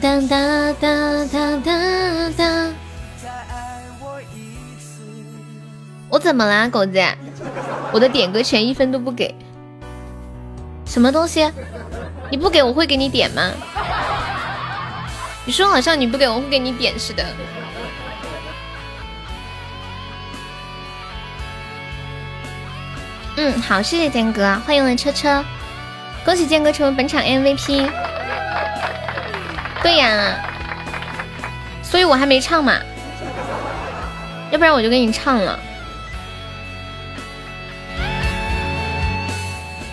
[0.00, 2.70] 哒哒哒哒哒哒。
[6.08, 6.98] 我怎么啦，狗子？
[7.92, 9.34] 我的点歌权一分都不给，
[10.86, 11.50] 什么东西？
[12.30, 13.50] 你不给我会给你点吗？
[15.44, 17.24] 你说好像你不给我会给你点似的。
[23.36, 25.44] 嗯，好，谢谢剑哥，欢迎我的车车，
[26.24, 27.90] 恭喜剑哥成为本场 MVP。
[29.82, 30.36] 对呀，
[31.82, 32.78] 所以我还没唱嘛，
[34.50, 35.58] 要不然我就给你唱了。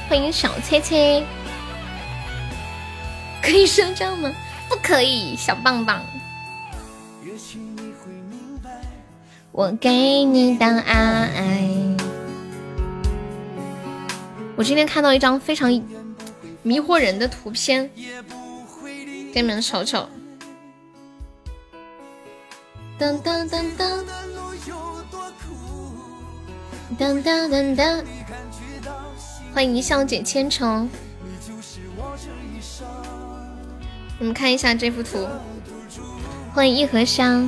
[0.10, 1.24] 欢迎小切切，
[3.42, 4.32] 可以升账吗？
[4.70, 6.02] 不可以，小棒棒。
[9.52, 11.64] 我给你的爱。
[14.56, 15.70] 我今天看到一张非常
[16.62, 17.90] 迷惑人的图片，
[19.38, 20.10] 给你们瞅瞅。
[22.98, 24.04] 当当当当，
[26.98, 28.04] 当当当当。
[29.54, 30.88] 欢迎一笑解千愁，
[34.18, 35.28] 你们看一下这幅图。
[36.52, 37.48] 欢迎一盒香，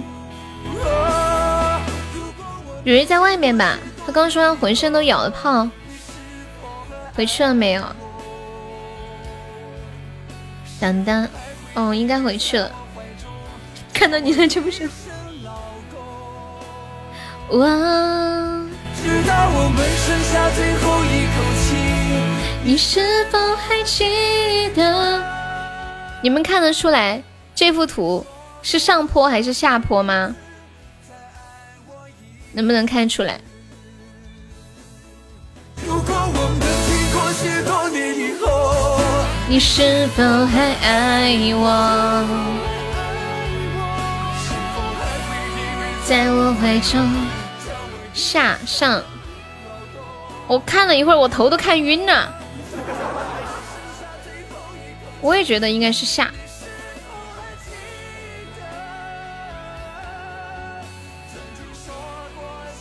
[2.84, 3.80] 雨雨在外面吧？
[4.06, 5.68] 他刚说他浑身都咬了泡，
[7.16, 7.84] 回去了没有？
[10.80, 11.28] 当当，
[11.76, 12.72] 哦，应该回去了。
[13.94, 14.90] 看到你了，这不是？
[17.52, 17.66] 哇。
[19.02, 21.76] 直到我们剩下最后一口气，
[22.64, 25.24] 你是否还记得？
[26.22, 27.24] 你们看得出来
[27.56, 28.26] 这幅图
[28.62, 30.36] 是上坡还是下坡吗？
[32.52, 33.40] 能不能看出来？
[39.50, 42.24] 你是否还爱我？
[46.06, 47.10] 在我怀中。
[48.14, 49.02] 下上，
[50.46, 52.32] 我看了一会儿，我头都看晕了。
[55.20, 56.30] 我也觉得应该是下。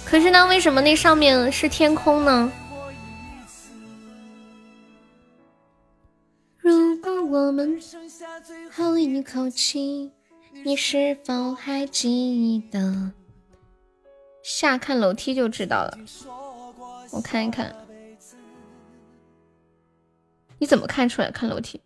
[0.04, 2.52] 可是呢，为什么那上面是天空呢？
[7.30, 10.10] 我们剩下最后一口气，
[10.64, 13.12] 你是否还记得？
[14.42, 15.98] 下看楼梯就知道了，
[17.12, 17.76] 我看一看，
[20.56, 21.30] 你怎么看出来？
[21.30, 21.82] 看楼梯，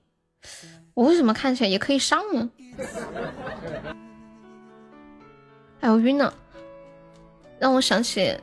[0.95, 2.49] 我为什么看起来也可以上呢？
[5.81, 6.33] 哎，我晕了。
[7.59, 8.39] 让我想起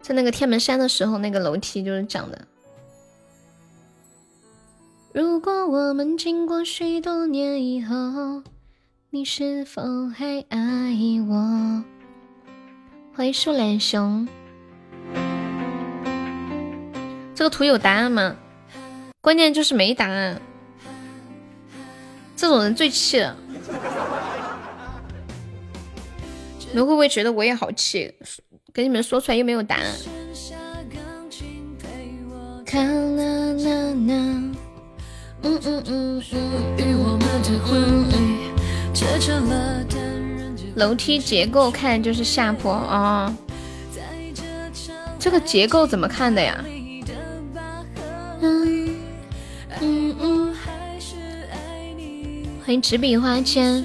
[0.00, 2.48] 在那个天门山的时候，那个楼梯就是讲的。
[5.12, 8.44] 如果我们经过许多年以后，
[9.10, 10.96] 你是否还爱
[11.28, 11.82] 我？
[13.12, 14.28] 欢迎树懒熊。
[17.34, 18.36] 这个图有答案吗？
[19.20, 20.40] 关键就是没答案。
[22.36, 23.36] 这种人最气了。
[26.70, 28.14] 你们会不会觉得我也好气？
[28.72, 29.92] 给你们说出来又没有答案。
[40.74, 43.34] 楼梯结构看就是下坡啊。
[45.18, 46.64] 这个结构怎么看的呀？
[48.42, 48.96] 嗯
[49.80, 50.56] 嗯嗯。
[52.64, 53.84] 欢迎纸笔花间。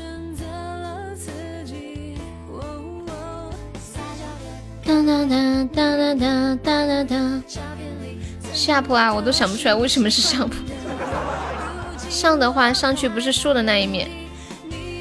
[4.85, 7.43] 哒哒哒哒哒哒哒哒。
[8.53, 10.57] 下坡啊，我都想不出来为什么是上坡。
[12.15, 14.07] 上的话，上去不是竖的那一面，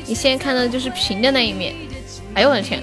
[0.04, 1.74] 你现在看到的就是平的那一面。
[2.34, 2.82] 哎呦我的天，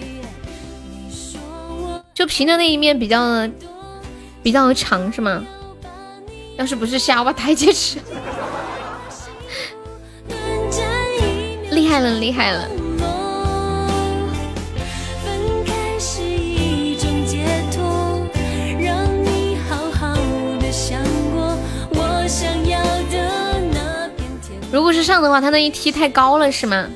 [2.14, 3.48] 就平的那一面比较
[4.42, 5.46] 比较长是吗？
[6.58, 8.00] 要是不是下，我把台阶吃。
[11.72, 12.68] 厉害了，厉害了！
[24.72, 26.90] 如果是上的话，他那一踢太高了，是吗？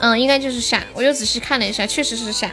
[0.00, 2.50] 嗯，应该就是下，我又仔细看了一下，确实是下。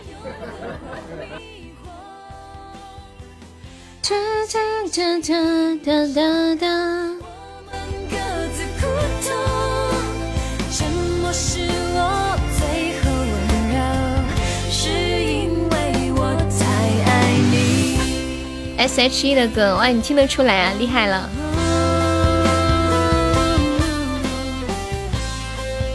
[18.81, 21.29] S H E 的歌，哇，你听得出来啊，厉害了！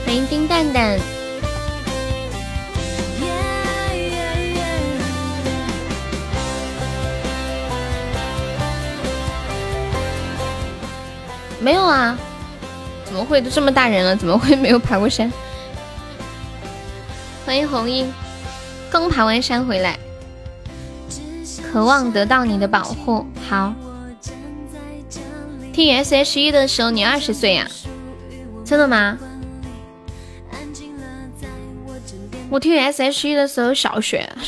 [0.04, 0.96] 欢迎丁蛋蛋。
[11.58, 12.16] 没有啊，
[13.04, 15.28] 怎么会都这么大人了，怎么会没有爬过山？
[17.44, 18.08] 欢迎红英，
[18.88, 19.98] 刚爬完山回来。
[21.76, 23.26] 渴望得到你的保护。
[23.50, 23.74] 好，
[25.74, 27.68] 听 S H E 的时候你二十岁呀？
[28.64, 29.18] 真的吗？
[32.48, 34.26] 我听 S H E 的时候小学。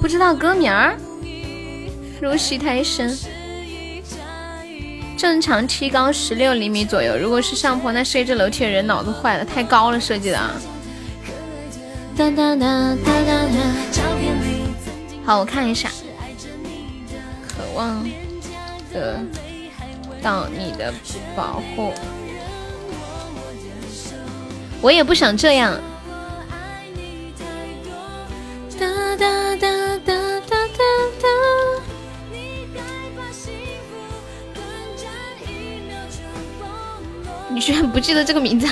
[0.00, 0.96] 不知道歌名儿。
[2.22, 3.14] 入戏太深。
[5.16, 10.52] 正常梯高十六厘米左右，如果是上坡，那设置楼梯的人脑子坏了，太高了设计的啊。
[15.24, 15.90] 好，我看一下。
[17.48, 18.06] 渴望
[18.92, 19.18] 得
[20.22, 20.92] 到你的
[21.34, 21.92] 保护，
[24.82, 25.80] 我也不想这样。
[28.78, 28.86] 哒
[29.16, 30.14] 哒哒哒
[30.46, 30.56] 哒
[31.20, 31.75] 哒。
[37.56, 38.66] 你居然不记得这个名字？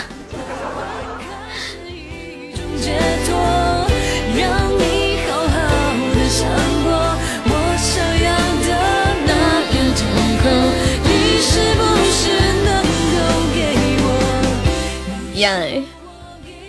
[15.36, 15.51] 呀，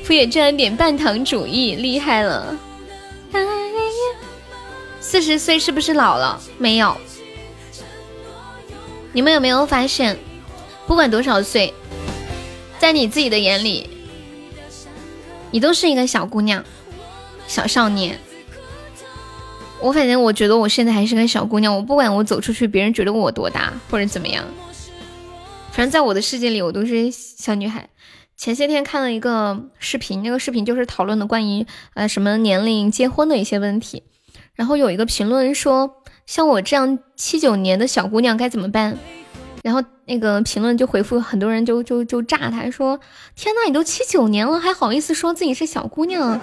[0.05, 2.55] 敷衍居然点半糖主义，厉害了！
[5.01, 6.41] 四十岁是不是老了？
[6.57, 6.95] 没有。
[9.11, 10.17] 你们有没有发现，
[10.87, 11.73] 不管多少岁？
[12.85, 13.89] 在你自己的眼里，
[15.49, 16.63] 你都是一个小姑娘、
[17.47, 18.19] 小少年。
[19.81, 21.75] 我反正我觉得我现在还是个小姑娘。
[21.75, 24.45] 我不管我走出去，别人觉得我多大或者怎么样，
[25.71, 27.89] 反正在我的世界里，我都是小女孩。
[28.37, 34.03] 前些天看了一个视频，那个视频就是讨论的关于呃什么年龄结婚的一些问题。
[34.53, 38.99] 然后有一个评论说，像我这样七九年的小姑娘该怎么办？
[39.65, 42.99] 然后那个评论就回复很多人就就就炸他说
[43.35, 46.39] ：“天呐，你都七九年了，还好意思说自己是小姑娘？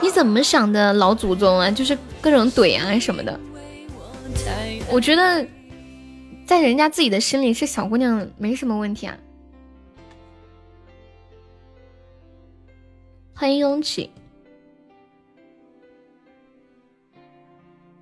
[0.00, 1.68] 你怎么想的，老祖宗啊？
[1.68, 3.40] 就是各种怼啊什么的。
[4.92, 5.44] 我觉得
[6.46, 9.18] 在人家自己的心里是小姑娘没什么问题啊。”
[13.34, 14.08] 欢迎拥挤。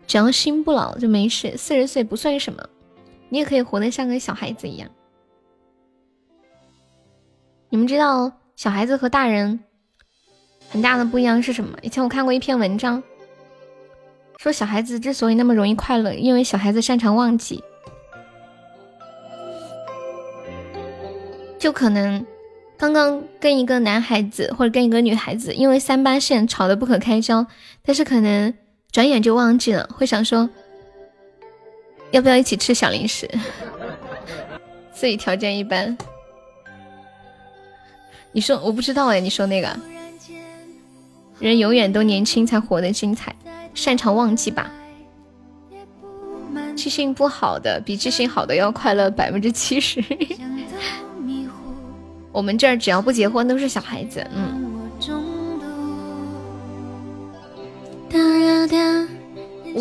[0.06, 2.62] 只要心不老就没事，四十岁不算什么，
[3.30, 4.90] 你也可以活得像个小孩子一样。
[7.70, 9.60] 你们知道小孩子和大人
[10.68, 11.78] 很大的不一样是什么？
[11.80, 13.02] 以前我看过一篇文章，
[14.36, 17.64] 说小孩子之所以那么容易快乐，因为小孩子擅长忘记，
[21.58, 22.26] 就可能。
[22.76, 27.46] 刚刚跟一个男孩子或者跟一个女孩子，因为三八线吵得不可开交，
[27.82, 28.54] 但是可能
[28.90, 30.48] 转眼就忘记了，会想说
[32.10, 33.28] 要不要一起吃小零食？
[34.92, 35.96] 自己条件一般，
[38.32, 39.74] 你说我不知道哎，你说那个
[41.38, 43.34] 人永远都年轻才活得精彩，
[43.74, 44.70] 擅长忘记吧？
[46.76, 50.02] 记性不好的比记性好的要快乐百分之七十。
[52.32, 54.66] 我们这儿只要不结婚都是小孩子，嗯。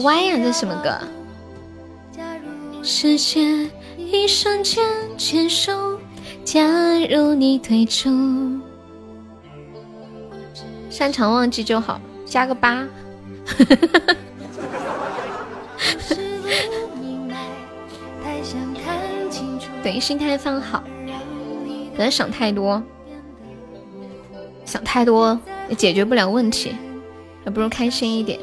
[0.03, 0.97] 歪呀，这什么歌？
[2.81, 4.83] 世界一瞬间
[5.17, 5.99] 牵手，
[6.43, 6.61] 假
[7.09, 8.09] 如你退出，
[10.89, 12.87] 擅长忘记就好，加个八。
[19.83, 20.83] 对，心态放好。
[21.95, 22.81] 不要想太多，
[24.65, 25.39] 想太多
[25.69, 26.75] 也解决不了问题，
[27.43, 28.39] 还不如开心一点。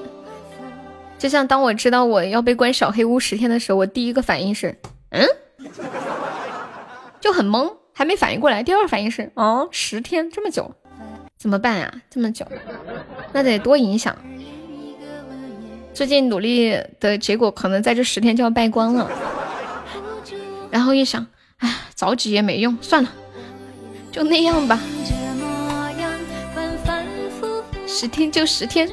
[1.19, 4.79] 就像当我知道我要被关小黑屋十天的时候，我第一个反应是，
[5.11, 5.27] 嗯，
[7.21, 8.63] 就很懵，还没反应过来。
[8.63, 10.75] 第二反应是，哦，十天这么久，
[11.39, 11.93] 怎么办呀？
[12.11, 12.47] 这么久，
[13.33, 14.17] 那得多影响。
[15.95, 19.11] 最近努力的结果，可能在这十天就要败光了。
[20.71, 21.27] 然后一想，
[21.57, 23.11] 哎，着急也没用，算了。
[24.13, 24.79] 就那样吧，
[27.87, 28.91] 十天就十天。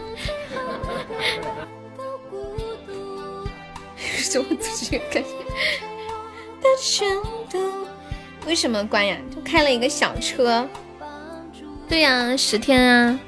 [4.49, 7.05] 我自己感觉
[8.45, 9.17] 为什么关呀？
[9.33, 10.67] 就开了一个小车。
[11.87, 13.19] 对呀，十天啊，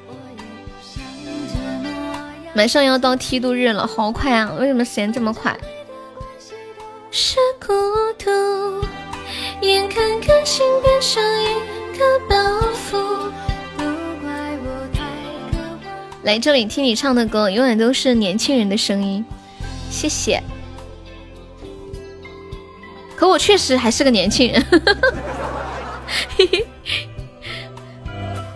[2.54, 4.52] 马上要到梯度日了，好快啊！
[4.58, 5.56] 为什么时间这么快？
[7.10, 7.72] 是孤
[8.18, 8.30] 独，
[9.60, 12.36] 眼看感情变成一个包
[12.90, 13.30] 袱。
[16.24, 19.24] 来这里听你唱的歌，永远都是年轻人的声音，
[19.88, 20.42] 谢谢。
[23.16, 24.62] 可我确实还是个年轻人，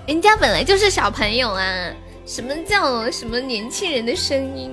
[0.06, 1.64] 人家本来就是小朋友啊！
[2.26, 4.72] 什么叫什么年轻人的声音？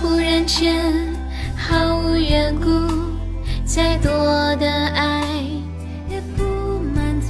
[0.00, 1.10] 忽然间。
[1.62, 2.66] 毫无缘故，
[3.64, 4.10] 再多
[4.56, 5.22] 的爱
[6.08, 6.42] 也不
[6.94, 7.28] 满足。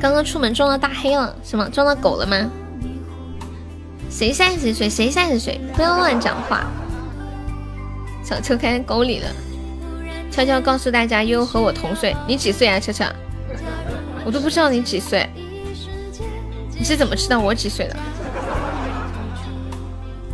[0.00, 2.50] 刚刚出门撞到大黑了，什么撞到狗了吗？
[4.20, 4.86] 谁三十岁？
[4.90, 5.58] 谁三十岁？
[5.74, 6.70] 不要乱讲话。
[8.22, 9.28] 小车开沟里了。
[10.30, 12.14] 悄悄告诉大家，悠悠和我同岁。
[12.28, 13.06] 你几岁啊，车车？
[14.22, 15.26] 我都不知道你几岁。
[16.78, 17.96] 你是怎么知道我几岁的？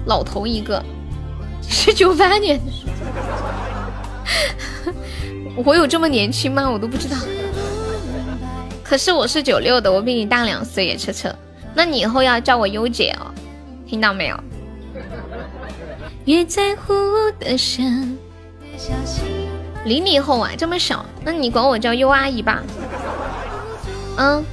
[0.06, 0.84] 老头一个。
[1.62, 2.72] 是九八年的，
[5.64, 6.68] 我有这么年轻吗？
[6.68, 7.16] 我都不知道。
[8.82, 11.32] 可是我是九六的，我比你大两岁耶，车车。
[11.72, 13.30] 那你以后要叫我优姐哦，
[13.86, 14.38] 听到没有？
[16.24, 16.92] 越在乎
[17.38, 18.18] 的深，
[19.84, 22.62] 离你后啊这么小，那你管我叫优阿姨吧。
[24.16, 24.44] 嗯。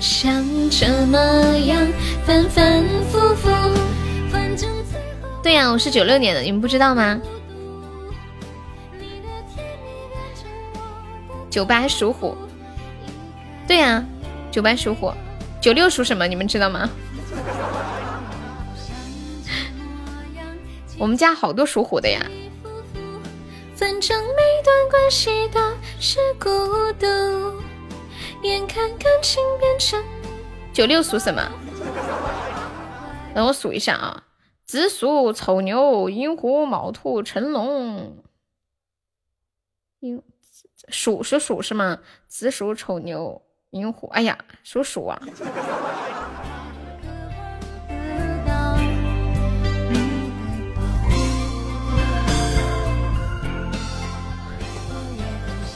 [0.00, 1.18] 像这么
[1.58, 1.80] 样
[2.26, 3.48] 反反复复，
[4.30, 4.68] 反正。
[5.42, 7.18] 对呀，我是九六年的，你们不知道吗？
[11.48, 12.36] 九八属虎。
[13.66, 14.04] 对呀，
[14.50, 15.12] 九八属虎，
[15.60, 16.26] 九六属什么？
[16.26, 16.90] 你们知道吗？
[20.98, 22.20] 我们家好多属虎的呀。
[23.74, 25.60] 反正每段关系都
[26.00, 26.48] 是孤
[26.98, 27.06] 独，
[28.42, 30.02] 眼看感情变成。
[30.72, 31.42] 九六属什么？
[33.34, 34.22] 让我数一下啊。
[34.64, 38.22] 子鼠、丑牛、寅虎、卯兔、辰龙，
[40.00, 40.22] 寅
[40.88, 41.98] 鼠是鼠是吗？
[42.28, 45.20] 子鼠、丑牛、寅虎，哎呀，属鼠啊！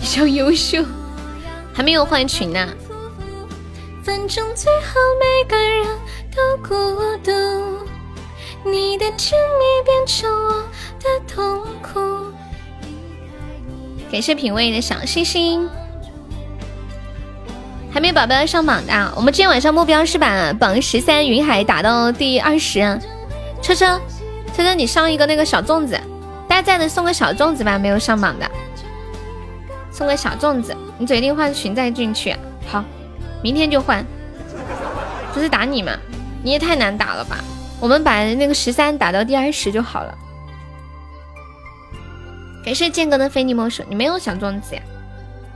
[0.01, 0.85] 比较优秀，
[1.75, 2.69] 还没有换群呢。
[4.03, 5.87] 反正最后每个人
[6.35, 7.31] 都孤独。
[8.65, 10.51] 你的变成我
[10.99, 12.33] 的痛苦。
[14.11, 15.69] 感谢品味的小星星。
[17.91, 22.81] 还没有宝宝要上榜的，我们今天晚上目标是把榜十三云海打到第二十。
[23.63, 24.01] 车车，
[24.55, 25.99] 车车，你上一个那个小粽子，
[26.47, 28.51] 大家在的送个小粽子吧，没有上榜的，
[29.99, 30.77] 送个小粽子。
[30.97, 32.37] 你决定换群再进去，
[32.69, 32.85] 好，
[33.43, 34.07] 明天就换。
[35.35, 35.93] 不是打你吗？
[36.41, 37.39] 你也太难打了吧？
[37.81, 40.17] 我们把那个十三打到第二十就好了。
[42.65, 44.83] 感谢剑哥的非你莫属，你没有小粽子呀？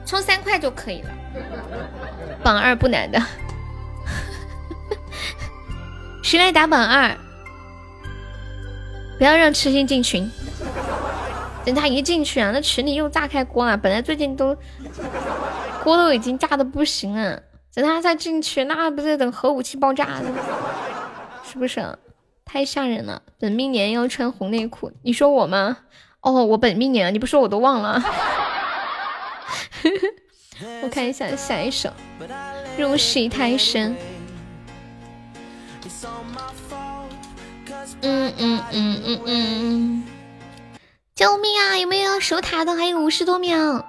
[0.05, 1.11] 充三块就可以了。
[2.43, 3.23] 榜二不难的，
[6.21, 7.17] 谁来打榜二？
[9.19, 10.29] 不要让痴心进群，
[11.65, 13.77] 等他一进去啊，那群里又炸开锅了。
[13.77, 14.57] 本来最近都
[15.85, 17.43] 锅都已经炸的不行了，
[17.75, 20.25] 等他再进去，那不是等核武器爆炸了？
[21.45, 21.99] 是不是？
[22.45, 23.23] 太吓人了！
[23.39, 25.79] 本命年要穿红内裤，你说我吗？
[26.21, 28.03] 哦，我本命年，你不说我都忘了。
[30.83, 31.91] 我看一下下一首，
[32.77, 33.97] 入戏太深。
[38.03, 40.05] 嗯嗯嗯嗯嗯，
[41.15, 41.79] 救命啊！
[41.79, 42.75] 有没有要守塔的？
[42.75, 43.85] 还有五十多秒，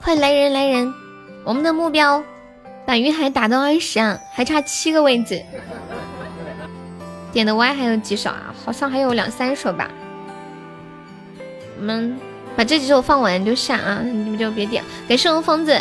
[0.00, 0.94] 快来人来人！
[1.42, 2.22] 我们的目标
[2.86, 5.42] 把云海打到二十啊，还差七个位置。
[7.32, 8.54] 点的 Y 还有几首啊？
[8.64, 9.90] 好像还有两三首吧。
[11.78, 12.18] 我们。
[12.56, 14.84] 把这几首放完就下啊，你们就别点。
[15.08, 15.76] 给圣龙疯子，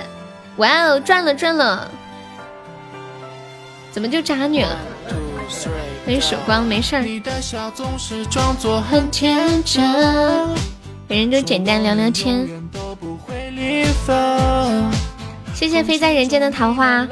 [0.57, 1.87] 哇哦，赚了赚了！
[3.91, 4.75] 怎么就渣女了？
[6.05, 7.01] 欢迎曙光，没事儿。
[11.07, 12.47] 每人就简单聊聊天。
[15.53, 17.07] 谢谢飞在人间的桃花。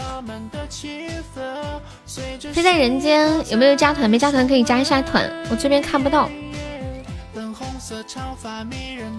[2.52, 4.10] 飞在人间有没有加团？
[4.10, 6.30] 没加团可以加一下团，我这边看不到。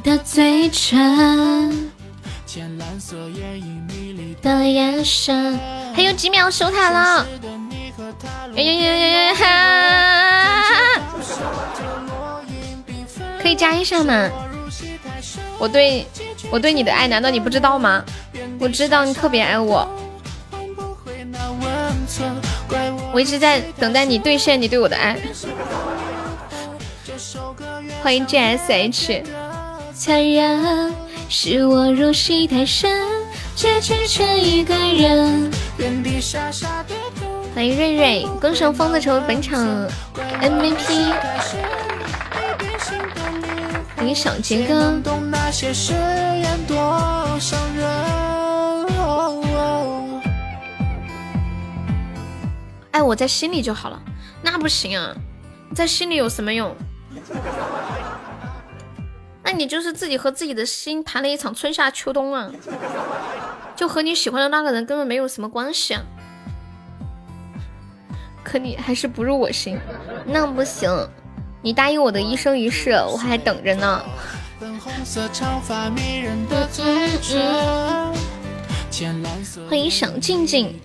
[0.02, 1.90] 的嘴唇，
[4.42, 5.58] 的眼神，
[5.94, 7.26] 还有几秒守塔了！
[8.54, 9.34] 呀呀呀呀呀！
[9.34, 9.44] 哈！
[13.40, 14.28] 可以加一下吗？
[15.58, 16.06] 我对
[16.50, 18.04] 我对你的爱，难道你不知道吗？
[18.58, 19.88] 我知道你特别爱我，
[23.12, 25.16] 我一直在等待你兑现你对我的爱。
[28.02, 29.22] 欢迎 G S H，
[29.94, 30.92] 残忍
[31.28, 33.08] 是我入戏太深，
[33.54, 35.50] 结局却一个人。
[37.54, 39.60] 欢迎瑞瑞，恭喜疯子成为本场
[40.40, 41.12] M V P。
[43.94, 44.98] 欢迎小杰哥。
[52.92, 54.00] 哎我在心里就好了，
[54.42, 55.14] 那不行啊，
[55.74, 56.74] 在心里有什么用？
[59.44, 62.50] 那你就是自己和自己的心谈了一场春夏秋冬啊，
[63.76, 66.02] 就和你喜欢的那个人根本没有什么关系啊。
[68.52, 69.80] 可你还是不入我心，
[70.26, 71.08] 那不行，
[71.62, 74.04] 你答应我的一生一世，我还等着呢。
[79.70, 80.78] 欢迎小静静。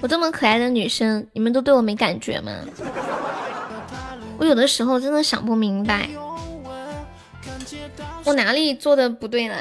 [0.00, 2.50] 我这么可爱的女生，你们都对我没感觉吗？
[4.36, 6.08] 我有的时候真的想不明白，
[8.24, 9.56] 我哪里做的不对了？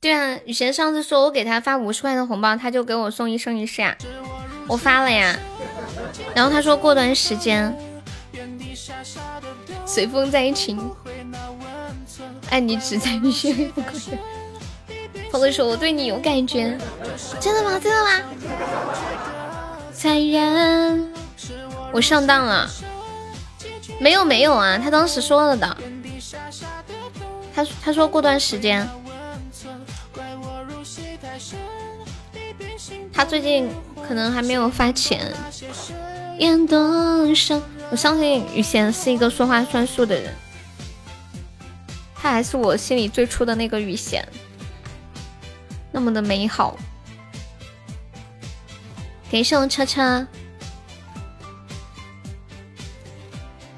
[0.00, 3.96] 对啊，雨贤上次说我给他发五十块的红包，他就给我送一生一世呀，
[4.66, 5.36] 我发了呀，
[6.34, 7.76] 然后他说过段时间
[9.84, 10.76] 随风在一起，
[12.50, 14.18] 爱你只在于心里不可言。
[15.30, 16.78] 朋友说我对你有感觉，
[17.40, 17.78] 真的吗？
[17.82, 18.10] 真的吗？
[19.92, 21.12] 残忍，
[21.92, 22.70] 我上当了。
[23.98, 25.76] 没有没有啊，他当时说了的。
[27.52, 28.88] 他他说过段时间，
[33.18, 33.68] 他最近
[34.06, 35.34] 可能还没有发钱。
[37.90, 40.32] 我相信雨贤是一个说话算数的人，
[42.14, 44.24] 他还是我心里最初的那个雨贤。
[45.90, 46.76] 那么的美好，
[49.28, 50.24] 给送车车，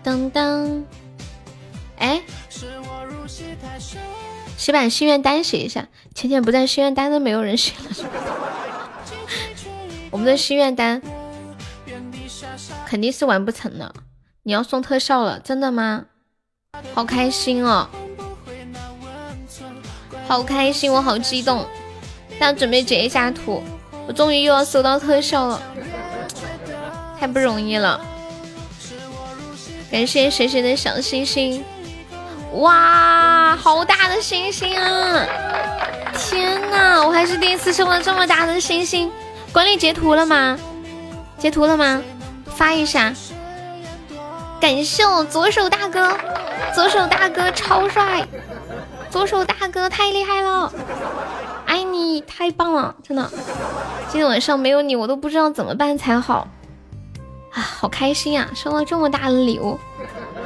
[0.04, 0.82] 噔噔，
[1.96, 2.20] 哎，
[4.58, 5.88] 谁把心愿单写一下？
[6.14, 8.59] 浅浅不在，心愿单都没有人写了。
[10.10, 11.00] 我们的心愿单
[12.86, 13.94] 肯定是完不成的。
[14.42, 16.06] 你要送特效了，真的吗？
[16.94, 17.88] 好开心哦，
[20.26, 21.66] 好开心，我好激动。
[22.38, 23.62] 但准备截一下图，
[24.06, 25.62] 我终于又要收到特效了，
[27.18, 28.00] 太不容易了！
[29.90, 31.62] 感谢谁谁的小星星，
[32.54, 35.26] 哇，好大的星星啊！
[36.16, 39.12] 天哪，我还是第一次收到这么大的星星。
[39.52, 40.58] 管理截图了吗？
[41.38, 42.02] 截图了吗？
[42.46, 43.12] 发一下。
[44.60, 46.16] 感谢我左手大哥，
[46.74, 48.26] 左手大哥超帅，
[49.10, 50.72] 左手大哥太厉害了，
[51.66, 53.30] 爱你太棒了，真的。
[54.08, 56.46] 今天晚上没有你，我都不知道怎么办才好。
[57.52, 59.78] 啊，好开心呀，收到这么大的礼物，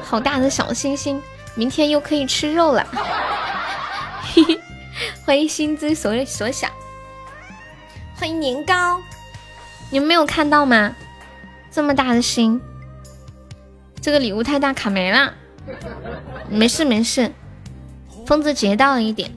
[0.02, 1.20] 好大的小星星。
[1.56, 2.86] 明天又可以吃肉了，
[4.34, 4.60] 嘿嘿，
[5.24, 6.70] 欢迎心之所所想，
[8.16, 9.00] 欢迎年糕，
[9.90, 10.94] 你们没有看到吗？
[11.70, 12.60] 这么大的心，
[14.00, 15.34] 这个礼物太大卡没了，
[16.48, 17.32] 没事没事，
[18.24, 19.30] 疯子截到了一点，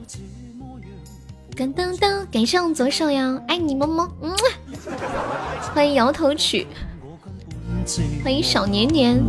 [1.56, 4.32] 噔噔噔，感谢我左手呀，爱你么么，嗯，
[5.74, 6.66] 欢迎摇头曲，
[8.22, 9.20] 欢迎小年年。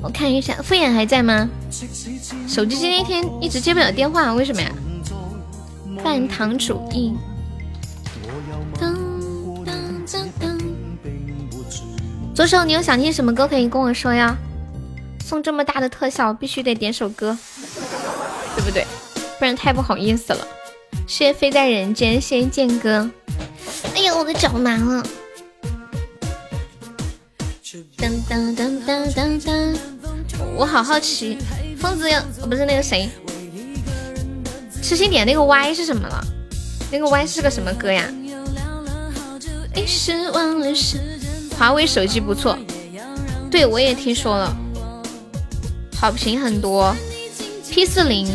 [0.00, 1.48] 我看一下，敷衍还在吗？
[2.48, 4.72] 手机今天一天一直接不了电话，为什么呀？
[6.02, 7.14] 饭堂主义。
[12.34, 14.36] 左手，你有想听什么歌可以跟我说呀？
[15.24, 17.36] 送这么大的特效，必须得点首歌，
[18.56, 18.86] 对不对？
[19.38, 20.46] 不然太不好意思了。
[21.06, 23.08] 谢谢飞在人间，谢谢剑哥。
[23.94, 25.02] 哎呀，我的脚麻了。
[27.96, 29.74] 当当当当当当，
[30.56, 31.38] 我好好奇，
[31.78, 33.08] 疯子要不是那个谁，
[34.82, 36.22] 痴心点那个 Y 是什么了？
[36.90, 38.12] 那个 Y 是个什么歌呀？
[41.56, 42.58] 华为手机不错，
[43.50, 44.54] 对我也听说了，
[45.96, 46.94] 好评很多。
[47.70, 48.28] P 四零，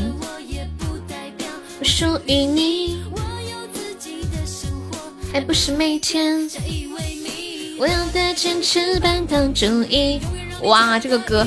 [1.84, 2.98] 属于你，
[5.32, 6.49] 还不是每天。
[7.78, 10.19] 我要的坚持半糖主义。
[10.64, 11.45] 哇，这个歌，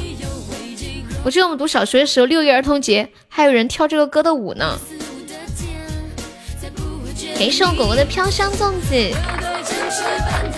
[1.22, 4.78] 我记得我们读小学的时候，六一儿童节还有人跳这个歌的舞呢。
[7.38, 8.94] 感谢我果果的飘香粽子，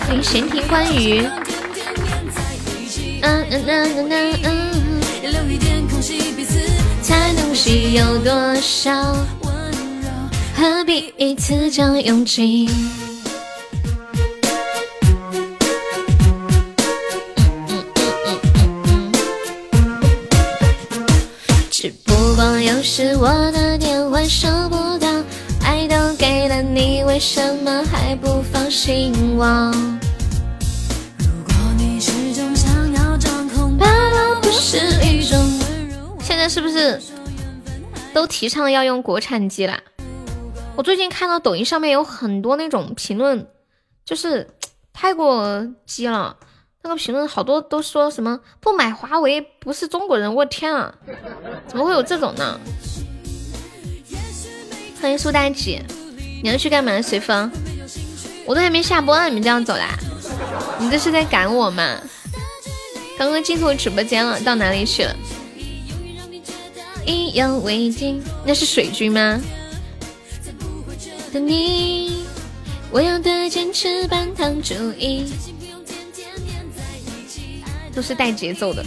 [0.07, 1.27] 欢迎闲庭欢雨。
[3.21, 4.73] 嗯嗯嗯嗯嗯嗯。
[7.01, 8.91] 才能需有多少
[9.41, 9.53] 温
[10.01, 10.09] 柔？
[10.55, 12.69] 何必一次将勇气？
[22.85, 25.07] 是我的电话收不到，
[25.63, 29.73] 爱都给了你，为什么还不放心我？
[36.19, 37.01] 现在是不是
[38.13, 39.79] 都提倡要用国产机啦？
[40.75, 43.47] 我最近看到抖音上面有很多那种评论，
[44.03, 44.45] 就是
[44.91, 46.35] 太过激了。
[46.83, 50.93] 那个评论好多都说什么不买华为不是中国人，我天啊，
[51.65, 52.59] 怎么会有这种呢？
[55.01, 55.81] 欢迎苏大姐，
[56.43, 57.01] 你要去干嘛？
[57.01, 57.49] 随风，
[58.45, 59.97] 我都还没下播呢，你们就要走啦？
[60.77, 62.01] 你这是在赶我吗？
[63.17, 65.15] 刚刚进错直播间了，到哪里去了？
[67.05, 69.39] 意犹未尽，那是水军吗？
[71.31, 72.25] 等你，
[72.91, 75.31] 我要的坚持半糖主义。
[77.95, 78.83] 都是带节奏的，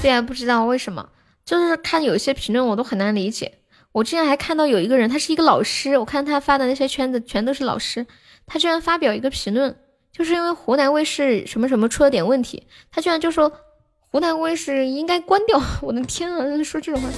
[0.00, 1.08] 对啊，不知道为什么，
[1.44, 3.58] 就是看有些评论我都很难理解。
[3.92, 8.06] 我之前还看到有一个人，他是一个老师，我看他发的那些圈子全都是老师，
[8.46, 9.76] 他居然发表一个评论，
[10.12, 13.52] 就是因为湖南卫视什么什么出了点问题，他居然就说
[14.10, 15.60] 湖南卫视应该关掉。
[15.82, 17.08] 我的天啊，说这种话，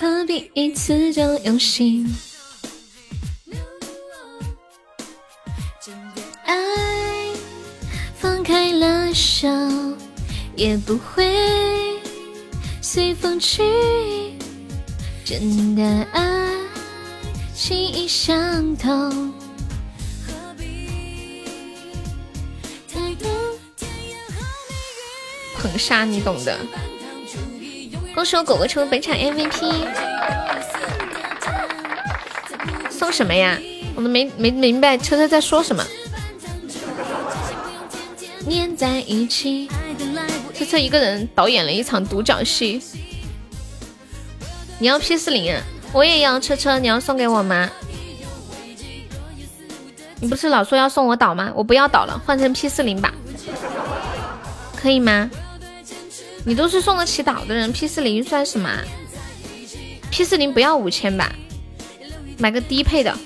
[0.00, 2.06] 何必一次就用心？
[6.52, 7.28] 爱
[8.14, 9.48] 放开了手，
[10.54, 11.98] 也不会
[12.80, 13.62] 随风去。
[15.24, 16.50] 真的爱，
[17.54, 19.32] 心意相通。
[25.56, 26.58] 捧杀你懂的。
[28.14, 29.86] 恭喜我狗狗成为本场 MVP。
[32.90, 33.58] 送什么呀？
[33.94, 35.84] 我都没没明白车车在说什么。
[38.46, 39.68] 黏在一起，
[40.54, 42.80] 车车一个人导演了一场独角戏。
[44.78, 45.56] 你要 P 四零，
[45.92, 47.70] 我也要车车，你要送给我吗？
[50.20, 51.52] 你不是老说要送我导吗？
[51.54, 53.14] 我不要导了，换成 P 四零吧，
[54.76, 55.30] 可以吗？
[56.44, 58.68] 你都是送得起导的人，P 四零算什么
[60.10, 61.32] ？P 四零不要五千吧，
[62.38, 63.16] 买个低配的。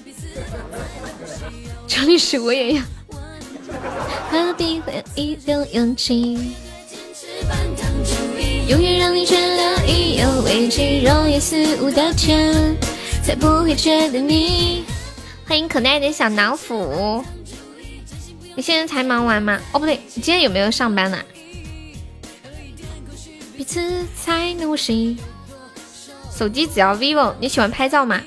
[1.87, 2.83] 张律师我也要。
[4.31, 6.55] 何必会一丢勇气？
[8.69, 12.77] 永远让你觉得意犹未尽，若也肆无道歉，
[13.23, 14.85] 才不会觉得你。
[15.47, 17.25] 欢迎可爱的小老虎，
[18.57, 19.61] 你现在才忙完吗？
[19.73, 21.19] 哦，不对，你今天有没有上班呢？
[23.57, 25.17] 彼此才能呼吸。
[26.37, 28.21] 手机只要 vivo，你喜欢拍照吗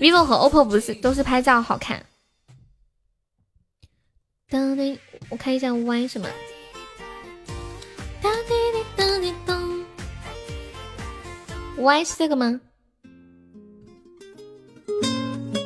[0.00, 2.00] ？vivo 和 oppo 不是都是拍照好看？
[4.52, 4.98] 当滴，
[5.30, 6.28] 我看一下 Y 什么？
[8.20, 9.82] 当滴滴当滴咚
[11.78, 12.60] ，Y 是这个吗？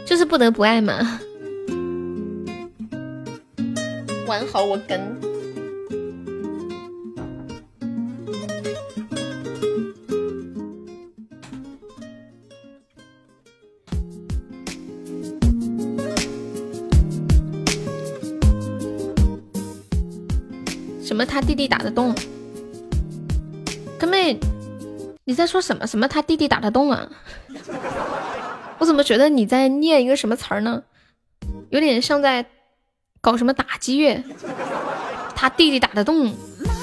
[0.06, 1.20] 就是不得不爱嘛。
[4.28, 5.35] 玩好我跟。
[21.16, 21.24] 什么？
[21.24, 22.14] 他弟弟打得动？
[23.98, 24.38] 哥妹，
[25.24, 25.86] 你在说什么？
[25.86, 26.06] 什么？
[26.06, 27.08] 他弟弟打得动啊？
[28.76, 30.82] 我怎么觉得你在念一个什么词儿呢？
[31.70, 32.44] 有点像在
[33.22, 34.22] 搞什么打击乐。
[35.34, 36.30] 他弟弟打得动，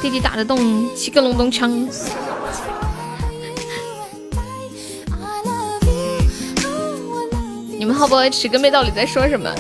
[0.02, 0.58] 弟弟打得动，
[0.96, 1.88] 七个隆咚锵。
[7.78, 8.50] 你们好不好吃？
[8.50, 9.54] 哥妹到底在说什么？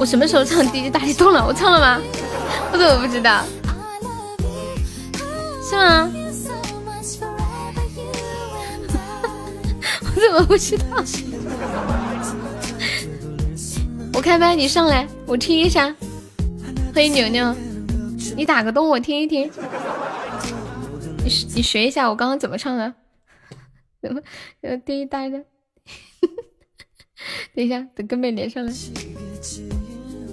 [0.00, 1.46] 我什么时候唱《滴滴答滴动》了？
[1.46, 2.00] 我唱了吗？
[2.72, 3.44] 我怎么不知道？
[5.62, 6.10] 是吗？
[10.00, 11.04] 我怎么不知道？
[14.14, 15.94] 我开麦，你上来，我听一下。
[16.94, 17.54] 欢迎牛牛，
[18.34, 19.50] 你打个洞，我听一听。
[21.18, 21.24] 你
[21.56, 22.94] 你学一下，我刚刚怎么唱 的？
[24.00, 24.22] 怎么？
[24.62, 25.44] 滴滴答的？
[27.54, 28.72] 等一下，等跟妹连上来。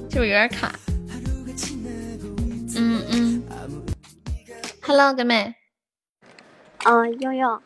[0.09, 0.71] 是不是有点卡？
[2.75, 3.43] 嗯嗯
[4.81, 5.53] ，Hello，哥妹。
[6.85, 7.61] 嗯，悠悠。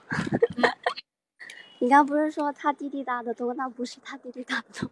[1.80, 3.54] 你刚不是说他弟弟打的多？
[3.54, 4.90] 那不是他弟弟打的多。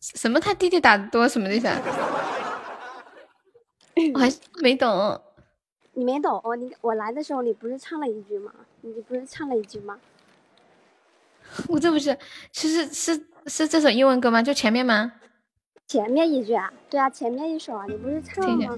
[0.00, 0.40] 什么？
[0.40, 1.28] 他弟弟打的多？
[1.28, 1.68] 什么意思？
[4.14, 5.20] 我还没懂。
[5.94, 6.40] 你没懂？
[6.58, 8.52] 你我来的时候，你不是唱了一句吗？
[8.80, 9.98] 你不是唱了一句吗？
[11.68, 12.16] 我这不是，
[12.52, 14.42] 是是是是这首英文歌吗？
[14.42, 15.12] 就前面吗？
[15.88, 18.76] 前面一句啊，对啊，前面一首啊，你不是唱了吗？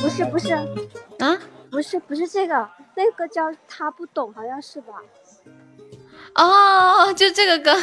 [0.00, 1.38] 不是不是，啊，
[1.70, 2.66] 不是不是这个，
[2.96, 4.94] 那个叫他不懂，好像是吧？
[6.34, 7.78] 哦，就这个歌，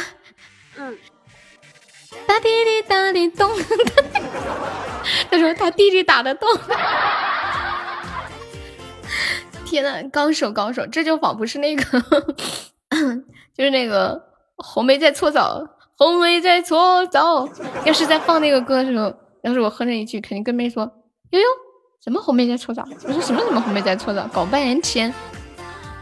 [0.76, 0.98] 嗯。
[2.26, 3.48] 哒滴滴哒滴咚，
[5.30, 6.48] 他说他弟弟打的动。
[9.64, 12.00] 天呐，高手高手，这就仿佛是那个，
[13.54, 14.20] 就是那个
[14.56, 15.64] 红梅在搓澡。
[16.02, 17.46] 红梅在搓澡，
[17.84, 20.90] 要是在放那个歌的时候，要是我哼着一句，肯定跟妹说
[21.28, 21.44] ：“悠悠，
[22.02, 25.12] 什么红梅在搓澡？”我说：“什么什么红梅在搓澡？”搞半天。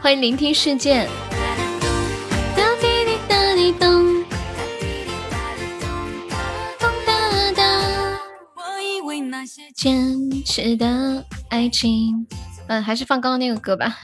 [0.00, 1.08] 欢迎聆听世界。
[2.56, 4.24] 哒滴滴哒滴咚。
[6.78, 8.20] 咚哒哒。
[8.54, 12.24] 我以为那些坚持的爱情，
[12.68, 13.96] 嗯，还是放刚刚那个歌吧。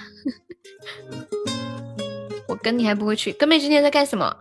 [2.51, 4.39] 我跟你还不会去，跟妹今天在干什么？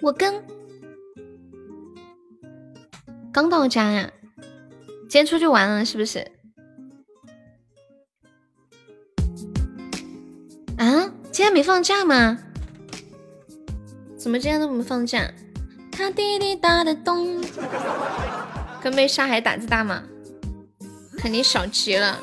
[0.00, 0.42] 我跟
[3.32, 4.10] 刚到家呀，
[5.02, 6.18] 今天出去玩了是不是？
[10.78, 12.38] 啊，今天没放假吗？
[14.16, 15.30] 怎么今天都没放假？
[15.92, 17.42] 他滴滴答的咚，
[18.82, 20.02] 跟妹沙海胆子大吗？
[21.18, 22.18] 肯定少极了。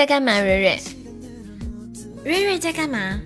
[0.00, 0.40] 在干嘛？
[0.40, 0.80] 蕊蕊，
[2.24, 3.20] 蕊蕊在干嘛？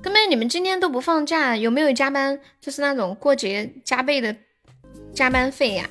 [0.00, 2.38] 哥们，你们今天都不放假，有没有加班？
[2.60, 4.36] 就是那种过节加倍的
[5.12, 5.90] 加班费呀？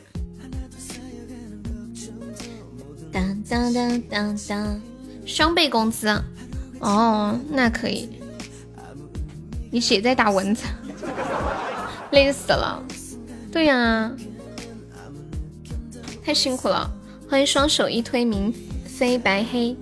[3.11, 4.81] 当当当当当，
[5.25, 6.07] 双倍工资
[6.79, 8.09] 哦，那可以。
[9.69, 10.63] 你谁在打蚊子？
[12.11, 12.81] 累死了。
[13.51, 14.09] 对呀，
[16.23, 16.89] 太辛苦了。
[17.29, 18.55] 欢迎双手一推明。
[18.97, 19.75] 飞白黑，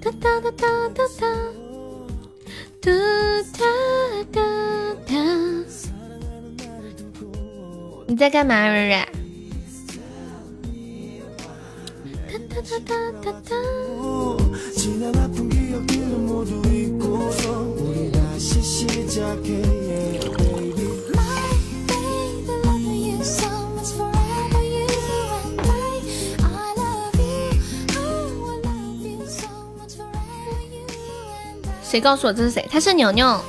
[0.00, 1.26] 哒哒哒哒哒哒，
[2.80, 2.90] 嘟
[3.56, 3.64] 哒
[4.32, 4.42] 哒
[5.06, 5.14] 哒。
[8.08, 9.06] 你在干嘛，蕊蕊？
[20.04, 20.35] 哒
[31.96, 32.68] 谁告诉我这是谁？
[32.70, 33.40] 他是牛牛，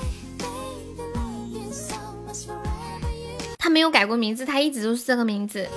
[3.57, 5.67] 他没有改过名字，他一直都是这个名字。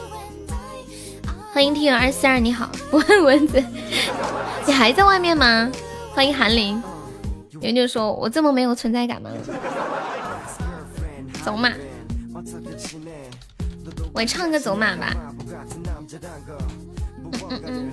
[1.52, 3.60] 欢迎听友二四二，你好， 问蚊子，
[4.68, 5.68] 你还在外面吗？
[6.14, 6.80] 欢迎韩林，
[7.60, 9.30] 牛牛说：“我这么没有存在感吗？”
[11.44, 11.72] 走马，
[14.12, 15.12] 我唱个走马吧。
[17.34, 17.90] 嗯嗯嗯。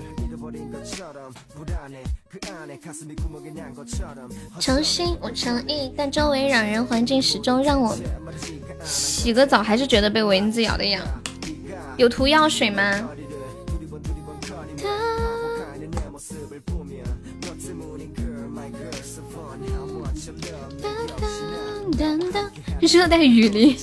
[4.60, 7.96] 诚心我诚意，但周围让人环境始终让我
[8.84, 11.02] 洗个澡还是觉得被蚊子咬的痒。
[11.96, 13.08] 有涂药水吗？
[22.80, 23.76] 热带雨林。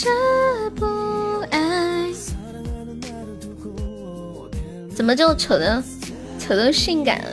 [0.00, 0.86] 这不
[1.50, 2.08] 爱
[4.94, 5.82] 怎么就扯的
[6.38, 7.30] 扯的性感了？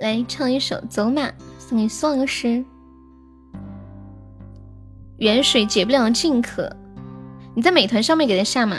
[0.00, 1.22] 来唱一首《走马》，
[1.58, 2.62] 送给宋老师。
[5.16, 6.70] 远水解不了近渴，
[7.54, 8.76] 你在美团上面给他下吗？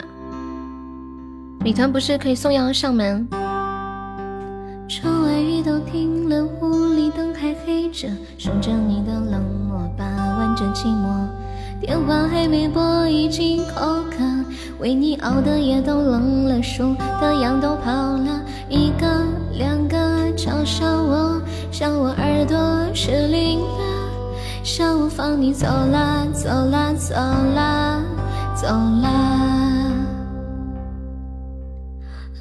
[1.61, 3.27] 美团不是可以送药上门？
[4.87, 8.07] 窗外雨都停了，屋里灯还黑着，
[8.37, 11.27] 守着你的冷漠，把玩着寂寞。
[11.87, 14.17] 电话还没拨，已经口渴，
[14.79, 19.07] 为你熬的夜都冷了，数的羊都跑了，一个
[19.53, 19.97] 两个
[20.35, 21.41] 嘲笑我，
[21.71, 22.57] 笑我耳朵
[22.93, 24.11] 失灵了，
[24.63, 27.15] 笑我放你走啦走啦走
[27.55, 28.03] 啦
[28.53, 28.67] 走
[29.01, 29.93] 啦。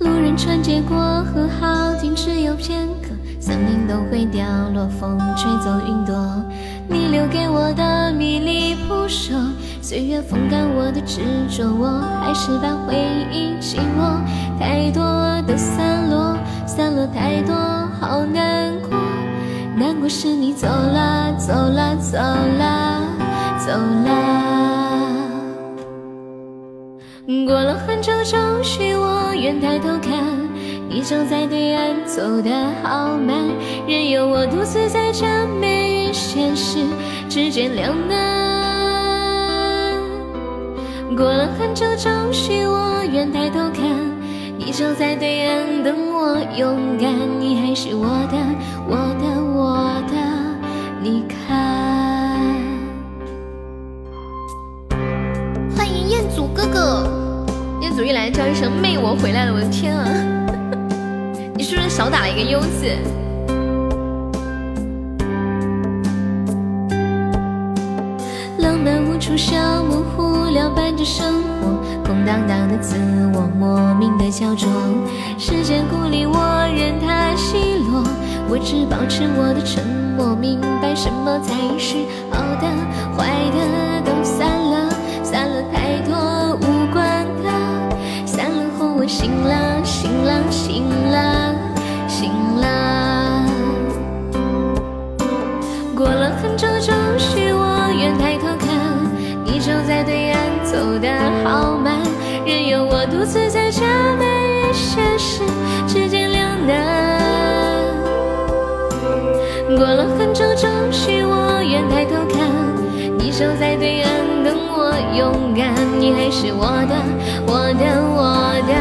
[0.00, 3.05] 路人穿街过河，好景只有片刻，
[3.46, 4.44] 森林都会掉
[4.74, 6.16] 落，风吹走云朵。
[6.88, 9.38] 你留给我的迷离扑朔，
[9.80, 11.86] 岁月风干我的执着，我
[12.20, 12.96] 还是把回
[13.30, 14.20] 忆紧握。
[14.58, 15.00] 太多
[15.46, 16.36] 的散落，
[16.66, 17.54] 散落太多，
[18.00, 18.98] 好难过。
[19.76, 23.00] 难过是你走了，走了，走了，
[23.64, 24.10] 走了。
[27.46, 28.40] 过了很久，终
[28.80, 30.12] 于我愿抬头看，
[30.96, 32.50] 你就在对岸走得
[32.82, 33.36] 好慢，
[33.86, 35.26] 任由我独自在这
[35.60, 36.10] 美。
[36.10, 36.78] 现实
[37.28, 40.00] 之间两难，
[41.14, 43.84] 过了很久，终于我愿抬头看，
[44.56, 48.38] 你就在对岸等我，勇敢，你还是我的，
[48.88, 50.16] 我的，我的，
[51.02, 52.56] 你看。
[55.76, 57.06] 欢迎彦祖哥哥，
[57.82, 60.45] 彦祖一来叫一声妹，我回来了，我的天啊！
[61.88, 62.90] 少打了一个优字？
[68.58, 71.68] 浪漫无处消磨，糊了伴着生活，
[72.04, 72.96] 空荡荡的自
[73.32, 74.68] 我，莫名的焦灼。
[75.38, 76.36] 时间孤立我，
[76.76, 78.04] 任它奚落，
[78.48, 79.84] 我只保持我的沉
[80.16, 81.96] 默，明白什么才是
[82.30, 82.66] 好的，
[83.16, 84.90] 坏的都散了，
[85.22, 87.50] 散了太多无关的，
[88.26, 89.82] 散了后我醒了，
[109.76, 110.70] 过了很久，终
[111.06, 112.48] 于我愿抬头看，
[113.18, 114.10] 你守在对岸
[114.42, 116.96] 等我勇敢，你还是我的，
[117.46, 117.84] 我的，
[118.16, 118.72] 我的，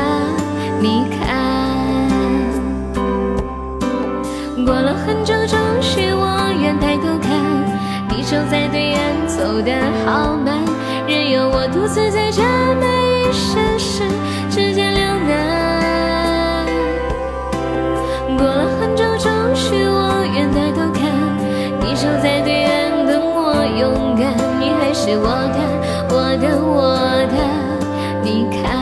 [0.79, 1.19] 你看。
[4.65, 5.59] 过了很久，终
[5.97, 6.23] 于我
[6.61, 7.29] 愿抬头看，
[8.09, 9.73] 你守在对岸走得
[10.05, 10.63] 好慢。
[11.05, 12.41] 任由我独自在这
[25.07, 25.59] 是我的，
[26.09, 26.97] 我的，我
[27.29, 27.35] 的，
[28.23, 28.73] 你看。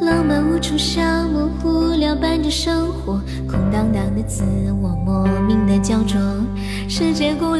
[0.00, 3.20] 浪漫无处消磨，无聊伴着生活，
[3.50, 4.44] 空荡荡的自
[4.80, 6.20] 我莫名的焦灼，
[6.88, 7.53] 世界孤，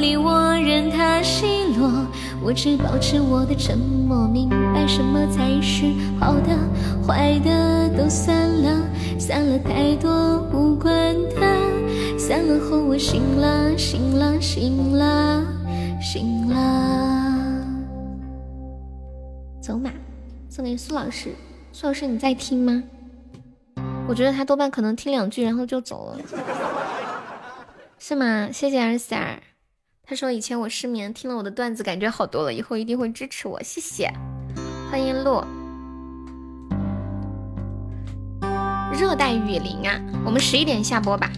[2.45, 5.87] 我只保持我的沉默，明白什么才是
[6.21, 6.55] 好的，
[7.07, 8.83] 坏的都散了，
[9.19, 15.43] 散了太多无关的，散了后我醒了，醒了，醒了，
[16.03, 17.65] 醒了，
[19.63, 19.91] 走马。
[20.51, 21.35] 送给苏老师，
[21.73, 22.85] 苏老师你在听吗？
[24.07, 26.19] 我觉得他多半可能听两句然后就走了，
[27.99, 28.51] 是吗？
[28.53, 29.43] 谢谢二三儿，
[30.07, 34.13] 他说以前我失眠，听了我的段子感觉好多了，以后一定会支持我，谢谢。
[34.91, 35.47] 欢迎洛，
[38.93, 41.33] 热带雨林啊，我们十一点下播吧。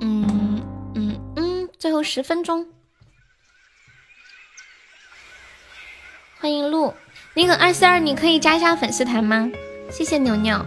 [0.00, 0.62] 嗯
[0.94, 2.68] 嗯嗯，最后十分钟。
[6.38, 6.94] 欢迎鹿。
[7.34, 9.50] 那个二四二，你可以加一下粉丝团吗？
[9.90, 10.64] 谢谢牛牛，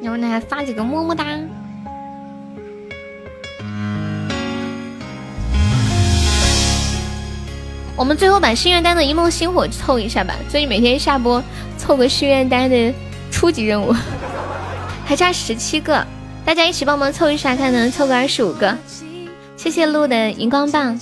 [0.00, 1.26] 然后呢还发几个么么哒。
[8.00, 11.44] 我们最后把心愿单的一梦星火凑一下吧，所以每天下播
[11.76, 12.94] 凑个心愿单的
[13.30, 13.94] 初级任务，
[15.04, 16.02] 还差十七个，
[16.42, 18.74] 大家一起帮忙凑一下，看能凑个二十五个。
[19.54, 20.98] 谢谢鹿的荧光棒，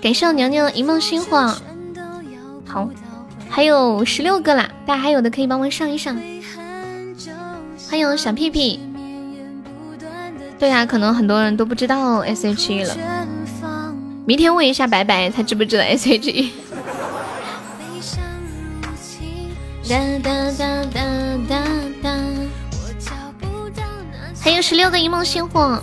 [0.00, 1.54] 感谢我牛牛的一梦星火。
[2.64, 2.88] 好，
[3.50, 6.18] 还有十六个啦，大家还有的可以帮忙上一上。
[7.90, 8.80] 欢迎小屁屁。
[10.58, 12.96] 对呀，可能很多人都不知道 S H E 了。
[14.28, 16.52] 明天问一下白白，他知不知道 S H E？
[24.38, 25.82] 还有十六个一梦星火，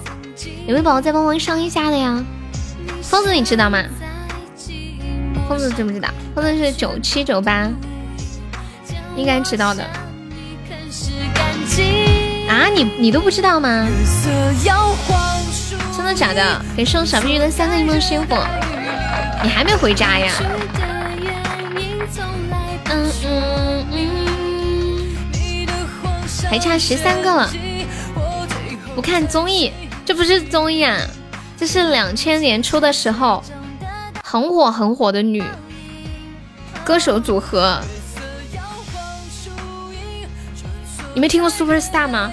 [0.68, 2.24] 有没有宝宝再帮忙上一下的呀？
[3.02, 3.84] 疯子，你知道吗？
[5.50, 6.08] 疯子知不知道？
[6.36, 7.68] 疯子是九七九八，
[9.16, 9.84] 应该知道的。
[12.48, 13.88] 啊，你你都不知道吗？
[16.06, 16.62] 真的假的？
[16.78, 18.46] 给送小碧玉的三个一梦星火，
[19.42, 20.32] 你还没回家呀？
[22.92, 25.18] 嗯嗯嗯，
[26.48, 27.50] 还差十三个了。
[28.94, 29.72] 不看综艺，
[30.06, 30.96] 这不是综艺啊，
[31.58, 33.44] 这是两千年初的时候。
[34.24, 35.44] 很火很火的女
[36.84, 37.80] 歌手组合，
[41.16, 42.32] 你没听过 Super Star 吗？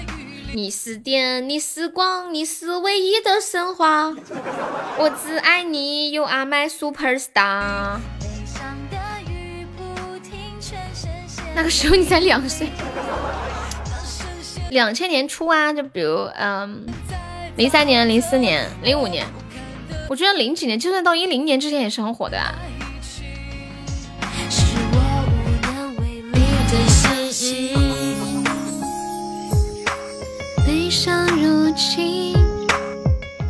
[0.55, 4.13] 你是电，你是光，你是唯一的神话，
[4.99, 7.97] 我只爱你，You are my Super Star。
[11.55, 12.67] 那个时候你才两岁，
[14.69, 16.85] 两千年初啊，就比如嗯，
[17.55, 19.25] 零三年、零四年、零五年。
[20.07, 22.53] 我觉得零几年，就算到一零年之前也是很火的啊。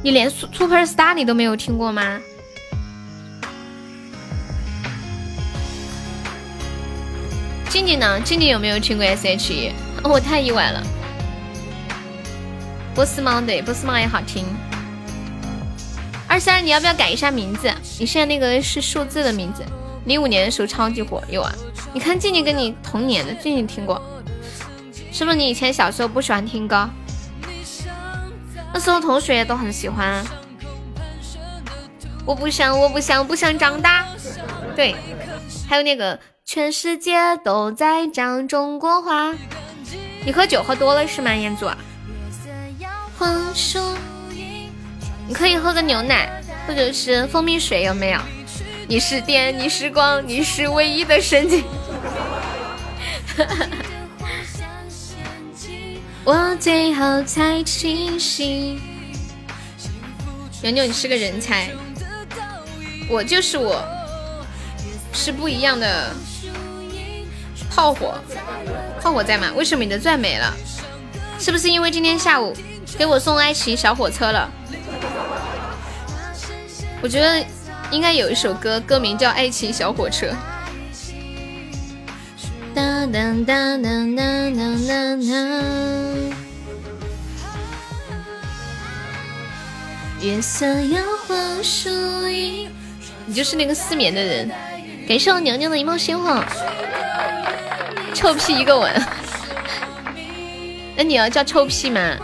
[0.02, 2.20] 你连 Super Star 你都没有听过吗？
[7.70, 8.20] 静静呢？
[8.22, 9.72] 静静有没有听过 S.H.E？
[10.04, 10.84] 我太意外了。
[12.94, 14.46] 波斯猫对，波斯猫也好听。
[16.28, 17.72] 二三，你要不要改一下名字？
[17.98, 19.64] 你现在那个是数字的名字。
[20.06, 21.52] 零五年的时候超级火，有啊。
[21.94, 24.02] 你看静静跟你同年的，静静听过，
[25.12, 25.38] 是不是？
[25.38, 26.90] 你以前小时候不喜欢听歌，
[28.74, 30.26] 那时候同学都很喜欢。
[32.26, 34.06] 我不想，我不想，不想长大。
[34.76, 34.95] 对，
[35.69, 39.34] 还有那个全世界都在讲中国话。
[40.26, 41.69] 你喝酒喝多了是吗，彦祖？
[43.19, 43.80] 黄树。
[45.27, 48.19] 你可以喝个牛奶，或者是蜂蜜水，有没有？
[48.88, 51.64] 你是电，你是光，你是唯一的神经。
[56.26, 58.80] 我最后才清醒。
[60.61, 61.69] 牛牛，你是个人才，
[63.10, 63.84] 我就是我，
[65.11, 66.11] 是不一样的。
[67.69, 68.14] 炮火，
[69.02, 69.52] 炮火在吗？
[69.56, 70.53] 为什么你的钻没了？
[71.40, 72.56] 是不是因为今天下午
[72.98, 74.50] 给我送爱奇小火车了？
[77.02, 77.45] 我觉得
[77.92, 80.27] 应该有一首歌，歌名叫《爱情小火车》。
[82.74, 84.26] 哒哒哒哒哒
[84.58, 85.32] 哒哒。
[90.22, 91.90] 月色摇晃树
[92.30, 92.69] 影。
[93.26, 94.50] 你就是那个失眠的人。
[95.08, 96.43] 感谢我娘娘的一梦星火。
[98.14, 98.92] 臭屁一个吻。
[100.95, 102.18] 那你要叫臭屁吗？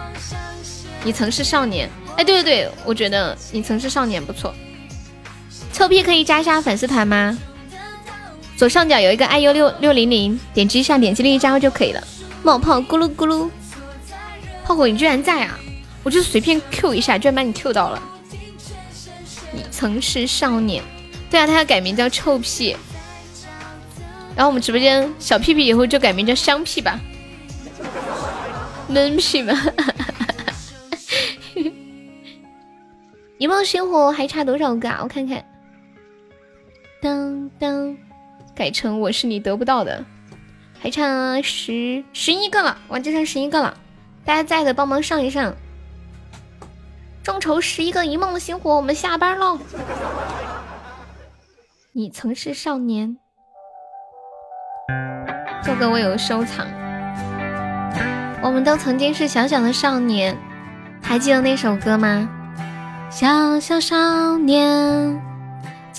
[1.03, 1.89] 你曾是少年。
[2.17, 4.53] 哎，对对对，我觉得你曾是少年不错。
[5.71, 7.37] 臭屁可以加一下粉丝团吗？
[8.59, 12.03] 左上角有一个 iu 六六零零，点击一下，点击另一张就可以了。
[12.43, 13.49] 冒泡咕噜咕噜，
[14.65, 15.57] 炮火你居然在啊！
[16.03, 18.03] 我就随便 Q 一下，居然把你 Q 到了。
[19.53, 20.83] 你曾是少年，
[21.29, 22.75] 对啊，他要改名叫臭屁。
[24.35, 26.99] 然后我们直播间小屁屁以后就改名叫香屁吧，
[28.89, 29.53] 闷屁吧。
[33.37, 34.99] 一梦星火还差多少个啊？
[35.01, 35.41] 我看看，
[37.01, 37.97] 当当，
[38.59, 40.03] 改成我是你得不到的，
[40.81, 43.73] 还差十十一个了，哇，就剩十一个了，
[44.25, 45.55] 大家在的帮忙上一上，
[47.23, 49.57] 众筹十一个一梦星火，我们下班喽。
[51.95, 53.17] 你曾是少年，
[55.63, 56.67] 这个我有收藏。
[58.41, 60.37] 我们都曾经是小小的少年，
[61.01, 62.29] 还记得那首歌吗？
[63.09, 65.21] 小小少年，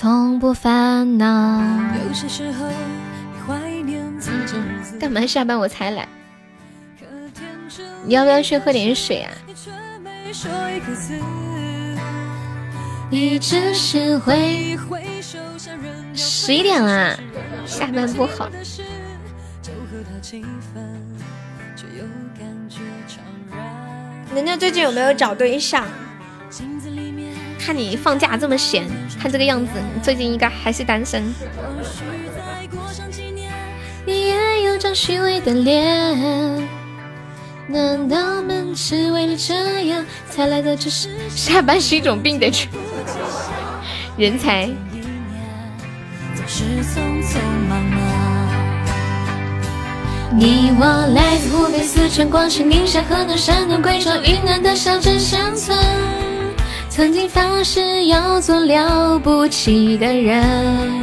[0.00, 1.60] 从不烦恼。
[4.98, 6.08] 干嘛下班我才来？
[8.06, 9.30] 你要不要去喝点水啊？
[16.14, 17.20] 十一点了，
[17.66, 18.48] 下班不好。
[24.34, 25.84] 人家最近有没有找对象？
[27.62, 28.84] 看你放假这么闲，
[29.20, 31.22] 看这个样子，你最近应该还是单身。
[34.06, 36.66] 你也有张虚伪的脸，
[37.68, 40.74] 难道们是为了这样才来的？
[40.74, 42.50] 这是下班是一种病的
[44.16, 44.68] 人才。
[50.32, 55.76] 你我来自湖北、四川、广西、宁夏、河南、山东、贵州、云南的小镇乡村。
[57.00, 61.02] 曾经发誓要做了不起的人，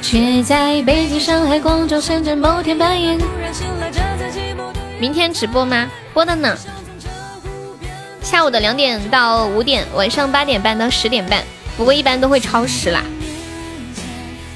[0.00, 3.18] 却在北京、上海、广州、深圳某天半夜。
[4.98, 5.86] 明天直播吗？
[6.14, 6.56] 播的呢。
[8.22, 11.44] 下午的两点到五点，晚上八点半到十点半，
[11.76, 13.04] 不过一般都会超时啦。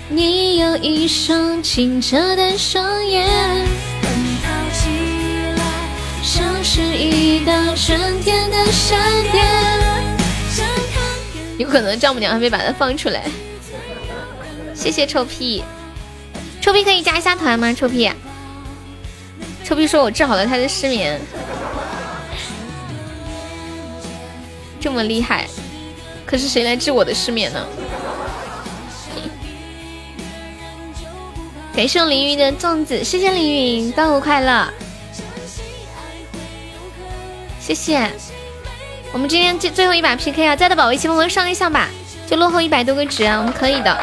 [0.08, 3.83] 你有一双清澈的双眼，像
[6.76, 8.98] 是一道春天的闪
[9.30, 9.44] 电。
[11.56, 13.22] 有可能丈母娘还没把它放出来。
[14.74, 15.62] 谢谢臭屁，
[16.60, 17.72] 臭屁可以加一下团吗？
[17.72, 18.10] 臭屁，
[19.62, 21.20] 臭屁说我治好了他的失眠，
[24.80, 25.46] 这么厉害，
[26.26, 27.64] 可是谁来治我的失眠呢？
[31.72, 34.68] 感谢凌云的粽子，谢谢凌云，端午快乐，
[37.64, 38.10] 谢谢。
[39.10, 41.88] 我们今天最最后一把 PK 啊，在的宝贝，请帮忙上一下吧，
[42.26, 43.98] 就落后一百多个值啊，我们可以的。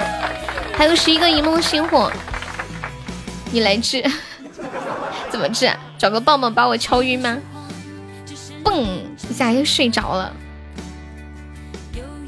[0.75, 2.11] 还有十一个一梦星火，
[3.51, 4.03] 你来治？
[5.29, 5.71] 怎么治？
[5.95, 7.37] 找个棒棒把我敲晕吗？
[8.63, 8.81] 嘣
[9.29, 10.33] 一下又睡着了。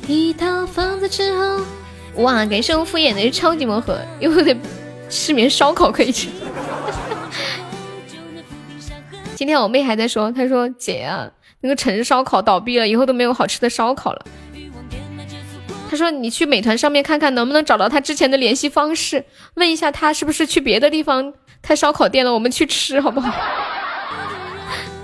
[0.06, 1.64] 一套房子之后，
[2.22, 2.46] 哇！
[2.46, 4.56] 感谢我敷衍的超级魔盒，以后的
[5.10, 6.28] 失眠烧烤可以吃。
[9.44, 11.30] 今天我妹还在说，她说姐啊。
[11.60, 14.26] 那个陈烧烤倒闭了，以后都没有好吃的烧烤了。
[15.92, 23.36] 她说：“你去美团上面看看，能不能找到他之前的联系方式，问一下他是不是去别的地方开烧烤店了，我们去吃好不好？”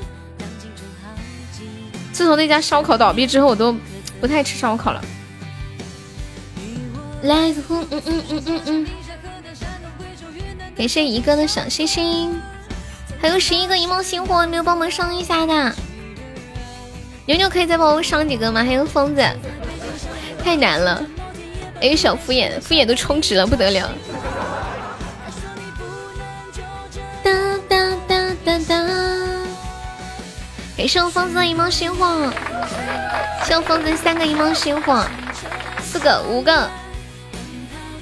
[2.13, 3.75] 自从那家烧烤倒闭之后，我都
[4.21, 5.03] 不太吃烧烤了。
[7.23, 8.87] 来嗯嗯嗯嗯嗯，
[10.77, 12.39] 感谢一哥的小心心，
[13.21, 15.75] 还有十一个一梦星火，没有帮忙上一下的。
[17.25, 18.63] 牛牛可以再帮我上几个吗？
[18.63, 19.21] 还有疯子，
[20.43, 21.03] 太难了。
[21.79, 23.89] 还有小敷衍，敷衍都充值了，不得了。
[27.23, 27.31] 哒
[27.67, 28.87] 哒哒哒哒。
[30.77, 32.31] 感谢我疯子一梦星火，
[33.45, 35.05] 谢我疯子三个一梦星火，
[35.83, 36.69] 四个五个。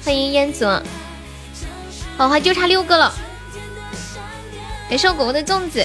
[0.04, 0.80] 欢迎烟子，
[2.16, 3.12] 好，还就差六个了。
[4.88, 5.84] 感谢我果果的粽子。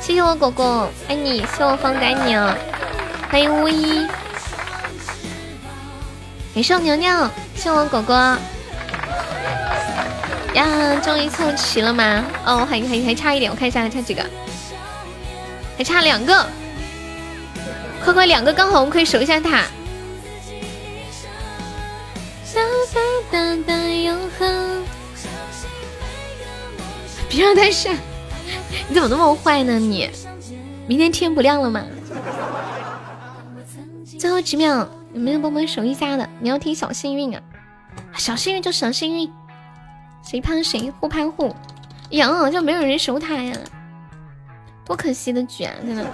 [0.00, 1.44] 谢谢我果果，爱你！
[1.56, 2.56] 谢我方仔你啊！
[3.28, 4.06] 欢迎巫医，
[6.54, 8.14] 感谢我牛牛，谢我果果
[10.54, 10.94] 呀！
[11.02, 12.24] 终于凑齐了吗？
[12.46, 14.24] 哦，还还还差一点，我看一下还差几个，
[15.76, 16.48] 还差两个，
[18.04, 19.64] 快快两个刚好，我们可以守一下塔。
[27.36, 27.94] 别让他闪。
[28.88, 29.78] 你怎么那么坏呢？
[29.78, 30.10] 你
[30.88, 31.84] 明天天不亮了吗？
[34.18, 36.26] 最后几秒，有没有帮忙守一下的？
[36.40, 37.42] 你要听小幸运啊！
[38.16, 39.30] 小幸运就小幸运，
[40.22, 41.54] 谁攀谁互攀互，
[42.10, 43.54] 呀，就没有人守塔呀，
[44.86, 45.74] 多可惜的局啊！
[45.84, 46.06] 真的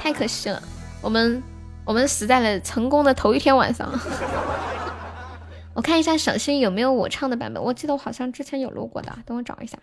[0.00, 0.60] 太可惜了，
[1.00, 1.40] 我们
[1.84, 3.88] 我们死在了成功的头一天晚上。
[5.74, 9.78] 我看一下小幸运有没有我唱的版本，我记得我好像之前有录过的，等我找一下，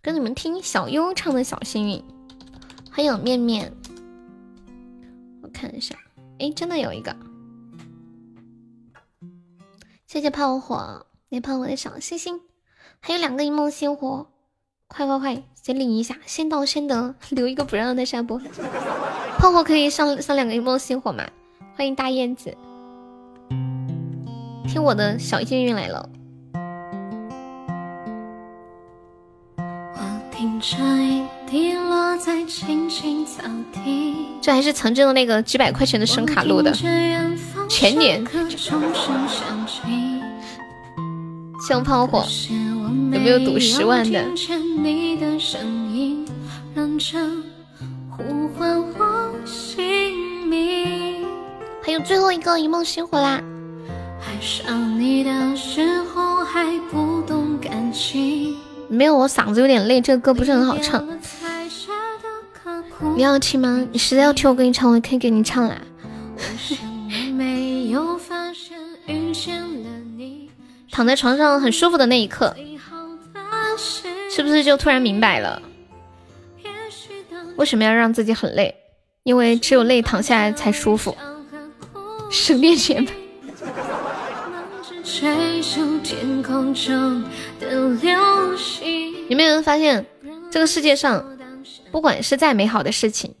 [0.00, 2.02] 跟你们听小优唱的小幸运，
[2.88, 3.72] 还有面面，
[5.42, 5.96] 我看一下，
[6.38, 7.14] 哎，真的有一个。
[10.06, 12.40] 谢谢炮火，给炮火的小星星，
[13.00, 14.28] 还有两个一梦星火，
[14.86, 18.40] 快快快，先领一下，先到先得，留一个不让的下播。
[19.38, 21.28] 炮火可以上上两个一梦星火吗？
[21.76, 22.56] 欢迎大燕子，
[24.68, 26.08] 听我的小幸运来了。
[34.40, 36.72] 这还是曾经的那个几百块钱的声卡录的，
[37.68, 38.24] 前年。
[41.66, 42.24] 像炮火，
[43.12, 44.24] 有没有赌十万的？
[51.82, 53.42] 还有最后一个一梦星火啦！
[58.88, 61.06] 没有，我嗓子有点累，这个歌不是很好唱。
[63.14, 63.86] 你要听吗？
[63.92, 65.78] 你实在要听，我给你唱，我可以给你唱啦。
[70.90, 72.56] 躺在床上很舒服的那一刻，
[74.30, 75.62] 是不是就突然明白了
[77.56, 78.74] 为什么要让自己很累？
[79.22, 81.16] 因为只有累躺下来才舒服。
[82.30, 83.12] 省点钱吧。
[89.28, 90.04] 有没有人发现，
[90.50, 91.36] 这个世界上，
[91.90, 93.34] 不管是再美好的事情，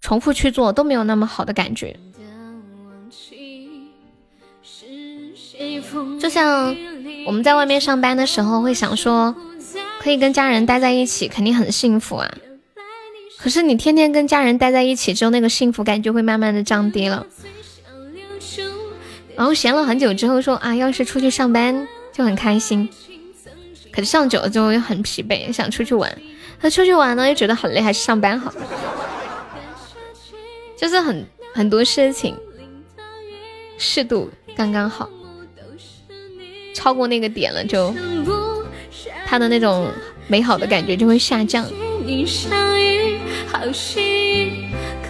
[0.00, 1.96] 重复去做都没有那么好的感觉。
[6.20, 6.76] 就像。
[7.26, 9.34] 我们在外面上班的时候会想说，
[9.98, 12.30] 可以跟家人待在一起，肯定很幸福啊。
[13.38, 17.26] 可是你天天跟家人待在一起之后，那个幸福感就会慢慢的降低了。
[19.36, 22.88] 然后闲了很久之后说啊，要是出去上班就很开心，
[23.90, 26.16] 可是上久了就会很疲惫，想出去玩。
[26.60, 28.52] 那出去玩呢又觉得很累，还是上班好。
[30.76, 32.36] 就是很很多事情，
[33.78, 35.08] 适度刚刚好。
[36.74, 37.94] 超过那个点了，就
[39.24, 39.88] 他的那种
[40.26, 41.64] 美好的感觉就会下降。
[41.64, 41.70] 可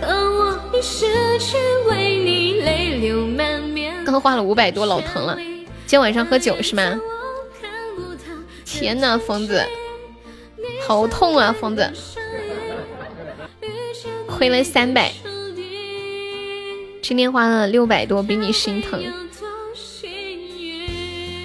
[0.07, 1.07] 我已失
[1.39, 1.57] 去
[1.89, 2.14] 为
[4.05, 5.37] 刚花了五百多，老疼了。
[5.37, 7.01] 今天晚上喝酒是吗？
[8.65, 9.65] 天呐，疯子，
[10.87, 11.91] 好痛啊，疯子，
[14.27, 15.13] 亏了三百，
[17.03, 19.01] 今天花了六百多，比你心疼。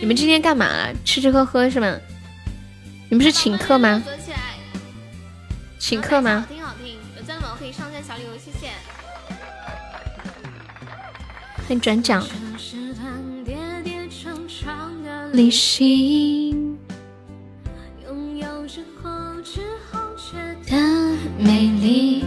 [0.01, 0.89] 你们今天干嘛？
[1.05, 1.97] 吃吃喝喝是吗？
[3.09, 4.03] 你们是请客吗？
[5.77, 6.45] 请客吗？
[6.47, 8.71] 好听好听，有钻的宝可以上线小礼物，谢谢。
[11.67, 12.25] 欢迎转奖。
[15.33, 16.77] 旅行。
[20.67, 20.77] 的
[21.37, 22.23] 美丽。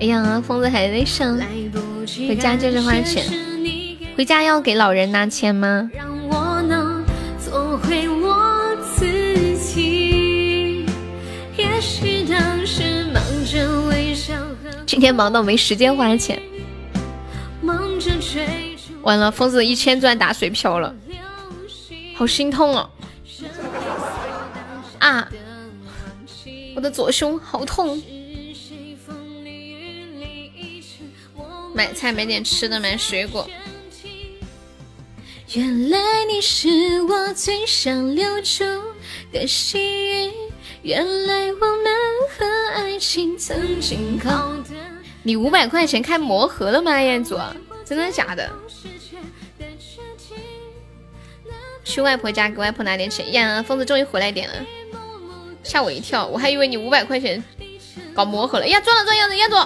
[0.00, 1.38] 哎呀，疯子还在上，
[2.28, 3.24] 回家就是花钱。
[4.16, 5.90] 回家要给老人拿钱吗？
[7.82, 9.06] 回我自
[9.58, 10.86] 己。
[11.56, 14.34] 也许当时忙着微笑
[14.86, 16.40] 今天忙到没时间花钱。
[19.02, 20.94] 完了，疯子一千钻打水漂了，
[22.16, 22.88] 好心痛哦！
[25.00, 25.28] 啊，
[26.74, 28.02] 我的左胸好痛。
[31.74, 33.46] 买菜买点吃的，买水果。
[35.52, 38.64] 原来你是我最想留住
[39.30, 40.32] 的幸运。
[40.80, 41.94] 原来我们
[42.38, 44.74] 和爱情曾经靠得。
[45.22, 47.38] 你五百块钱开魔盒了吗，彦祖？
[47.84, 48.50] 真的假的？
[51.86, 53.32] 去外婆家给外婆拿点钱。
[53.32, 54.54] 呀，疯子终于回来点了，
[55.62, 57.42] 吓我一跳，我还以为你五百块钱
[58.12, 58.66] 搞魔盒了。
[58.66, 59.56] 呀，赚了赚了，彦祖，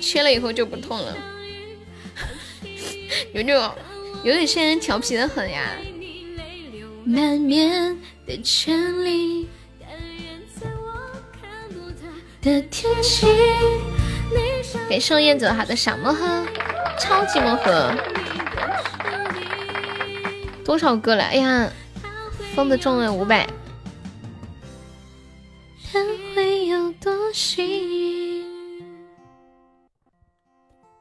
[0.00, 1.16] 切了以后就不痛了。
[3.34, 3.74] 有有。
[4.22, 5.68] 有点些人调皮的很呀。
[14.88, 16.46] 给寿燕子好的小魔盒，
[16.98, 17.94] 超级魔盒，
[20.64, 21.24] 多少个了？
[21.24, 21.70] 哎呀，
[22.54, 23.46] 疯子中了五百。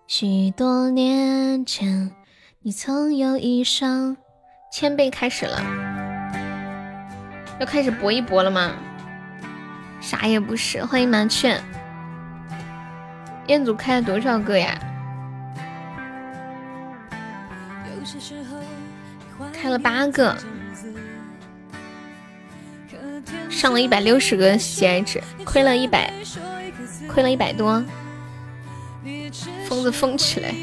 [0.07, 2.11] 许多年前。
[2.65, 4.15] 你曾有一双
[4.71, 5.61] 谦卑开始了，
[7.59, 8.71] 要开始搏一搏了吗？
[9.99, 10.85] 啥也不是。
[10.85, 11.61] 欢迎麻雀，
[13.47, 14.79] 彦祖开了多少个呀？
[19.53, 20.35] 开了八个，
[23.49, 26.11] 上了一百六十个喜爱值，亏了一百，
[27.07, 27.83] 亏了一百多。
[29.67, 30.53] 疯子疯起来！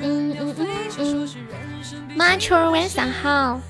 [0.00, 0.66] 嗯嗯嗯
[0.98, 1.28] 嗯。
[2.16, 3.60] 麻雀晚上好。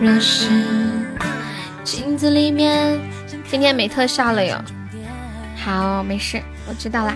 [0.00, 0.48] 若是
[1.84, 2.98] 镜子里面，
[3.48, 4.60] 今天没特效了哟。
[5.56, 7.14] 好，没事，我知道啦。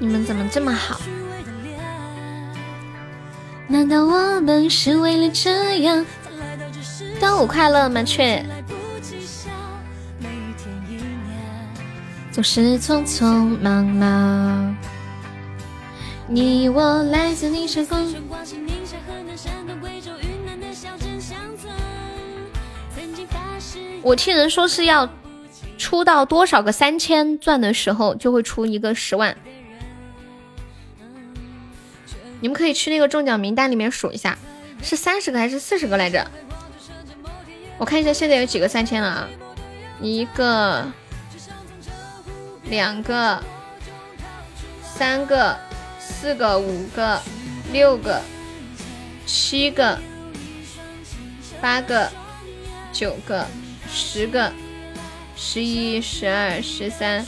[0.00, 1.00] 你们怎么这么好？
[3.66, 6.06] 难道我们是为了这样？
[7.18, 8.44] 端午快乐，麻雀。
[12.30, 14.76] 总是匆匆忙忙，
[16.28, 18.14] 你我来自你山峰。
[24.02, 25.08] 我听人说是要
[25.76, 29.36] 出到多少个三千钻的时候，就会出一个十万。
[32.40, 34.38] 你们可以去那个中奖名单里面数一下，
[34.82, 36.26] 是三十个还是四十个来着？
[37.78, 39.28] 我看一下现在有几个三千了啊，
[40.00, 40.86] 一个。
[42.70, 43.42] 两个，
[44.82, 45.56] 三个，
[45.98, 47.18] 四个，五个，
[47.72, 48.20] 六个，
[49.24, 49.98] 七个，
[51.62, 52.10] 八个，
[52.92, 53.46] 九个，
[53.90, 54.52] 十个，
[55.34, 57.24] 十一，十二，十三，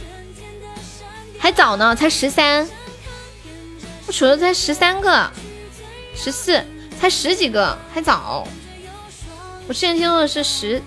[1.39, 2.69] 还早呢，才十三。
[4.11, 5.31] 我数的才十三个，
[6.17, 6.61] 十四，
[7.01, 8.45] 才十几个，还早。
[9.69, 10.83] 我之前听说的是十，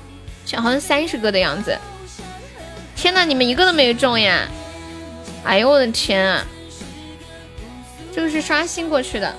[0.58, 1.80] 好像三十个的样子。
[2.98, 4.46] 天呐，你们一个都没有中呀！
[5.46, 6.46] 哎呦我的天啊，
[8.14, 9.34] 这个是刷新过去的，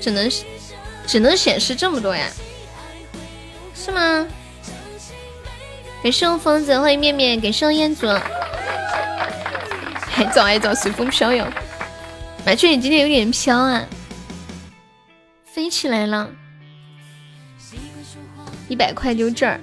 [0.00, 0.32] 只能
[1.06, 2.26] 只能显示这么多呀？
[3.74, 4.26] 是吗？
[6.02, 8.06] 给圣疯子，欢迎面面，给圣彦祖，
[10.00, 11.46] 还早还早，随风飘扬。
[12.46, 13.84] 麻雀，你今天有点飘啊，
[15.44, 16.30] 飞起来了。
[18.66, 19.60] 一百块就这儿，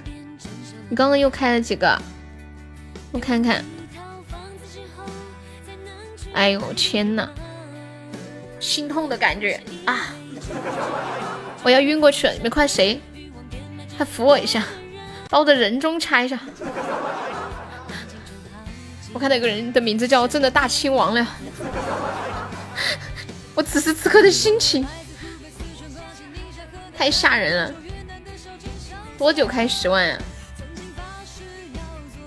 [0.88, 2.00] 你刚刚又开了几个？
[3.10, 3.64] 我看看。
[6.34, 7.28] 哎呦天呐，
[8.60, 10.14] 心痛的感觉啊！
[11.64, 13.00] 我要晕过去了，你们快谁？
[13.96, 14.62] 快扶我一下，
[15.28, 16.38] 把我的人中插一下。
[19.12, 21.26] 我看到一个人的名字叫“朕的大清王”了，
[23.54, 24.86] 我此时此刻的心情
[26.96, 27.72] 太吓人了。
[29.16, 30.18] 多久开十万呀？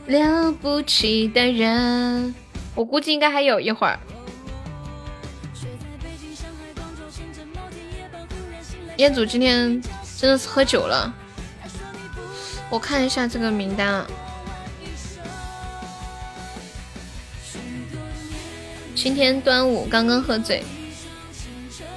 [0.08, 2.36] 了不起的人，
[2.76, 3.98] 我估计应该还有一会儿。
[8.98, 9.82] 彦祖今天
[10.18, 11.14] 真的是喝酒了，
[12.72, 14.08] 我看一下这个名单啊。
[18.96, 20.64] 今天端午刚刚喝醉，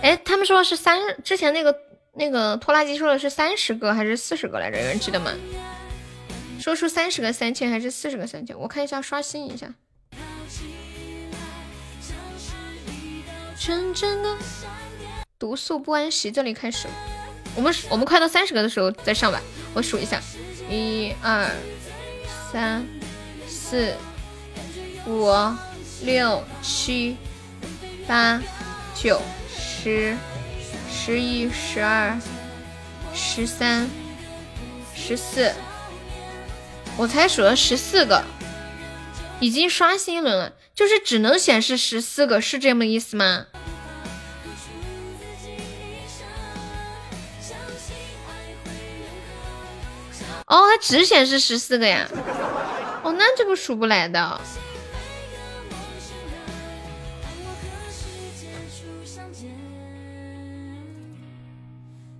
[0.03, 1.75] 哎，他们说的是三之前那个。
[2.17, 4.79] 那个拖拉机说的是三十个还是四十个来着？
[4.79, 5.33] 有人记得吗？
[6.61, 8.57] 说出三十个三千还是四十个三千？
[8.57, 9.75] 我看一下，刷新一下。
[15.41, 16.87] 毒素不安息，这里开始。
[17.57, 19.43] 我们我们快到三十个的时候再上吧。
[19.75, 20.23] 我数一下：
[20.69, 21.51] 一二
[22.53, 22.87] 三
[23.47, 23.95] 四
[25.07, 25.29] 五
[26.03, 27.17] 六七
[28.07, 28.41] 八
[28.95, 29.21] 九
[29.57, 30.17] 十。
[31.07, 32.19] 十一、十二、
[33.13, 33.87] 十三、
[34.95, 35.53] 十四，
[36.97, 38.25] 我才数了十四个，
[39.39, 43.49] 已经刷新一轮了，就是只能显示十四个，是这么意思吗？
[50.47, 52.07] 哦，它只显示十四个呀？
[53.03, 54.41] 哦，那这个数不来的。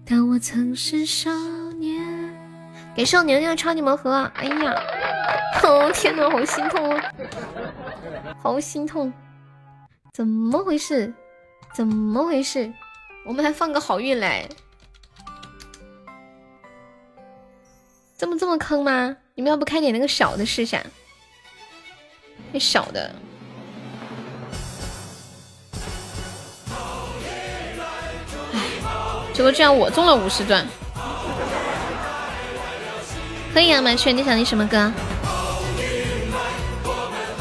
[0.07, 1.31] 当我曾是少
[1.79, 2.03] 年，
[2.95, 4.31] 给少年娘超级盲盒。
[4.35, 4.75] 哎呀，
[5.63, 7.13] 哦天哪，好心痛啊，
[8.43, 9.13] 好心痛！
[10.13, 11.13] 怎么回事？
[11.75, 12.73] 怎么回事？
[13.27, 14.47] 我们还放个好运来，
[18.17, 19.17] 这么这么坑吗？
[19.35, 20.81] 你们要不开点那个小的试一下？
[22.53, 23.11] 那小的。
[29.33, 30.65] 结果居然我中了五十钻，
[33.53, 34.93] 可以啊，满雀，你想听什么歌？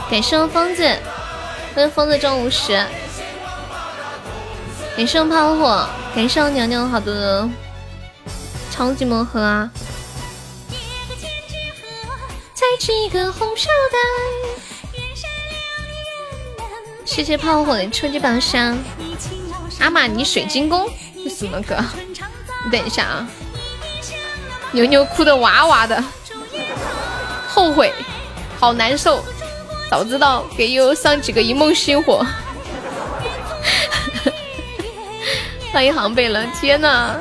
[0.10, 0.84] 感谢我疯子，
[1.76, 2.74] 欢迎疯子中五十。
[4.98, 7.48] 感谢我炮火，感谢我娘娘好多的
[8.72, 9.70] 超级魔盒啊！
[17.06, 18.78] 谢谢炮火的初级宝箱。
[19.80, 20.90] 阿玛尼水晶宫
[21.24, 21.78] 是什么歌？
[22.66, 23.28] 你等一下啊！
[24.72, 26.04] 牛牛哭的哇哇的，
[27.48, 27.94] 后悔，
[28.60, 29.24] 好难受。
[29.90, 32.26] 早知道给悠悠上几个一梦星火。
[35.72, 37.16] 欢迎航北了，天哪，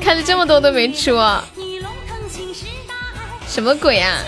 [0.00, 1.44] 看了这么多都没出，啊
[3.46, 4.18] 什么鬼啊？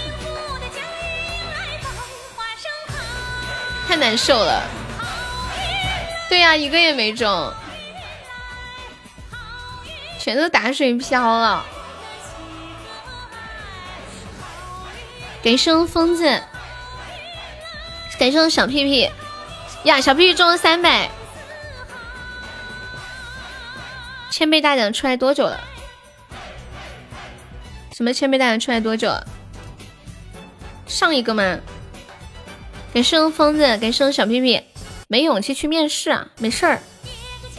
[4.05, 4.63] 难受了。
[6.29, 7.51] 对呀，一个也没中，
[10.21, 11.65] 全都打水漂了。
[15.43, 16.23] 感谢疯子。
[18.19, 19.11] 感谢小屁屁
[19.85, 21.09] 呀，小屁屁中了三百，
[24.31, 25.59] 千倍大奖出来多久了？
[27.95, 29.11] 什么千倍大奖出来多久？
[30.87, 31.59] 上一个吗？
[32.95, 34.63] 感谢疯子，感谢小屁屁，
[35.09, 36.81] 没勇气去面试啊，没事儿，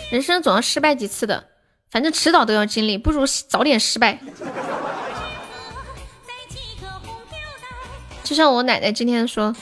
[0.09, 1.43] 人生总要失败几次的，
[1.91, 4.17] 反正迟早都要经历，不如早点失败。
[8.23, 9.53] 就像我奶奶今天说。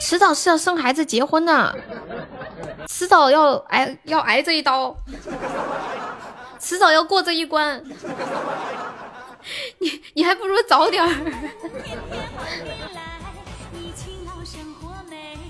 [0.00, 1.76] 迟早是要生孩子结婚的，
[2.86, 4.96] 迟早要挨要挨这一刀，
[6.58, 7.84] 迟早要过这一关。
[9.78, 11.10] 你你还不如早点儿。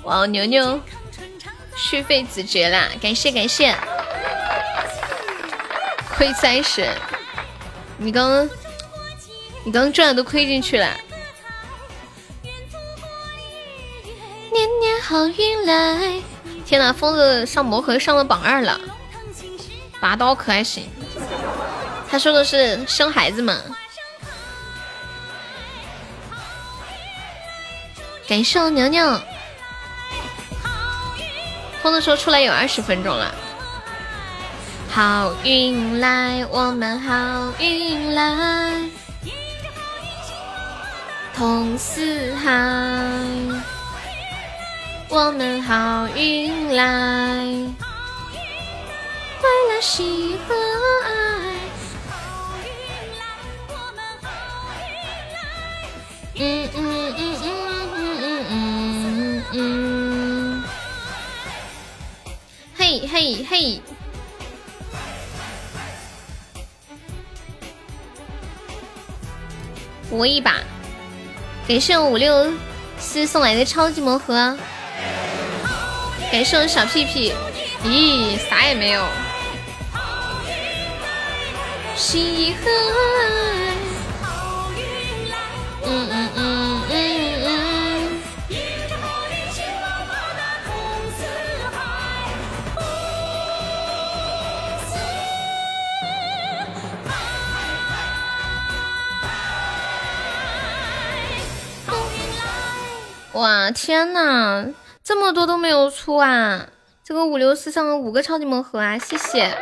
[0.08, 0.80] 哇，牛牛
[1.76, 3.76] 续费子爵啦，感谢感谢，
[6.16, 6.90] 亏三十，
[7.98, 8.48] 你刚刚
[9.64, 10.96] 你刚刚赚的都亏进去了。
[14.50, 16.22] 年年好运来！
[16.64, 18.80] 天哪，疯子上魔盒上了榜二了，
[20.00, 20.88] 拔刀可还行？
[22.10, 23.60] 他说的是生孩子嘛？
[28.26, 29.22] 感谢我娘娘。
[31.82, 33.34] 封的时候出来有二十分钟了。
[34.90, 38.82] 好运来，我们好运来，
[41.34, 42.50] 通四海。
[45.10, 46.84] 我们好运来，
[49.40, 50.54] 快乐喜和
[51.04, 51.08] 爱。
[56.40, 56.78] 嗯嗯
[57.16, 57.46] 嗯嗯
[58.20, 59.54] 嗯嗯嗯，
[62.90, 63.82] 嘿嘿嘿，
[70.08, 70.54] 搏一把，
[71.68, 72.50] 感谢五六
[72.98, 74.56] 四送来的超级魔盒。
[76.32, 77.34] 感谢我小屁屁，
[77.84, 79.06] 咦，啥也没有。
[81.94, 82.70] 喜和
[83.20, 83.74] 爱，
[85.84, 86.67] 嗯嗯嗯。
[103.38, 104.74] 哇，天呐！
[105.04, 106.66] 这么多都没有出啊！
[107.04, 108.98] 这个五六四上了五个超级魔盒啊！
[108.98, 109.56] 谢谢，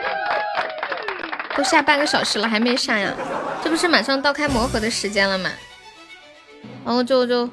[1.54, 3.12] 都下半个小时了还没上呀？
[3.62, 5.50] 这不是马上到开魔盒的时间了吗？
[6.86, 7.46] 然后就就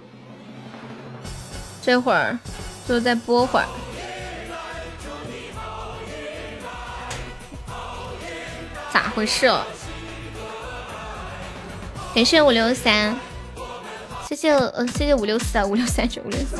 [1.81, 2.39] 这会儿
[2.87, 3.65] 就再播会儿，
[8.93, 9.51] 咋回事？
[12.15, 13.13] 感谢五六三，
[14.35, 16.57] 谢谢呃谢谢五六四啊五六三九五六四。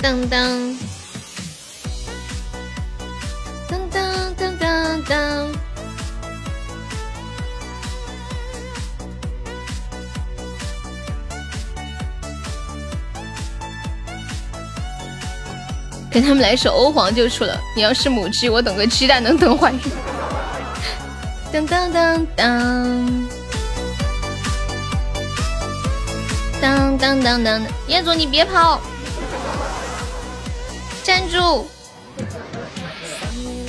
[0.00, 0.76] 当当
[3.68, 5.52] 当当当当当，
[16.10, 17.60] 给他们来首欧皇就出了。
[17.76, 19.78] 你要是母鸡，我等个鸡蛋能等怀孕。
[21.52, 23.28] 当当当当
[26.64, 28.80] 当当当当，彦祖你别跑。
[31.02, 31.66] 站住！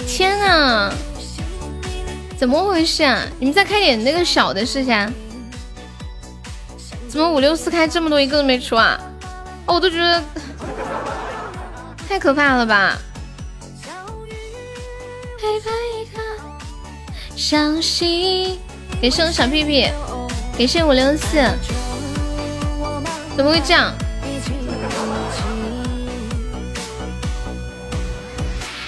[0.08, 0.94] 天呐，
[2.38, 3.24] 怎么回事啊？
[3.38, 5.12] 你们再开点那个小的试下。
[7.10, 8.98] 怎么五六四开这么多，一个都没出啊？
[9.66, 10.24] 哦，我都觉得
[12.08, 12.98] 太可怕了吧！
[17.36, 18.58] 小心，
[19.02, 19.90] 给谢我小屁屁，
[20.58, 21.44] 给谢五六四。
[23.36, 23.94] 怎么会这样？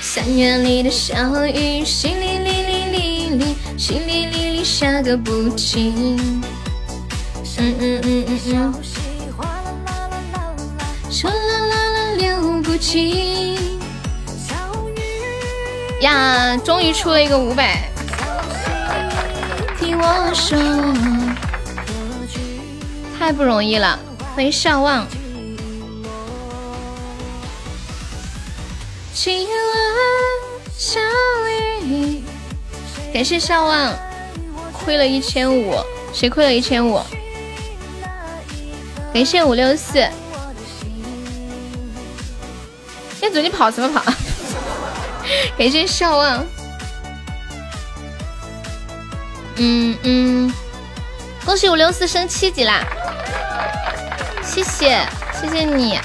[0.02, 2.96] 三月里的小雨，淅沥沥沥沥
[3.38, 3.44] 沥，
[3.78, 6.18] 淅沥沥沥下个不停。
[7.60, 8.74] 嗯嗯嗯嗯嗯。
[9.38, 11.34] 哗啦
[11.68, 13.58] 啦啦流不尽。
[16.02, 17.90] 呀，终于出了一个五百。
[19.80, 20.58] 听我说，
[23.20, 24.00] 太不容易了，
[24.38, 25.08] 欢迎笑望。
[29.12, 29.56] 亲吻
[30.78, 31.00] 小
[31.84, 32.22] 雨，
[33.12, 33.98] 感谢笑望，
[34.72, 35.74] 亏了一千五，
[36.14, 37.02] 谁亏了一千五？
[39.12, 39.98] 感谢五六四，
[43.22, 44.04] 彦祖你跑什么跑？
[45.58, 46.46] 感谢笑望，
[49.56, 50.54] 嗯嗯，
[51.44, 52.88] 恭喜五六四升七级啦！
[54.58, 55.08] 谢谢
[55.40, 56.00] 谢谢你。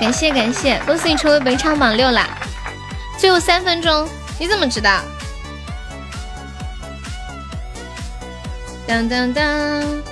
[0.00, 2.26] 感谢感谢，恭喜你成为本场榜六啦！
[3.18, 4.08] 最后三分钟，
[4.38, 5.02] 你怎么知道？
[8.86, 10.02] 当当当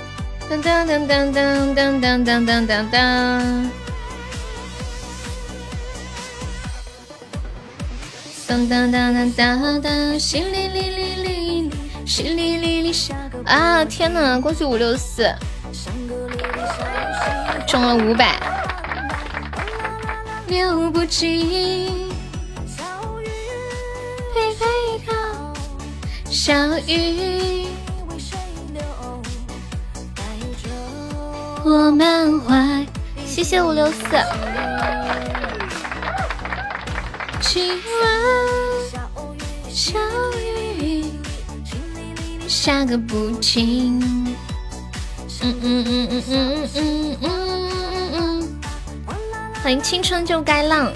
[0.47, 3.71] 当当当当当当当当当当当。
[8.47, 11.71] 当当当当当当，淅沥沥沥沥，
[12.05, 13.15] 淅沥沥沥下
[13.45, 13.83] 啊！
[13.83, 15.33] 天呐，恭喜五六四，
[17.67, 18.39] 中了五百。
[20.47, 22.09] 流不尽，
[26.29, 26.55] 小
[26.87, 27.67] 雨
[31.65, 32.85] 我满怀。
[33.25, 34.01] 谢谢五六四。
[37.41, 37.77] 今晚
[39.67, 39.99] 小
[40.39, 41.03] 雨
[42.47, 43.99] 下个不停。
[45.43, 47.36] 嗯嗯嗯嗯嗯嗯嗯。
[49.63, 50.91] 欢迎青春就该浪，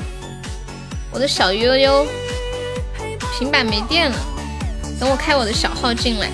[1.12, 2.08] 我的小悠悠，
[3.38, 4.18] 平板没电了，
[5.00, 6.30] 等我开我的小号进来。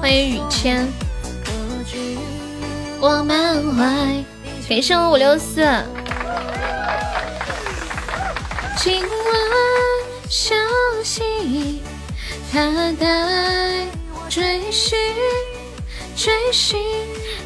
[0.00, 0.86] 欢迎雨谦，
[3.00, 4.24] 我满怀，
[4.68, 5.62] 感谢我五六四。
[8.76, 9.10] 今晚
[10.28, 10.54] 消
[11.02, 11.82] 息，
[12.52, 13.86] 他在
[14.28, 14.98] 追寻，
[16.14, 16.78] 追寻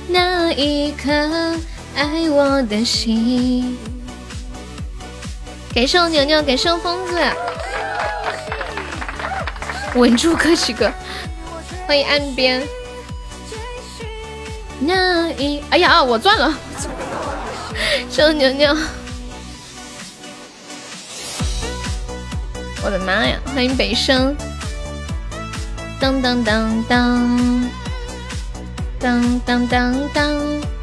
[0.08, 1.55] 那一颗
[1.97, 3.78] 爱我的心。
[5.75, 7.18] 感谢我牛牛，感谢我疯子，
[9.94, 10.92] 稳住歌曲哥，
[11.86, 12.62] 欢迎岸边。
[14.78, 16.55] 那一，哎呀，我赚了，
[18.10, 18.76] 谢我牛牛，
[22.84, 24.34] 我的妈呀，欢迎北笙，
[25.99, 27.70] 当当当当，
[29.00, 30.75] 当当当当。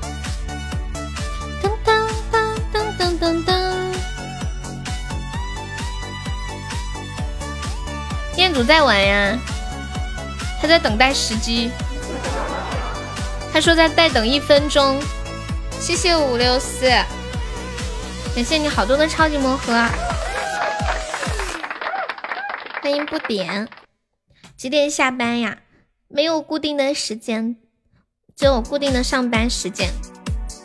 [8.53, 9.35] 店主在玩呀，
[10.61, 11.71] 他在等待时机。
[13.51, 15.01] 他说在再等一分钟。
[15.79, 16.87] 谢谢五六四，
[18.35, 19.73] 感谢你好多的超级魔盒。
[22.83, 23.67] 欢迎不点，
[24.55, 25.57] 几点下班呀？
[26.07, 27.55] 没有固定的时间，
[28.35, 29.89] 只有固定的上班时间。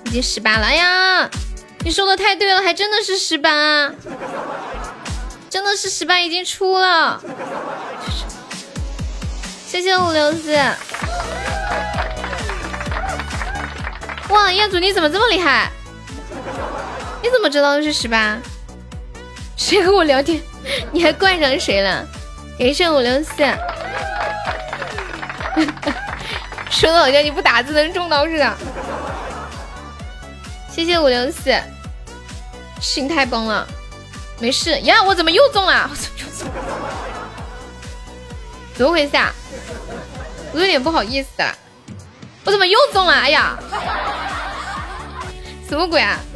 [0.04, 1.30] 已经十八了，哎呀，
[1.86, 3.94] 你说的太对了，还真的是十八。
[5.50, 7.20] 真的是十八已经出了，
[9.66, 10.54] 谢谢五六四。
[14.28, 15.70] 哇，彦祖你怎么这么厉害？
[17.22, 18.38] 你怎么知道是十八？
[19.56, 20.40] 谁和我聊天？
[20.92, 22.06] 你还怪上谁了？
[22.58, 23.32] 感谢五六四。
[26.70, 28.56] 说的好像你不打字能中刀似的。
[30.70, 31.58] 谢谢五六四，
[32.80, 33.66] 心太崩了。
[34.40, 35.90] 没事呀，我怎么又中了？
[38.74, 39.32] 怎么回事啊？
[40.52, 41.54] 我有点不好意思了，
[42.44, 43.12] 我怎么又中了？
[43.12, 43.58] 哎呀，
[45.68, 46.18] 什么鬼啊？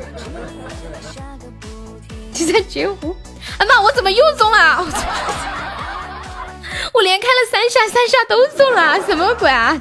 [2.34, 3.16] 你在截胡？
[3.58, 4.84] 哎妈，我怎么又中了？
[6.92, 9.78] 我连开了三下，三下都中了，什么鬼啊？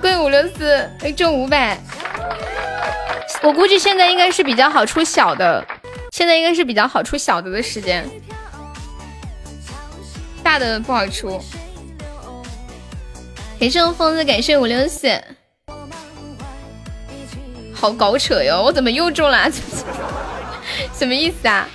[0.00, 1.78] 贵五六四，中五百。
[3.42, 5.64] 我估计现在应该是比较好出小的。
[6.12, 8.08] 现在应该是比较好出小的的时间，
[10.42, 11.40] 大的不好出。
[13.60, 15.22] 感谢我疯子，感谢五六四，
[17.74, 18.62] 好搞扯哟！
[18.62, 19.50] 我怎么又中了？
[20.96, 21.68] 什么意思啊？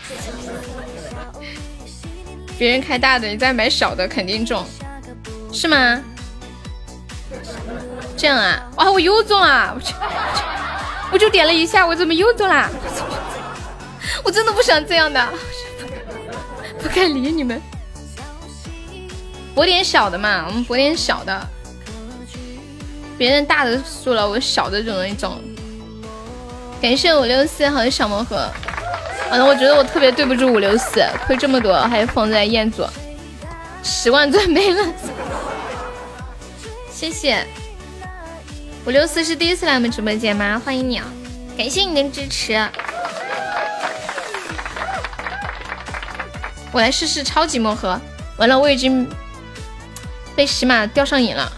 [2.58, 4.66] 别人开大的，你再买小的，肯定中，
[5.54, 6.04] 是吗？
[8.22, 8.62] 这样啊？
[8.76, 9.74] 啊，我又中了！
[9.74, 9.96] 我去，
[11.12, 12.70] 我就点了一下，我怎么又中了？
[14.24, 15.28] 我真的不想这样的，
[16.78, 17.60] 不该理你们。
[19.56, 21.48] 博点小的嘛，我们博点小的。
[23.18, 25.42] 别人大的输了，我小的就容易中。
[26.80, 28.48] 感谢五六四和小魔盒。
[29.32, 32.86] 反正我觉得我特别对不住五六四，亏这么多还放在彦祖，
[33.82, 34.86] 十万钻没了。
[36.92, 37.44] 谢谢
[38.84, 40.60] 五六四是第一次来我们直播间吗？
[40.66, 41.06] 欢迎你啊！
[41.56, 42.54] 感谢你的支持。
[46.72, 48.00] 我来试试超级魔盒。
[48.38, 49.08] 完了，我已经
[50.36, 51.52] 被喜马钓上瘾了。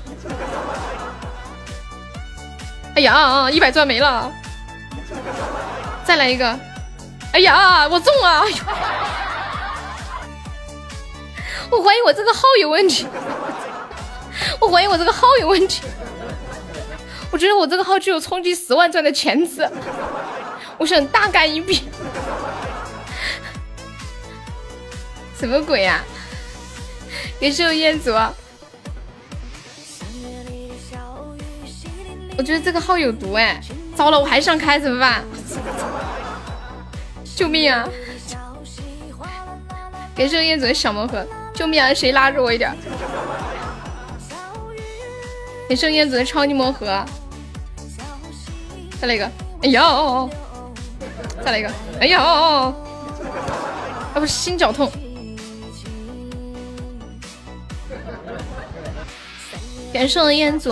[2.95, 4.29] 哎呀，一百钻没了，
[6.03, 6.59] 再来一个。
[7.31, 8.43] 哎呀，我中了！
[11.71, 13.07] 我怀疑我这个号有问题，
[14.59, 15.83] 我怀疑我这个号有问题。
[17.33, 19.67] 我觉得我这个号具有冲击十万钻的潜质，
[20.77, 21.81] 我想大干一笔。
[25.35, 26.03] 什么鬼呀？
[27.39, 28.11] 也是有彦祖。
[32.37, 33.59] 我觉得这个号有毒哎！
[33.95, 35.23] 糟了，我还想开怎么办？
[37.35, 37.89] 救命啊！
[40.13, 41.91] 给这个燕子的小魔盒，救命啊！
[41.91, 42.77] 谁拉着我一点？
[45.67, 47.03] 给这个燕子的超级魔盒，
[49.03, 49.29] 再来一个！
[49.63, 50.29] 哎呀！
[51.43, 51.69] 再来一个！
[51.99, 52.23] 哎呀！
[52.23, 52.73] 啊
[54.13, 54.89] 不是心绞痛！
[59.91, 60.71] 感谢我的彦祖，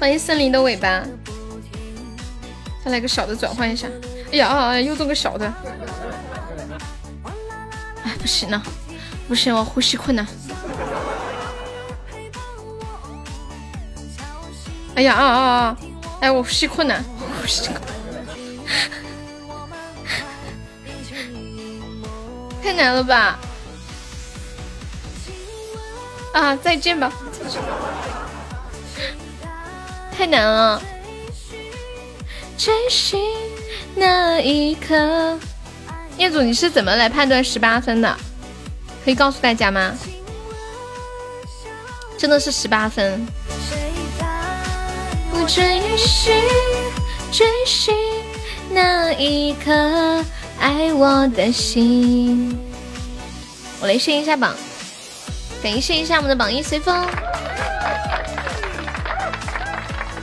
[0.00, 1.04] 欢迎森林的尾巴。
[2.82, 3.86] 再来个小的转换一下，
[4.32, 5.52] 哎呀，又中个小的，
[8.04, 8.62] 哎，不行了，
[9.28, 10.26] 不行，我呼吸困难。
[14.98, 15.76] 哎呀啊啊啊！
[16.18, 17.04] 哎，我呼吸困难，
[17.40, 17.80] 呼吸困
[22.60, 23.38] 太难了吧？
[26.34, 27.12] 啊，再见吧，
[30.16, 30.82] 太难了。
[32.56, 33.20] 追寻
[33.94, 35.38] 那一刻，
[36.16, 38.16] 业主，你是怎么来判断十八分的？
[39.04, 39.96] 可以告诉大家吗？
[42.18, 43.24] 真的是十八分。
[45.46, 46.34] 追寻
[47.30, 47.94] 追寻
[48.70, 50.24] 那一颗
[50.60, 52.58] 爱我的心。
[53.80, 54.54] 我来试一下榜，
[55.62, 57.06] 感谢一下我们的榜一随风，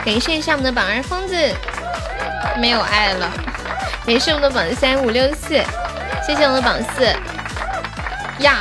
[0.03, 1.35] 感谢一下我们的榜二疯子。
[2.57, 3.29] 没有爱了，
[4.05, 5.61] 感谢我们的榜三五六四，
[6.25, 7.03] 谢谢我们的榜四？
[8.43, 8.59] 呀，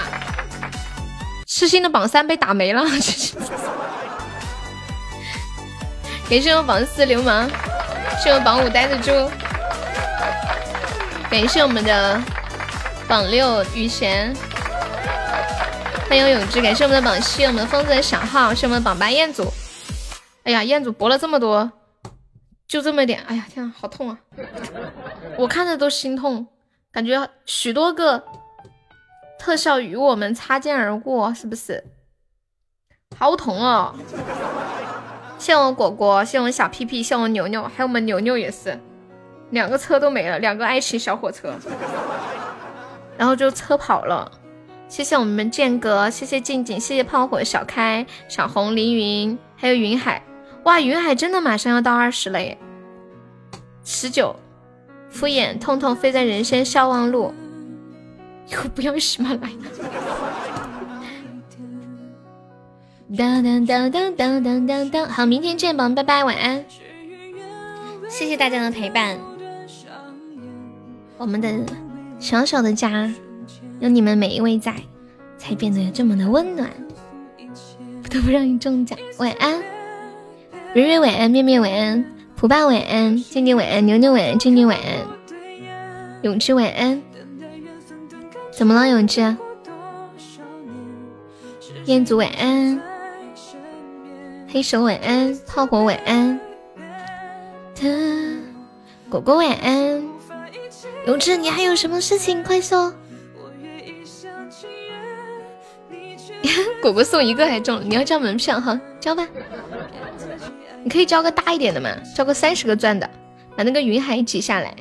[1.47, 2.83] 痴心的榜三被打没了，
[6.28, 7.48] 感谢我榜四流氓，
[8.22, 9.30] 谢我榜五呆子猪，
[11.30, 12.20] 感谢我们的
[13.06, 14.34] 榜六雨贤，
[16.08, 19.52] 欢迎永志，感谢我们的榜七我们的疯子的小号，是我们的榜八彦祖，
[20.44, 21.70] 哎呀，彦祖博了这么多。
[22.66, 24.18] 就这么点，哎呀天啊，好痛啊！
[25.36, 26.46] 我看着都心痛，
[26.90, 28.24] 感觉许多个
[29.38, 31.84] 特效与我们擦肩而过，是不是？
[33.16, 33.94] 好痛哦！
[35.44, 38.81] 谢我果果，谢我小屁屁，谢我牛牛，还有我们牛牛也是，
[39.50, 41.55] 两个车都没了，两个爱情小火车，
[43.18, 44.32] 然后就车跑了。
[44.89, 50.23] 谢谢我们剑哥，谢谢静静，谢谢炮火小开、小红、凌云，还有云海。
[50.62, 52.56] 哇，云海真的马上要到二十了耶！
[53.84, 54.34] 十九，
[55.10, 57.34] 敷衍痛痛飞在人生消亡路，
[58.48, 59.56] 以后不要喜马拉雅。
[63.12, 66.65] 当当当当当当当当，好，明天见吧，拜拜，晚安。
[68.08, 69.18] 谢谢大家的陪伴，
[71.18, 71.52] 我们的
[72.18, 73.12] 小小的家
[73.81, 74.74] 有你们每一位在，
[75.36, 76.70] 才变得这么的温暖。
[78.02, 79.62] 不得不让你中奖，晚安。
[80.73, 85.07] 蕊蕊晚安，面面晚安，普爸晚安，静静晚安，牛牛晚安，静静晚安，
[86.23, 87.02] 永志晚安。
[88.50, 89.36] 怎么了，永志？
[91.86, 92.81] 彦祖晚安，
[94.55, 96.39] 黑手晚安，炮火晚安，
[99.08, 100.00] 果果晚安。
[101.07, 102.41] 永志，你还有什么事情？
[102.41, 102.94] 快说。
[106.81, 109.26] 果果送一个还中，你要交门票哈，交吧。
[110.84, 113.10] 你可以交个大一点的嘛，交个三十个钻的，
[113.57, 114.73] 把那个云海挤下来。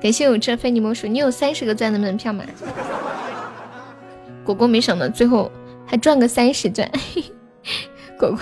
[0.00, 2.44] 感谢我这非你莫属，你有三十个钻的门票吗？
[4.44, 5.50] 果果没想到最后
[5.84, 6.88] 还赚个三十钻，
[8.20, 8.38] 果果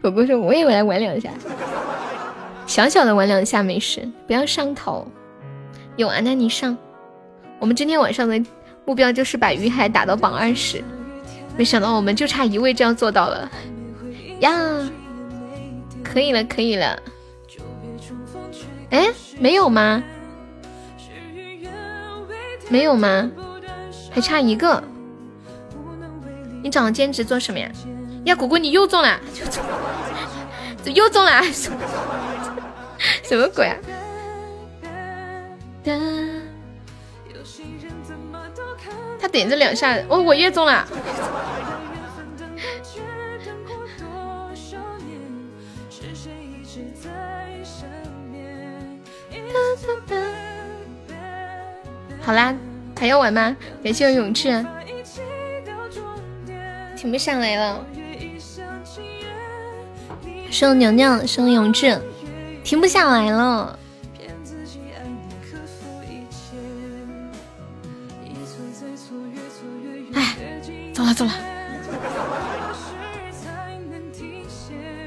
[0.00, 1.28] 果果说我也来玩两下，
[2.68, 5.04] 小小的玩两下没事，不要上头。
[5.96, 6.78] 有啊，那你上。
[7.58, 8.40] 我们今天晚上的
[8.84, 10.84] 目标就是把于海打到榜二十，
[11.56, 13.50] 没想到我们就差一位这样做到了
[14.38, 14.56] 呀！
[16.04, 17.02] 可以了，可以了。
[18.90, 19.08] 哎，
[19.40, 20.00] 没有吗？
[22.68, 23.28] 没有吗？
[24.12, 24.80] 还差一个。
[26.62, 27.68] 你找兼职做什么呀？
[28.28, 29.18] 呀，果果你又中了，
[30.94, 31.42] 又中了，
[33.22, 33.76] 什么鬼啊？
[39.20, 40.86] 他点这两下，哦，我也中了。
[52.20, 52.54] 好啦，
[52.98, 53.56] 还要玩吗？
[53.82, 54.66] 感谢我永志，
[56.94, 57.82] 停不下来了。
[60.50, 62.00] 生娘娘，生永志，
[62.64, 63.78] 停不下来了。
[70.14, 70.34] 哎
[70.92, 71.32] 走了走了，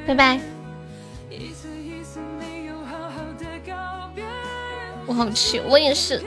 [0.08, 0.40] 拜拜。
[5.06, 6.22] 我好气，我也是。